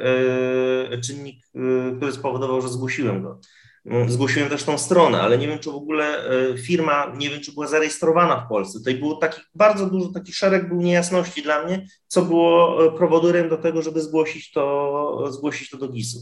e, 0.93 0.99
czynnik 0.99 1.45
e, 1.55 1.97
który 1.97 2.13
spowodował, 2.13 2.63
że 2.63 2.69
zgłosiłem 2.69 3.23
go. 3.23 3.41
Mm, 3.87 4.11
zgłosiłem 4.11 4.49
też 4.49 4.65
tą 4.65 4.79
stronę, 4.79 5.21
ale 5.21 5.39
nie 5.39 5.49
wiem, 5.49 5.59
czy 5.59 5.71
w 5.71 5.75
ogóle 5.75 6.25
firma, 6.59 7.13
nie 7.17 7.31
wiem, 7.31 7.41
czy 7.41 7.53
była 7.53 7.67
zarejestrowana 7.67 8.41
w 8.41 8.49
Polsce. 8.49 8.79
Tutaj 8.79 8.95
było 8.95 9.17
taki 9.17 9.41
bardzo 9.55 9.87
dużo, 9.87 10.13
taki 10.13 10.33
szereg 10.33 10.69
był 10.69 10.83
niejasności 10.83 11.43
dla 11.43 11.65
mnie, 11.65 11.87
co 12.07 12.23
było 12.23 12.79
prowodurem 12.93 13.49
do 13.49 13.57
tego, 13.57 13.83
żeby 13.83 14.01
zgłosić 14.01 14.53
to, 14.53 15.29
zgłosić 15.31 15.71
to 15.71 15.79
do 15.79 15.89
GIS-u. 15.89 16.19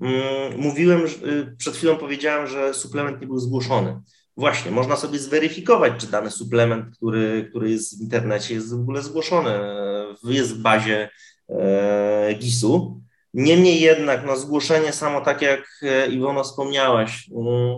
Mm, 0.00 0.60
mówiłem, 0.60 1.06
y, 1.06 1.56
przed 1.58 1.76
chwilą 1.76 1.96
powiedziałem, 1.96 2.46
że 2.46 2.74
suplement 2.74 3.20
nie 3.20 3.26
był 3.26 3.38
zgłoszony. 3.38 4.00
Właśnie, 4.36 4.70
można 4.70 4.96
sobie 4.96 5.18
zweryfikować, 5.18 5.92
czy 5.98 6.06
dany 6.06 6.30
suplement, 6.30 6.96
który, 6.96 7.46
który 7.50 7.70
jest 7.70 7.98
w 7.98 8.02
internecie, 8.02 8.54
jest 8.54 8.76
w 8.76 8.80
ogóle 8.80 9.02
zgłoszony, 9.02 9.50
jest 10.24 10.54
w 10.54 10.62
bazie 10.62 11.10
e, 11.48 12.34
GIS-u. 12.34 13.00
Niemniej 13.34 13.80
jednak, 13.80 14.26
no, 14.26 14.36
zgłoszenie 14.36 14.92
samo, 14.92 15.20
tak 15.20 15.42
jak 15.42 15.60
e, 15.82 16.06
Iwono 16.06 16.44
wspomniałaś, 16.44 17.30
mm, 17.36 17.76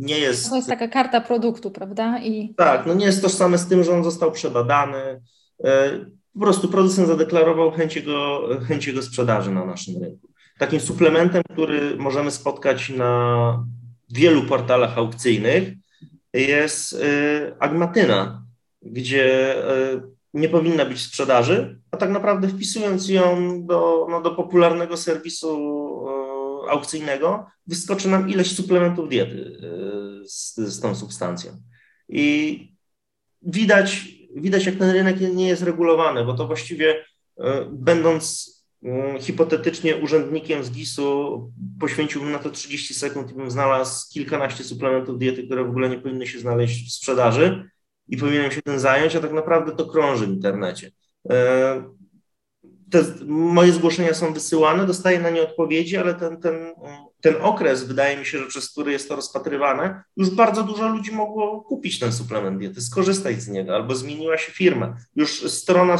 nie 0.00 0.18
jest. 0.18 0.50
To 0.50 0.56
jest 0.56 0.68
taka 0.68 0.88
karta 0.88 1.20
produktu, 1.20 1.70
prawda? 1.70 2.18
I... 2.22 2.54
Tak, 2.56 2.86
no 2.86 2.94
nie 2.94 3.06
jest 3.06 3.22
tożsame 3.22 3.58
z 3.58 3.68
tym, 3.68 3.84
że 3.84 3.92
on 3.92 4.04
został 4.04 4.32
przebadany. 4.32 5.20
E, 5.64 5.90
po 6.34 6.40
prostu 6.40 6.68
producent 6.68 7.08
zadeklarował 7.08 7.70
chęć 7.70 7.96
jego, 7.96 8.48
chęć 8.68 8.86
jego 8.86 9.02
sprzedaży 9.02 9.50
na 9.50 9.64
naszym 9.64 10.02
rynku. 10.02 10.28
Takim 10.58 10.80
suplementem, 10.80 11.42
który 11.52 11.96
możemy 11.96 12.30
spotkać 12.30 12.90
na 12.90 13.64
wielu 14.10 14.42
portalach 14.42 14.98
aukcyjnych, 14.98 15.72
jest 16.34 16.92
y, 16.92 16.98
agmatyna, 17.58 18.42
gdzie 18.82 19.56
nie 20.34 20.48
powinna 20.48 20.84
być 20.84 21.00
sprzedaży, 21.00 21.80
a 21.90 21.96
tak 21.96 22.10
naprawdę 22.10 22.48
wpisując 22.48 23.08
ją 23.08 23.66
do, 23.66 24.06
no, 24.10 24.20
do 24.20 24.30
popularnego 24.30 24.96
serwisu 24.96 25.56
y, 26.66 26.70
aukcyjnego, 26.70 27.46
wyskoczy 27.66 28.08
nam 28.08 28.30
ileś 28.30 28.56
suplementów 28.56 29.08
diety 29.08 29.60
z, 30.26 30.56
z 30.56 30.80
tą 30.80 30.94
substancją. 30.94 31.52
I 32.08 32.58
widać, 33.42 34.08
widać, 34.36 34.66
jak 34.66 34.76
ten 34.76 34.90
rynek 34.90 35.20
nie 35.20 35.48
jest 35.48 35.62
regulowany, 35.62 36.24
bo 36.24 36.34
to 36.34 36.46
właściwie 36.46 37.04
będąc 37.70 38.54
Mm, 38.84 39.20
hipotetycznie 39.20 39.96
urzędnikiem 39.96 40.64
z 40.64 40.70
GIS-u 40.70 41.52
poświęciłbym 41.80 42.32
na 42.32 42.38
to 42.38 42.50
30 42.50 42.94
sekund 42.94 43.30
i 43.30 43.34
bym 43.34 43.50
znalazł 43.50 44.12
kilkanaście 44.12 44.64
suplementów 44.64 45.18
diety, 45.18 45.46
które 45.46 45.64
w 45.64 45.68
ogóle 45.68 45.88
nie 45.88 45.98
powinny 45.98 46.26
się 46.26 46.38
znaleźć 46.38 46.88
w 46.88 46.92
sprzedaży 46.92 47.70
i 48.08 48.16
powinienem 48.16 48.50
się 48.50 48.62
tym 48.62 48.78
zająć, 48.78 49.16
a 49.16 49.20
tak 49.20 49.32
naprawdę 49.32 49.76
to 49.76 49.86
krąży 49.86 50.26
w 50.26 50.30
internecie. 50.30 50.90
te 52.90 53.04
moje 53.26 53.72
zgłoszenia 53.72 54.14
są 54.14 54.32
wysyłane, 54.32 54.86
dostaję 54.86 55.20
na 55.20 55.30
nie 55.30 55.42
odpowiedzi, 55.42 55.96
ale 55.96 56.14
ten, 56.14 56.40
ten, 56.40 56.54
ten 57.20 57.34
okres, 57.42 57.84
wydaje 57.84 58.16
mi 58.16 58.26
się, 58.26 58.38
że 58.38 58.46
przez 58.46 58.70
który 58.70 58.92
jest 58.92 59.08
to 59.08 59.16
rozpatrywane, 59.16 60.02
już 60.16 60.30
bardzo 60.30 60.62
dużo 60.62 60.88
ludzi 60.88 61.12
mogło 61.12 61.60
kupić 61.60 61.98
ten 61.98 62.12
suplement 62.12 62.58
diety, 62.58 62.80
skorzystać 62.80 63.42
z 63.42 63.48
niego, 63.48 63.74
albo 63.74 63.94
zmieniła 63.94 64.38
się 64.38 64.52
firma. 64.52 64.96
Już 65.16 65.50
strona 65.52 65.98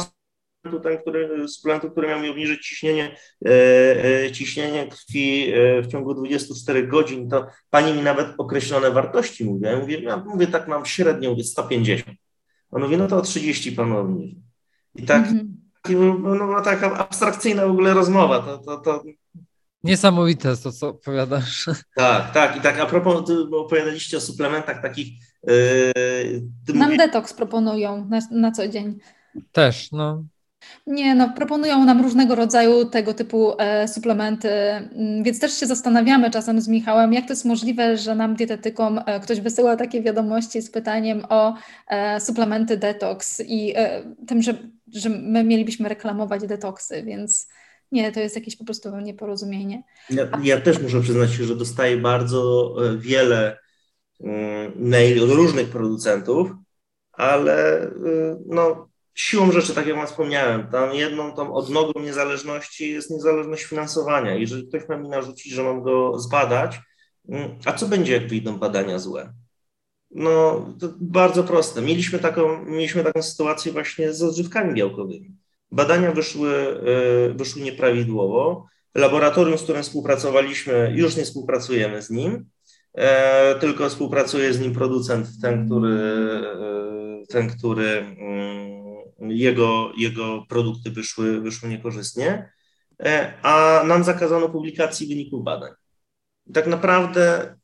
ten, 0.83 0.97
który, 0.97 1.47
suplementu, 1.47 1.91
który 1.91 2.07
miał 2.07 2.19
mi 2.19 2.29
obniżyć 2.29 2.67
ciśnienie, 2.67 3.15
e, 3.45 4.25
e, 4.25 4.31
ciśnienie 4.31 4.87
krwi 4.87 5.53
e, 5.53 5.81
w 5.81 5.87
ciągu 5.87 6.13
24 6.13 6.87
godzin, 6.87 7.29
to 7.29 7.47
pani 7.69 7.93
mi 7.93 8.01
nawet 8.01 8.27
określone 8.37 8.91
wartości 8.91 9.45
mówi. 9.45 9.65
Ja 9.65 9.79
mówię, 9.79 10.01
ja 10.01 10.17
mówię 10.17 10.47
tak 10.47 10.67
mam 10.67 10.85
średnio, 10.85 11.29
mówię 11.29 11.43
150. 11.43 12.17
On 12.71 12.81
mówi, 12.81 12.97
no 12.97 13.07
to 13.07 13.17
o 13.17 13.21
30 13.21 13.71
panu 13.71 13.97
obniży. 13.97 14.35
I 14.95 15.03
tak, 15.03 15.27
mm 15.27 15.57
-hmm. 15.87 16.37
no, 16.39 16.61
taka 16.61 16.97
abstrakcyjna 16.97 17.67
w 17.67 17.71
ogóle 17.71 17.93
rozmowa, 17.93 18.39
to, 18.39 18.57
to, 18.57 18.77
to 18.77 19.03
Niesamowite 19.85 20.57
to, 20.57 20.71
co 20.71 20.89
opowiadasz. 20.89 21.69
Tak, 21.95 22.33
tak. 22.33 22.57
I 22.57 22.61
tak 22.61 22.79
a 22.79 22.85
propos, 22.85 23.31
opowiadaliście 23.53 24.17
o 24.17 24.21
suplementach 24.21 24.81
takich. 24.81 25.07
Yy, 25.47 26.73
Nam 26.73 26.97
detoks 26.97 27.33
proponują 27.33 28.07
na, 28.09 28.19
na 28.31 28.51
co 28.51 28.67
dzień. 28.67 28.97
Też, 29.51 29.91
no. 29.91 30.23
Nie, 30.87 31.15
no 31.15 31.29
proponują 31.29 31.85
nam 31.85 32.01
różnego 32.01 32.35
rodzaju 32.35 32.85
tego 32.85 33.13
typu 33.13 33.53
e, 33.57 33.87
suplementy, 33.87 34.49
mm, 34.49 35.23
więc 35.23 35.39
też 35.39 35.59
się 35.59 35.65
zastanawiamy 35.65 36.31
czasem 36.31 36.61
z 36.61 36.67
Michałem, 36.67 37.13
jak 37.13 37.25
to 37.25 37.33
jest 37.33 37.45
możliwe, 37.45 37.97
że 37.97 38.15
nam 38.15 38.35
dietetykom 38.35 38.99
e, 39.05 39.19
ktoś 39.19 39.39
wysyła 39.39 39.75
takie 39.75 40.01
wiadomości 40.01 40.61
z 40.61 40.71
pytaniem 40.71 41.25
o 41.29 41.55
e, 41.87 42.19
suplementy 42.19 42.77
detoks 42.77 43.41
i 43.47 43.73
e, 43.75 44.03
tym, 44.27 44.41
że, 44.41 44.53
że 44.93 45.09
my 45.09 45.43
mielibyśmy 45.43 45.89
reklamować 45.89 46.47
detoksy, 46.47 47.03
więc 47.03 47.47
nie, 47.91 48.11
to 48.11 48.19
jest 48.19 48.35
jakieś 48.35 48.55
po 48.55 48.65
prostu 48.65 48.99
nieporozumienie. 48.99 49.83
Ja, 50.09 50.27
ja 50.43 50.61
też 50.61 50.81
muszę 50.81 51.01
przyznać 51.01 51.31
się, 51.31 51.43
że 51.43 51.55
dostaję 51.55 51.97
bardzo 51.97 52.73
e, 52.85 52.97
wiele 52.97 53.57
mm, 54.21 54.89
maili 54.89 55.21
od 55.21 55.29
różnych 55.29 55.69
producentów, 55.69 56.51
ale 57.11 57.81
e, 57.83 57.91
no, 58.45 58.89
siłą 59.15 59.51
rzeczy, 59.51 59.75
tak 59.75 59.87
jak 59.87 59.95
Wam 59.95 60.07
wspomniałem, 60.07 60.67
tam 60.67 60.93
jedną 60.93 61.31
tą 61.31 61.53
odnogą 61.53 61.99
niezależności 62.01 62.91
jest 62.91 63.11
niezależność 63.11 63.63
finansowania. 63.63 64.35
Jeżeli 64.35 64.67
ktoś 64.67 64.87
ma 64.89 64.97
mi 64.97 65.09
narzucić, 65.09 65.53
że 65.53 65.63
mam 65.63 65.83
go 65.83 66.19
zbadać, 66.19 66.79
mm, 67.29 67.59
a 67.65 67.73
co 67.73 67.87
będzie, 67.87 68.13
jak 68.13 68.27
wyjdą 68.27 68.57
badania 68.59 68.99
złe? 68.99 69.33
No, 70.11 70.65
to 70.79 70.87
bardzo 70.99 71.43
proste. 71.43 71.81
Mieliśmy 71.81 72.19
taką, 72.19 72.65
mieliśmy 72.65 73.03
taką 73.03 73.21
sytuację 73.21 73.71
właśnie 73.71 74.13
z 74.13 74.23
odżywkami 74.23 74.73
białkowymi. 74.73 75.31
Badania 75.71 76.11
wyszły, 76.11 76.79
e, 77.29 77.33
wyszły 77.33 77.61
nieprawidłowo. 77.61 78.65
Laboratorium, 78.95 79.57
z 79.57 79.63
którym 79.63 79.83
współpracowaliśmy, 79.83 80.93
już 80.95 81.15
nie 81.15 81.23
współpracujemy 81.23 82.01
z 82.01 82.09
nim, 82.09 82.45
e, 82.93 83.55
tylko 83.59 83.89
współpracuje 83.89 84.53
z 84.53 84.59
nim 84.59 84.73
producent, 84.73 85.27
ten, 85.41 85.65
który, 85.65 85.93
e, 85.93 87.25
ten, 87.29 87.49
który 87.49 87.87
mm, 87.87 88.84
jego, 89.19 89.91
jego 89.97 90.45
produkty 90.49 90.91
wyszły, 90.91 91.41
wyszły 91.41 91.69
niekorzystnie, 91.69 92.51
a 93.41 93.83
nam 93.87 94.03
zakazano 94.03 94.49
publikacji 94.49 95.07
wyników 95.07 95.43
badań. 95.43 95.71
Tak 96.53 96.67
naprawdę 96.67 97.55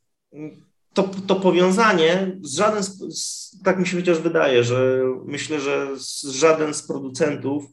to, 0.94 1.04
to 1.28 1.36
powiązanie, 1.36 2.38
z 2.42 2.56
żaden, 2.56 2.84
z, 2.84 3.58
tak 3.64 3.80
mi 3.80 3.88
się 3.88 4.02
wciąż 4.02 4.18
wydaje, 4.18 4.64
że 4.64 5.04
myślę, 5.26 5.60
że 5.60 5.88
żaden 6.32 6.74
z 6.74 6.88
producentów 6.88 7.66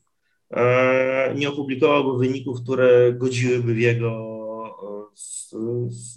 E, 0.51 1.35
nie 1.37 1.49
opublikowałby 1.49 2.19
wyników, 2.19 2.63
które 2.63 3.13
godziłyby 3.13 3.75
w 3.75 3.79
jego, 3.79 4.39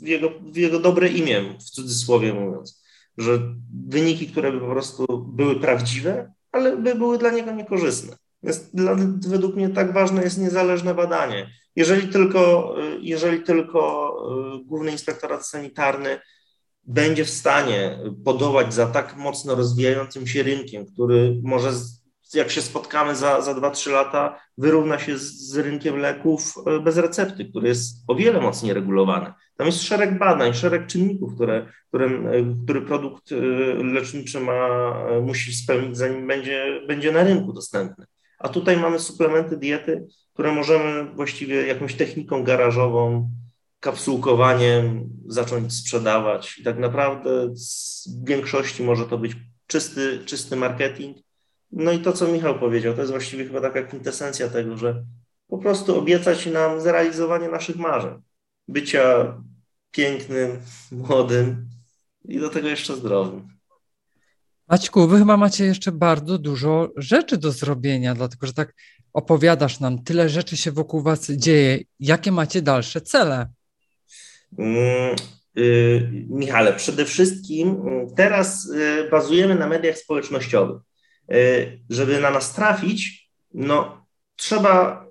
w 0.01 0.07
jego, 0.07 0.29
w 0.51 0.55
jego 0.55 0.79
dobre 0.79 1.09
imię, 1.09 1.55
w 1.59 1.63
cudzysłowie 1.63 2.33
mówiąc, 2.33 2.83
że 3.17 3.39
wyniki, 3.87 4.27
które 4.27 4.51
by 4.51 4.59
po 4.59 4.67
prostu 4.67 5.25
były 5.27 5.59
prawdziwe, 5.59 6.33
ale 6.51 6.77
by 6.77 6.95
były 6.95 7.17
dla 7.17 7.31
niego 7.31 7.51
niekorzystne. 7.51 8.15
Więc 8.43 8.59
dla, 8.73 8.95
według 9.27 9.55
mnie 9.55 9.69
tak 9.69 9.93
ważne 9.93 10.23
jest 10.23 10.37
niezależne 10.37 10.93
badanie. 10.93 11.49
Jeżeli 11.75 12.07
tylko, 12.07 12.75
jeżeli 12.99 13.43
tylko 13.43 14.13
e, 14.55 14.65
Główny 14.65 14.91
Inspektorat 14.91 15.47
Sanitarny 15.47 16.19
będzie 16.83 17.25
w 17.25 17.29
stanie 17.29 17.99
podołać 18.25 18.73
za 18.73 18.87
tak 18.87 19.17
mocno 19.17 19.55
rozwijającym 19.55 20.27
się 20.27 20.43
rynkiem, 20.43 20.85
który 20.85 21.39
może 21.43 21.71
jak 22.33 22.51
się 22.51 22.61
spotkamy 22.61 23.15
za, 23.15 23.41
za 23.41 23.53
2-3 23.53 23.91
lata, 23.91 24.39
wyrówna 24.57 24.99
się 24.99 25.17
z, 25.17 25.21
z, 25.21 25.57
rynkiem 25.57 25.97
leków 25.97 26.53
e, 26.67 26.79
bez 26.79 26.97
recepty, 26.97 27.45
który 27.45 27.67
jest 27.67 28.03
o 28.07 28.15
wiele 28.15 28.41
mocniej 28.41 28.73
regulowany. 28.73 29.33
Tam 29.57 29.67
jest 29.67 29.83
szereg 29.83 30.19
badań, 30.19 30.53
szereg 30.53 30.87
czynników, 30.87 31.35
które, 31.35 31.65
które, 31.87 32.05
e, 32.05 32.55
który 32.63 32.81
produkt 32.81 33.31
e, 33.31 33.35
leczniczy 33.83 34.39
ma, 34.39 34.93
musi 35.21 35.53
spełnić, 35.53 35.97
zanim 35.97 36.27
będzie, 36.27 36.81
będzie 36.87 37.11
na 37.11 37.23
rynku 37.23 37.53
dostępny. 37.53 38.05
A 38.39 38.49
tutaj 38.49 38.77
mamy 38.77 38.99
suplementy 38.99 39.57
diety, 39.57 40.07
które 40.33 40.51
możemy 40.51 41.15
właściwie 41.15 41.67
jakąś 41.67 41.95
techniką 41.95 42.43
garażową, 42.43 43.29
kapsułkowaniem 43.79 45.09
zacząć 45.27 45.73
sprzedawać. 45.73 46.57
I 46.57 46.63
tak 46.63 46.79
naprawdę 46.79 47.47
w 47.47 48.27
większości 48.27 48.83
może 48.83 49.05
to 49.05 49.17
być 49.17 49.35
czysty, 49.67 50.19
czysty 50.25 50.55
marketing, 50.55 51.17
no 51.71 51.91
i 51.91 51.99
to, 51.99 52.13
co 52.13 52.27
Michał 52.27 52.59
powiedział, 52.59 52.93
to 52.93 52.99
jest 52.99 53.11
właściwie 53.11 53.45
chyba 53.45 53.61
taka 53.61 53.83
kwintesencja 53.83 54.49
tego, 54.49 54.77
że 54.77 55.03
po 55.47 55.57
prostu 55.57 55.99
obiecać 55.99 56.45
nam 56.45 56.81
zrealizowanie 56.81 57.49
naszych 57.49 57.75
marzeń. 57.75 58.21
Bycia 58.67 59.37
pięknym, 59.91 60.59
młodym 60.91 61.69
i 62.25 62.39
do 62.39 62.49
tego 62.49 62.67
jeszcze 62.67 62.95
zdrowym. 62.95 63.47
Maćku, 64.67 65.07
wy 65.07 65.17
chyba 65.17 65.37
macie 65.37 65.65
jeszcze 65.65 65.91
bardzo 65.91 66.37
dużo 66.37 66.89
rzeczy 66.97 67.37
do 67.37 67.51
zrobienia, 67.51 68.15
dlatego 68.15 68.47
że 68.47 68.53
tak 68.53 68.73
opowiadasz 69.13 69.79
nam, 69.79 70.03
tyle 70.03 70.29
rzeczy 70.29 70.57
się 70.57 70.71
wokół 70.71 71.01
was 71.01 71.31
dzieje. 71.31 71.79
Jakie 71.99 72.31
macie 72.31 72.61
dalsze 72.61 73.01
cele? 73.01 73.47
Mm, 74.57 75.15
y, 75.57 76.25
Michale, 76.29 76.73
przede 76.73 77.05
wszystkim 77.05 77.81
teraz 78.15 78.69
y, 78.69 79.09
bazujemy 79.11 79.55
na 79.55 79.67
mediach 79.67 79.97
społecznościowych. 79.97 80.81
E, 81.31 81.37
żeby 81.89 82.19
na 82.19 82.31
nas 82.31 82.53
trafić, 82.53 83.29
no 83.53 84.05
trzeba 84.35 85.05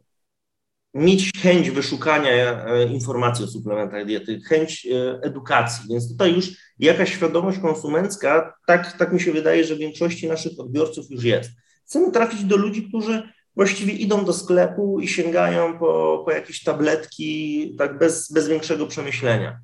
mieć 0.94 1.30
chęć 1.42 1.70
wyszukania 1.70 2.64
e, 2.66 2.84
informacji 2.84 3.44
o 3.44 3.48
suplementach 3.48 4.06
diety, 4.06 4.40
chęć 4.48 4.86
e, 4.86 5.20
edukacji, 5.22 5.84
więc 5.90 6.08
tutaj 6.12 6.34
już 6.34 6.50
jakaś 6.78 7.12
świadomość 7.12 7.58
konsumencka, 7.58 8.54
tak, 8.66 8.98
tak 8.98 9.12
mi 9.12 9.20
się 9.20 9.32
wydaje, 9.32 9.64
że 9.64 9.74
w 9.74 9.78
większości 9.78 10.28
naszych 10.28 10.52
odbiorców 10.58 11.10
już 11.10 11.24
jest. 11.24 11.50
Chcemy 11.86 12.12
trafić 12.12 12.44
do 12.44 12.56
ludzi, 12.56 12.88
którzy 12.88 13.22
właściwie 13.56 13.92
idą 13.92 14.24
do 14.24 14.32
sklepu 14.32 15.00
i 15.00 15.08
sięgają 15.08 15.78
po, 15.78 16.22
po 16.24 16.32
jakieś 16.32 16.62
tabletki 16.62 17.74
tak 17.78 17.98
bez, 17.98 18.32
bez 18.32 18.48
większego 18.48 18.86
przemyślenia. 18.86 19.60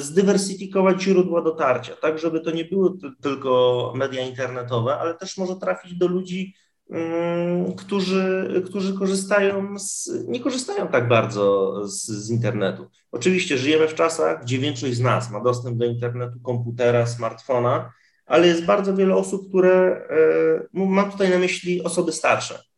Zdywersyfikować 0.00 1.02
źródła 1.02 1.42
dotarcia, 1.42 1.96
tak 1.96 2.18
żeby 2.18 2.40
to 2.40 2.50
nie 2.50 2.64
były 2.64 2.90
tylko 3.22 3.92
media 3.96 4.26
internetowe, 4.26 4.98
ale 4.98 5.14
też 5.14 5.38
może 5.38 5.56
trafić 5.56 5.94
do 5.94 6.06
ludzi, 6.08 6.54
mm, 6.90 7.74
którzy, 7.74 8.62
którzy 8.66 8.94
korzystają 8.94 9.78
z, 9.78 10.10
nie 10.28 10.40
korzystają 10.40 10.88
tak 10.88 11.08
bardzo 11.08 11.74
z, 11.88 12.06
z, 12.06 12.30
internetu. 12.30 12.86
Oczywiście 13.12 13.58
żyjemy 13.58 13.88
w 13.88 13.94
czasach, 13.94 14.42
gdzie 14.42 14.58
większość 14.58 14.94
z 14.94 15.00
nas 15.00 15.30
ma 15.30 15.40
dostęp 15.40 15.78
do 15.78 15.84
internetu, 15.84 16.40
komputera, 16.40 17.06
smartfona, 17.06 17.92
ale 18.26 18.46
jest 18.46 18.64
bardzo 18.64 18.96
wiele 18.96 19.16
osób, 19.16 19.48
które, 19.48 20.06
e, 20.10 20.78
mam 20.86 21.12
tutaj 21.12 21.30
na 21.30 21.38
myśli 21.38 21.82
osoby 21.82 22.12
starsze, 22.12 22.69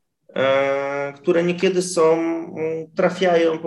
które 1.14 1.42
niekiedy 1.42 1.82
są, 1.82 2.18
trafiają, 2.96 3.58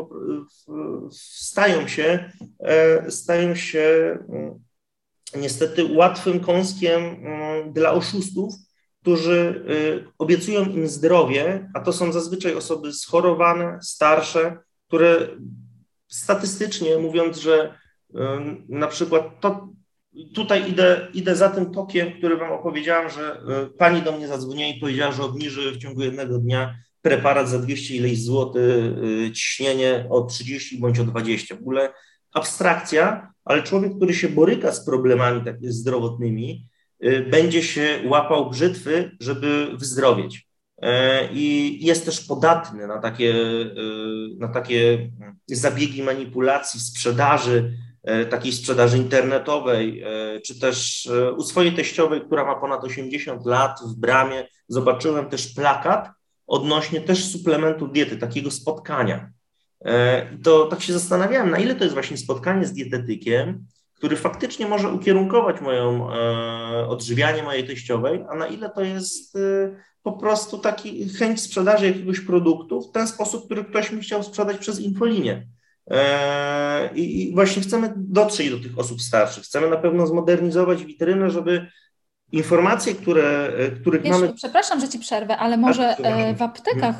stają 1.12 1.88
się, 1.88 2.32
e, 2.60 3.12
stają 3.12 3.56
się 3.56 4.18
niestety 5.36 5.86
łatwym 5.86 6.40
kąskiem 6.40 7.02
dla 7.74 7.92
oszustów, 7.92 8.54
którzy 9.02 9.66
y, 9.70 10.12
obiecują 10.18 10.66
im 10.66 10.88
zdrowie, 10.88 11.70
a 11.74 11.80
to 11.80 11.94
są 11.94 12.12
zazwyczaj 12.12 12.56
osoby 12.56 12.94
schorowane, 12.94 13.80
starsze, 13.82 14.58
które 14.88 15.28
statystycznie 16.08 16.98
mówiąc, 16.98 17.38
że 17.38 17.80
na 18.70 18.88
przykład 18.88 19.40
to, 19.40 19.70
tutaj 20.34 20.70
idę, 20.70 21.08
idę 21.14 21.36
za 21.36 21.50
tym 21.50 21.72
tokiem, 21.72 22.12
który 22.12 22.38
Wam 22.38 22.52
opowiedziałam, 22.52 23.10
że 23.10 23.32
e, 23.32 23.66
pani 23.78 24.02
do 24.02 24.12
mnie 24.12 24.28
zadzwoniła 24.28 24.70
i 24.70 24.80
powiedziała, 24.80 25.12
że 25.12 25.24
obniży 25.24 25.72
w 25.72 25.78
ciągu 25.78 26.02
jednego 26.02 26.38
dnia 26.38 26.76
preparat 27.02 27.50
za 27.50 27.60
200 27.60 27.96
ileś 27.96 28.24
złotych, 28.24 28.86
e, 29.28 29.32
ciśnienie 29.32 30.06
o 30.10 30.22
30 30.22 30.78
bądź 30.78 31.00
o 31.00 31.04
20. 31.04 31.56
W 31.56 31.60
ogóle 31.60 31.94
abstrakcja, 32.34 33.32
ale 33.46 33.64
człowiek, 33.64 33.96
który 33.96 34.14
się 34.14 34.30
boryka 34.30 34.72
z 34.72 34.86
problemami 34.86 35.46
takimi 35.46 35.72
zdrowotnymi, 35.72 36.68
e, 37.00 37.22
będzie 37.22 37.64
się 37.64 38.00
łapał 38.06 38.50
brzytwy, 38.50 39.12
żeby 39.20 39.68
wyzdrowieć. 39.74 40.46
i 41.32 41.78
jest 41.86 42.06
też 42.06 42.22
podatny 42.28 42.88
na 42.88 43.00
takie, 43.00 43.36
na 44.38 44.48
takie 44.48 45.10
zabiegi 45.48 46.04
manipulacji, 46.04 46.80
sprzedaży, 46.80 47.74
takiej 48.30 48.52
sprzedaży 48.52 48.98
internetowej, 48.98 50.04
czy 50.46 50.60
też 50.60 51.10
u 51.38 51.44
swojej 51.44 51.74
teściowej, 51.74 52.22
która 52.22 52.46
ma 52.46 52.56
ponad 52.56 52.84
80 52.84 53.46
lat 53.46 53.80
w 53.88 54.00
bramie, 54.00 54.48
zobaczyłem 54.68 55.30
też 55.30 55.54
plakat 55.54 56.10
odnośnie 56.48 57.02
też 57.02 57.32
suplementu 57.32 57.88
diety, 57.88 58.18
takiego 58.18 58.52
spotkania. 58.52 59.30
To 60.44 60.66
tak 60.66 60.82
się 60.82 60.94
zastanawiałem, 60.94 61.50
na 61.50 61.58
ile 61.58 61.76
to 61.76 61.84
jest 61.84 61.94
właśnie 61.94 62.18
spotkanie 62.18 62.66
z 62.66 62.74
dietetykiem, 62.74 63.66
który 63.96 64.16
faktycznie 64.16 64.68
może 64.68 64.90
ukierunkować 64.90 65.62
moją 65.62 66.14
e, 66.14 66.88
odżywianie 66.88 67.44
mojej 67.44 67.68
teściowej, 67.68 68.26
a 68.30 68.36
na 68.36 68.48
ile 68.48 68.70
to 68.70 68.84
jest 68.84 69.36
e, 69.36 69.40
po 70.04 70.14
prostu 70.14 70.58
taki 70.58 71.10
chęć 71.10 71.42
sprzedaży 71.42 71.88
jakiegoś 71.88 72.20
produktu 72.20 72.82
w 72.82 72.92
ten 72.92 73.08
sposób, 73.08 73.46
który 73.46 73.64
ktoś 73.64 73.92
mi 73.92 74.02
chciał 74.02 74.24
sprzedać 74.24 74.58
przez 74.58 74.80
infolinię. 74.80 75.48
E, 75.92 76.90
I 76.96 77.32
właśnie 77.36 77.62
chcemy 77.62 77.94
dotrzeć 77.98 78.50
do 78.50 78.60
tych 78.60 78.80
osób 78.80 79.02
starszych. 79.02 79.44
Chcemy 79.44 79.70
na 79.70 79.78
pewno 79.78 80.08
zmodernizować 80.08 80.86
witrynę, 80.86 81.30
żeby 81.32 81.68
informacje, 82.32 82.96
które, 82.96 83.50
których 83.82 84.02
Wiesz, 84.02 84.12
mamy. 84.12 84.34
Przepraszam, 84.34 84.80
że 84.80 84.90
ci 84.90 85.00
przerwę, 85.00 85.38
ale 85.38 85.58
może 85.58 85.96
w 86.38 86.42
aptekach 86.42 86.96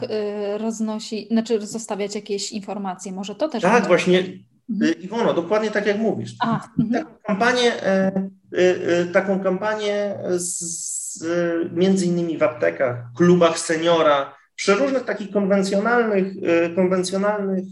roznosi, 0.58 1.28
znaczy 1.32 1.66
zostawiać 1.66 2.16
jakieś 2.16 2.52
informacje, 2.52 3.12
może 3.12 3.36
to 3.36 3.50
też. 3.50 3.64
Tak, 3.64 3.88
właśnie 3.88 4.24
Mhm. 4.70 4.92
Y, 4.92 4.94
Iwono, 4.94 5.34
dokładnie 5.34 5.72
tak 5.72 5.86
jak 5.86 6.00
mówisz. 6.00 6.36
A, 6.40 6.68
mhm. 6.80 7.04
taką 7.04 7.16
kampanię, 7.24 7.84
e, 7.84 7.88
e, 7.88 9.00
e, 9.00 9.06
taką 9.06 9.40
kampanię 9.40 10.16
z, 10.36 11.26
między 11.72 12.06
innymi 12.06 12.38
w 12.38 12.44
aptekach, 12.44 12.98
klubach 13.18 13.60
seniora, 13.60 14.34
przy 14.56 14.76
różnych 14.76 15.04
takich 15.04 15.32
konwencjonalnych, 15.32 16.34
konwencjonalnych 16.76 17.64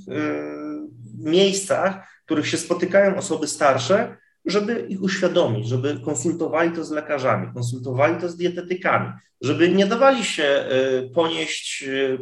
miejscach, 1.23 2.07
w 2.21 2.25
których 2.25 2.47
się 2.47 2.57
spotykają 2.57 3.15
osoby 3.15 3.47
starsze, 3.47 4.17
żeby 4.45 4.85
ich 4.89 5.01
uświadomić, 5.01 5.67
żeby 5.67 5.99
konsultowali 6.05 6.71
to 6.71 6.83
z 6.83 6.91
lekarzami, 6.91 7.53
konsultowali 7.53 8.21
to 8.21 8.29
z 8.29 8.37
dietetykami, 8.37 9.11
żeby 9.41 9.69
nie 9.69 9.85
dawali 9.85 10.23
się 10.23 10.65
y, 11.03 11.09
ponieść 11.09 11.83
y, 11.83 12.17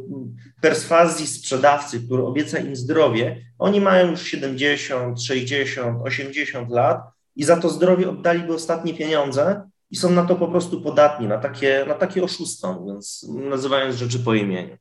perswazji 0.62 1.28
sprzedawcy, 1.28 2.02
który 2.02 2.24
obieca 2.24 2.60
im 2.60 2.76
zdrowie. 2.76 3.46
Oni 3.60 3.82
mają 3.82 4.12
już 4.12 4.22
70, 4.22 5.24
60, 5.24 6.02
80 6.04 6.70
lat 6.70 7.02
i 7.36 7.44
za 7.44 7.58
to 7.58 7.70
zdrowie 7.70 8.10
oddaliby 8.10 8.54
ostatnie 8.54 8.94
pieniądze 8.94 9.70
i 9.92 9.96
są 9.96 10.10
na 10.10 10.26
to 10.26 10.36
po 10.36 10.48
prostu 10.48 10.82
podatni, 10.82 11.28
na 11.28 11.38
takie, 11.38 11.86
na 11.88 11.94
takie 11.94 12.24
oszustwo, 12.24 12.74
mówiąc, 12.74 13.28
nazywając 13.50 13.96
rzeczy 13.96 14.20
po 14.20 14.34
imieniu. 14.34 14.78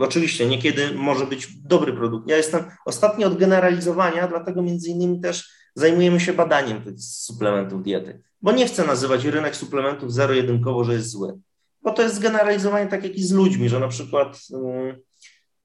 Oczywiście 0.00 0.46
niekiedy 0.46 0.94
może 0.94 1.26
być 1.26 1.48
dobry 1.56 1.92
produkt. 1.92 2.28
Ja 2.28 2.36
jestem 2.36 2.64
ostatni 2.86 3.24
od 3.24 3.38
generalizowania, 3.38 4.28
dlatego 4.28 4.62
między 4.62 4.90
innymi 4.90 5.20
też 5.20 5.50
zajmujemy 5.74 6.20
się 6.20 6.32
badaniem 6.32 6.82
tych 6.82 6.94
suplementów 7.00 7.82
diety, 7.82 8.22
bo 8.42 8.52
nie 8.52 8.66
chcę 8.66 8.86
nazywać 8.86 9.24
rynek 9.24 9.56
suplementów 9.56 10.12
zero-jedynkowo, 10.12 10.84
że 10.84 10.92
jest 10.92 11.10
zły, 11.10 11.38
bo 11.82 11.92
to 11.92 12.02
jest 12.02 12.20
generalizowanie 12.20 12.86
tak 12.86 13.04
jak 13.04 13.14
i 13.14 13.22
z 13.22 13.32
ludźmi, 13.32 13.68
że 13.68 13.80
na 13.80 13.88
przykład 13.88 14.38
um, 14.50 14.96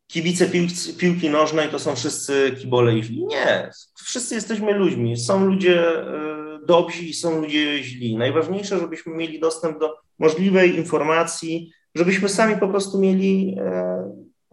kibice 0.07 0.45
piłki, 0.47 0.93
piłki 0.97 1.29
nożnej 1.29 1.69
to 1.69 1.79
są 1.79 1.95
wszyscy 1.95 2.55
kibole 2.59 2.97
i 2.97 3.03
źli. 3.03 3.25
Nie, 3.25 3.69
wszyscy 3.95 4.35
jesteśmy 4.35 4.73
ludźmi. 4.73 5.17
Są 5.17 5.45
ludzie 5.45 6.01
y, 6.01 6.65
dobrzy 6.65 7.03
i 7.03 7.13
są 7.13 7.41
ludzie 7.41 7.83
źli. 7.83 8.17
Najważniejsze, 8.17 8.79
żebyśmy 8.79 9.15
mieli 9.15 9.39
dostęp 9.39 9.79
do 9.79 9.95
możliwej 10.19 10.75
informacji, 10.75 11.71
żebyśmy 11.95 12.29
sami 12.29 12.57
po 12.57 12.67
prostu 12.67 12.99
mieli, 12.99 13.57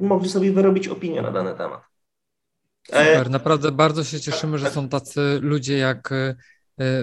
y, 0.01 0.05
mogli 0.05 0.29
sobie 0.29 0.53
wyrobić 0.53 0.89
opinię 0.89 1.23
na 1.23 1.33
dany 1.33 1.55
temat. 1.55 1.81
Super, 2.87 3.31
naprawdę 3.31 3.73
bardzo 3.73 4.05
się 4.05 4.21
cieszymy, 4.21 4.59
że 4.59 4.71
są 4.71 4.89
tacy 4.89 5.39
ludzie 5.43 5.79
jak 5.79 6.13
e, 6.13 6.37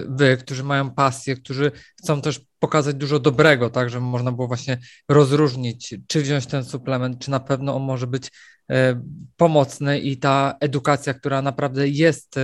wy, 0.08 0.36
którzy 0.36 0.64
mają 0.64 0.90
pasję, 0.90 1.36
którzy 1.36 1.72
chcą 1.98 2.20
też 2.20 2.40
pokazać 2.58 2.96
dużo 2.96 3.18
dobrego, 3.18 3.70
tak, 3.70 3.90
żeby 3.90 4.06
można 4.06 4.32
było 4.32 4.48
właśnie 4.48 4.78
rozróżnić, 5.08 5.94
czy 6.06 6.22
wziąć 6.22 6.46
ten 6.46 6.64
suplement, 6.64 7.18
czy 7.18 7.30
na 7.30 7.40
pewno 7.40 7.76
on 7.76 7.82
może 7.82 8.06
być 8.06 8.30
e, 8.70 9.02
pomocny 9.36 10.00
i 10.00 10.16
ta 10.16 10.54
edukacja, 10.60 11.14
która 11.14 11.42
naprawdę 11.42 11.88
jest 11.88 12.36
e, 12.36 12.40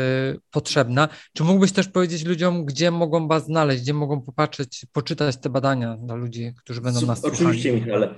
potrzebna. 0.51 1.09
Czy 1.33 1.45
mógłbyś 1.45 1.73
też 1.73 1.89
powiedzieć 1.89 2.25
ludziom, 2.25 2.65
gdzie 2.65 2.91
mogą 2.91 3.29
was 3.29 3.45
znaleźć, 3.45 3.83
gdzie 3.83 3.95
mogą 3.95 4.23
popatrzeć, 4.23 4.87
poczytać 4.93 5.37
te 5.37 5.51
badania 5.51 5.97
dla 5.97 6.15
ludzi, 6.15 6.53
którzy 6.59 6.81
będą 6.81 7.07
nas 7.07 7.21
słuchali? 7.21 7.45
Oczywiście, 7.45 7.73
Michale. 7.73 8.15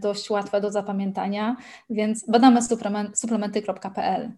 dość 0.00 0.30
łatwe 0.30 0.60
do 0.60 0.70
zapamiętania, 0.70 1.56
więc 1.90 2.30
badamy 2.30 2.60
suplementy.pl. 3.14 4.32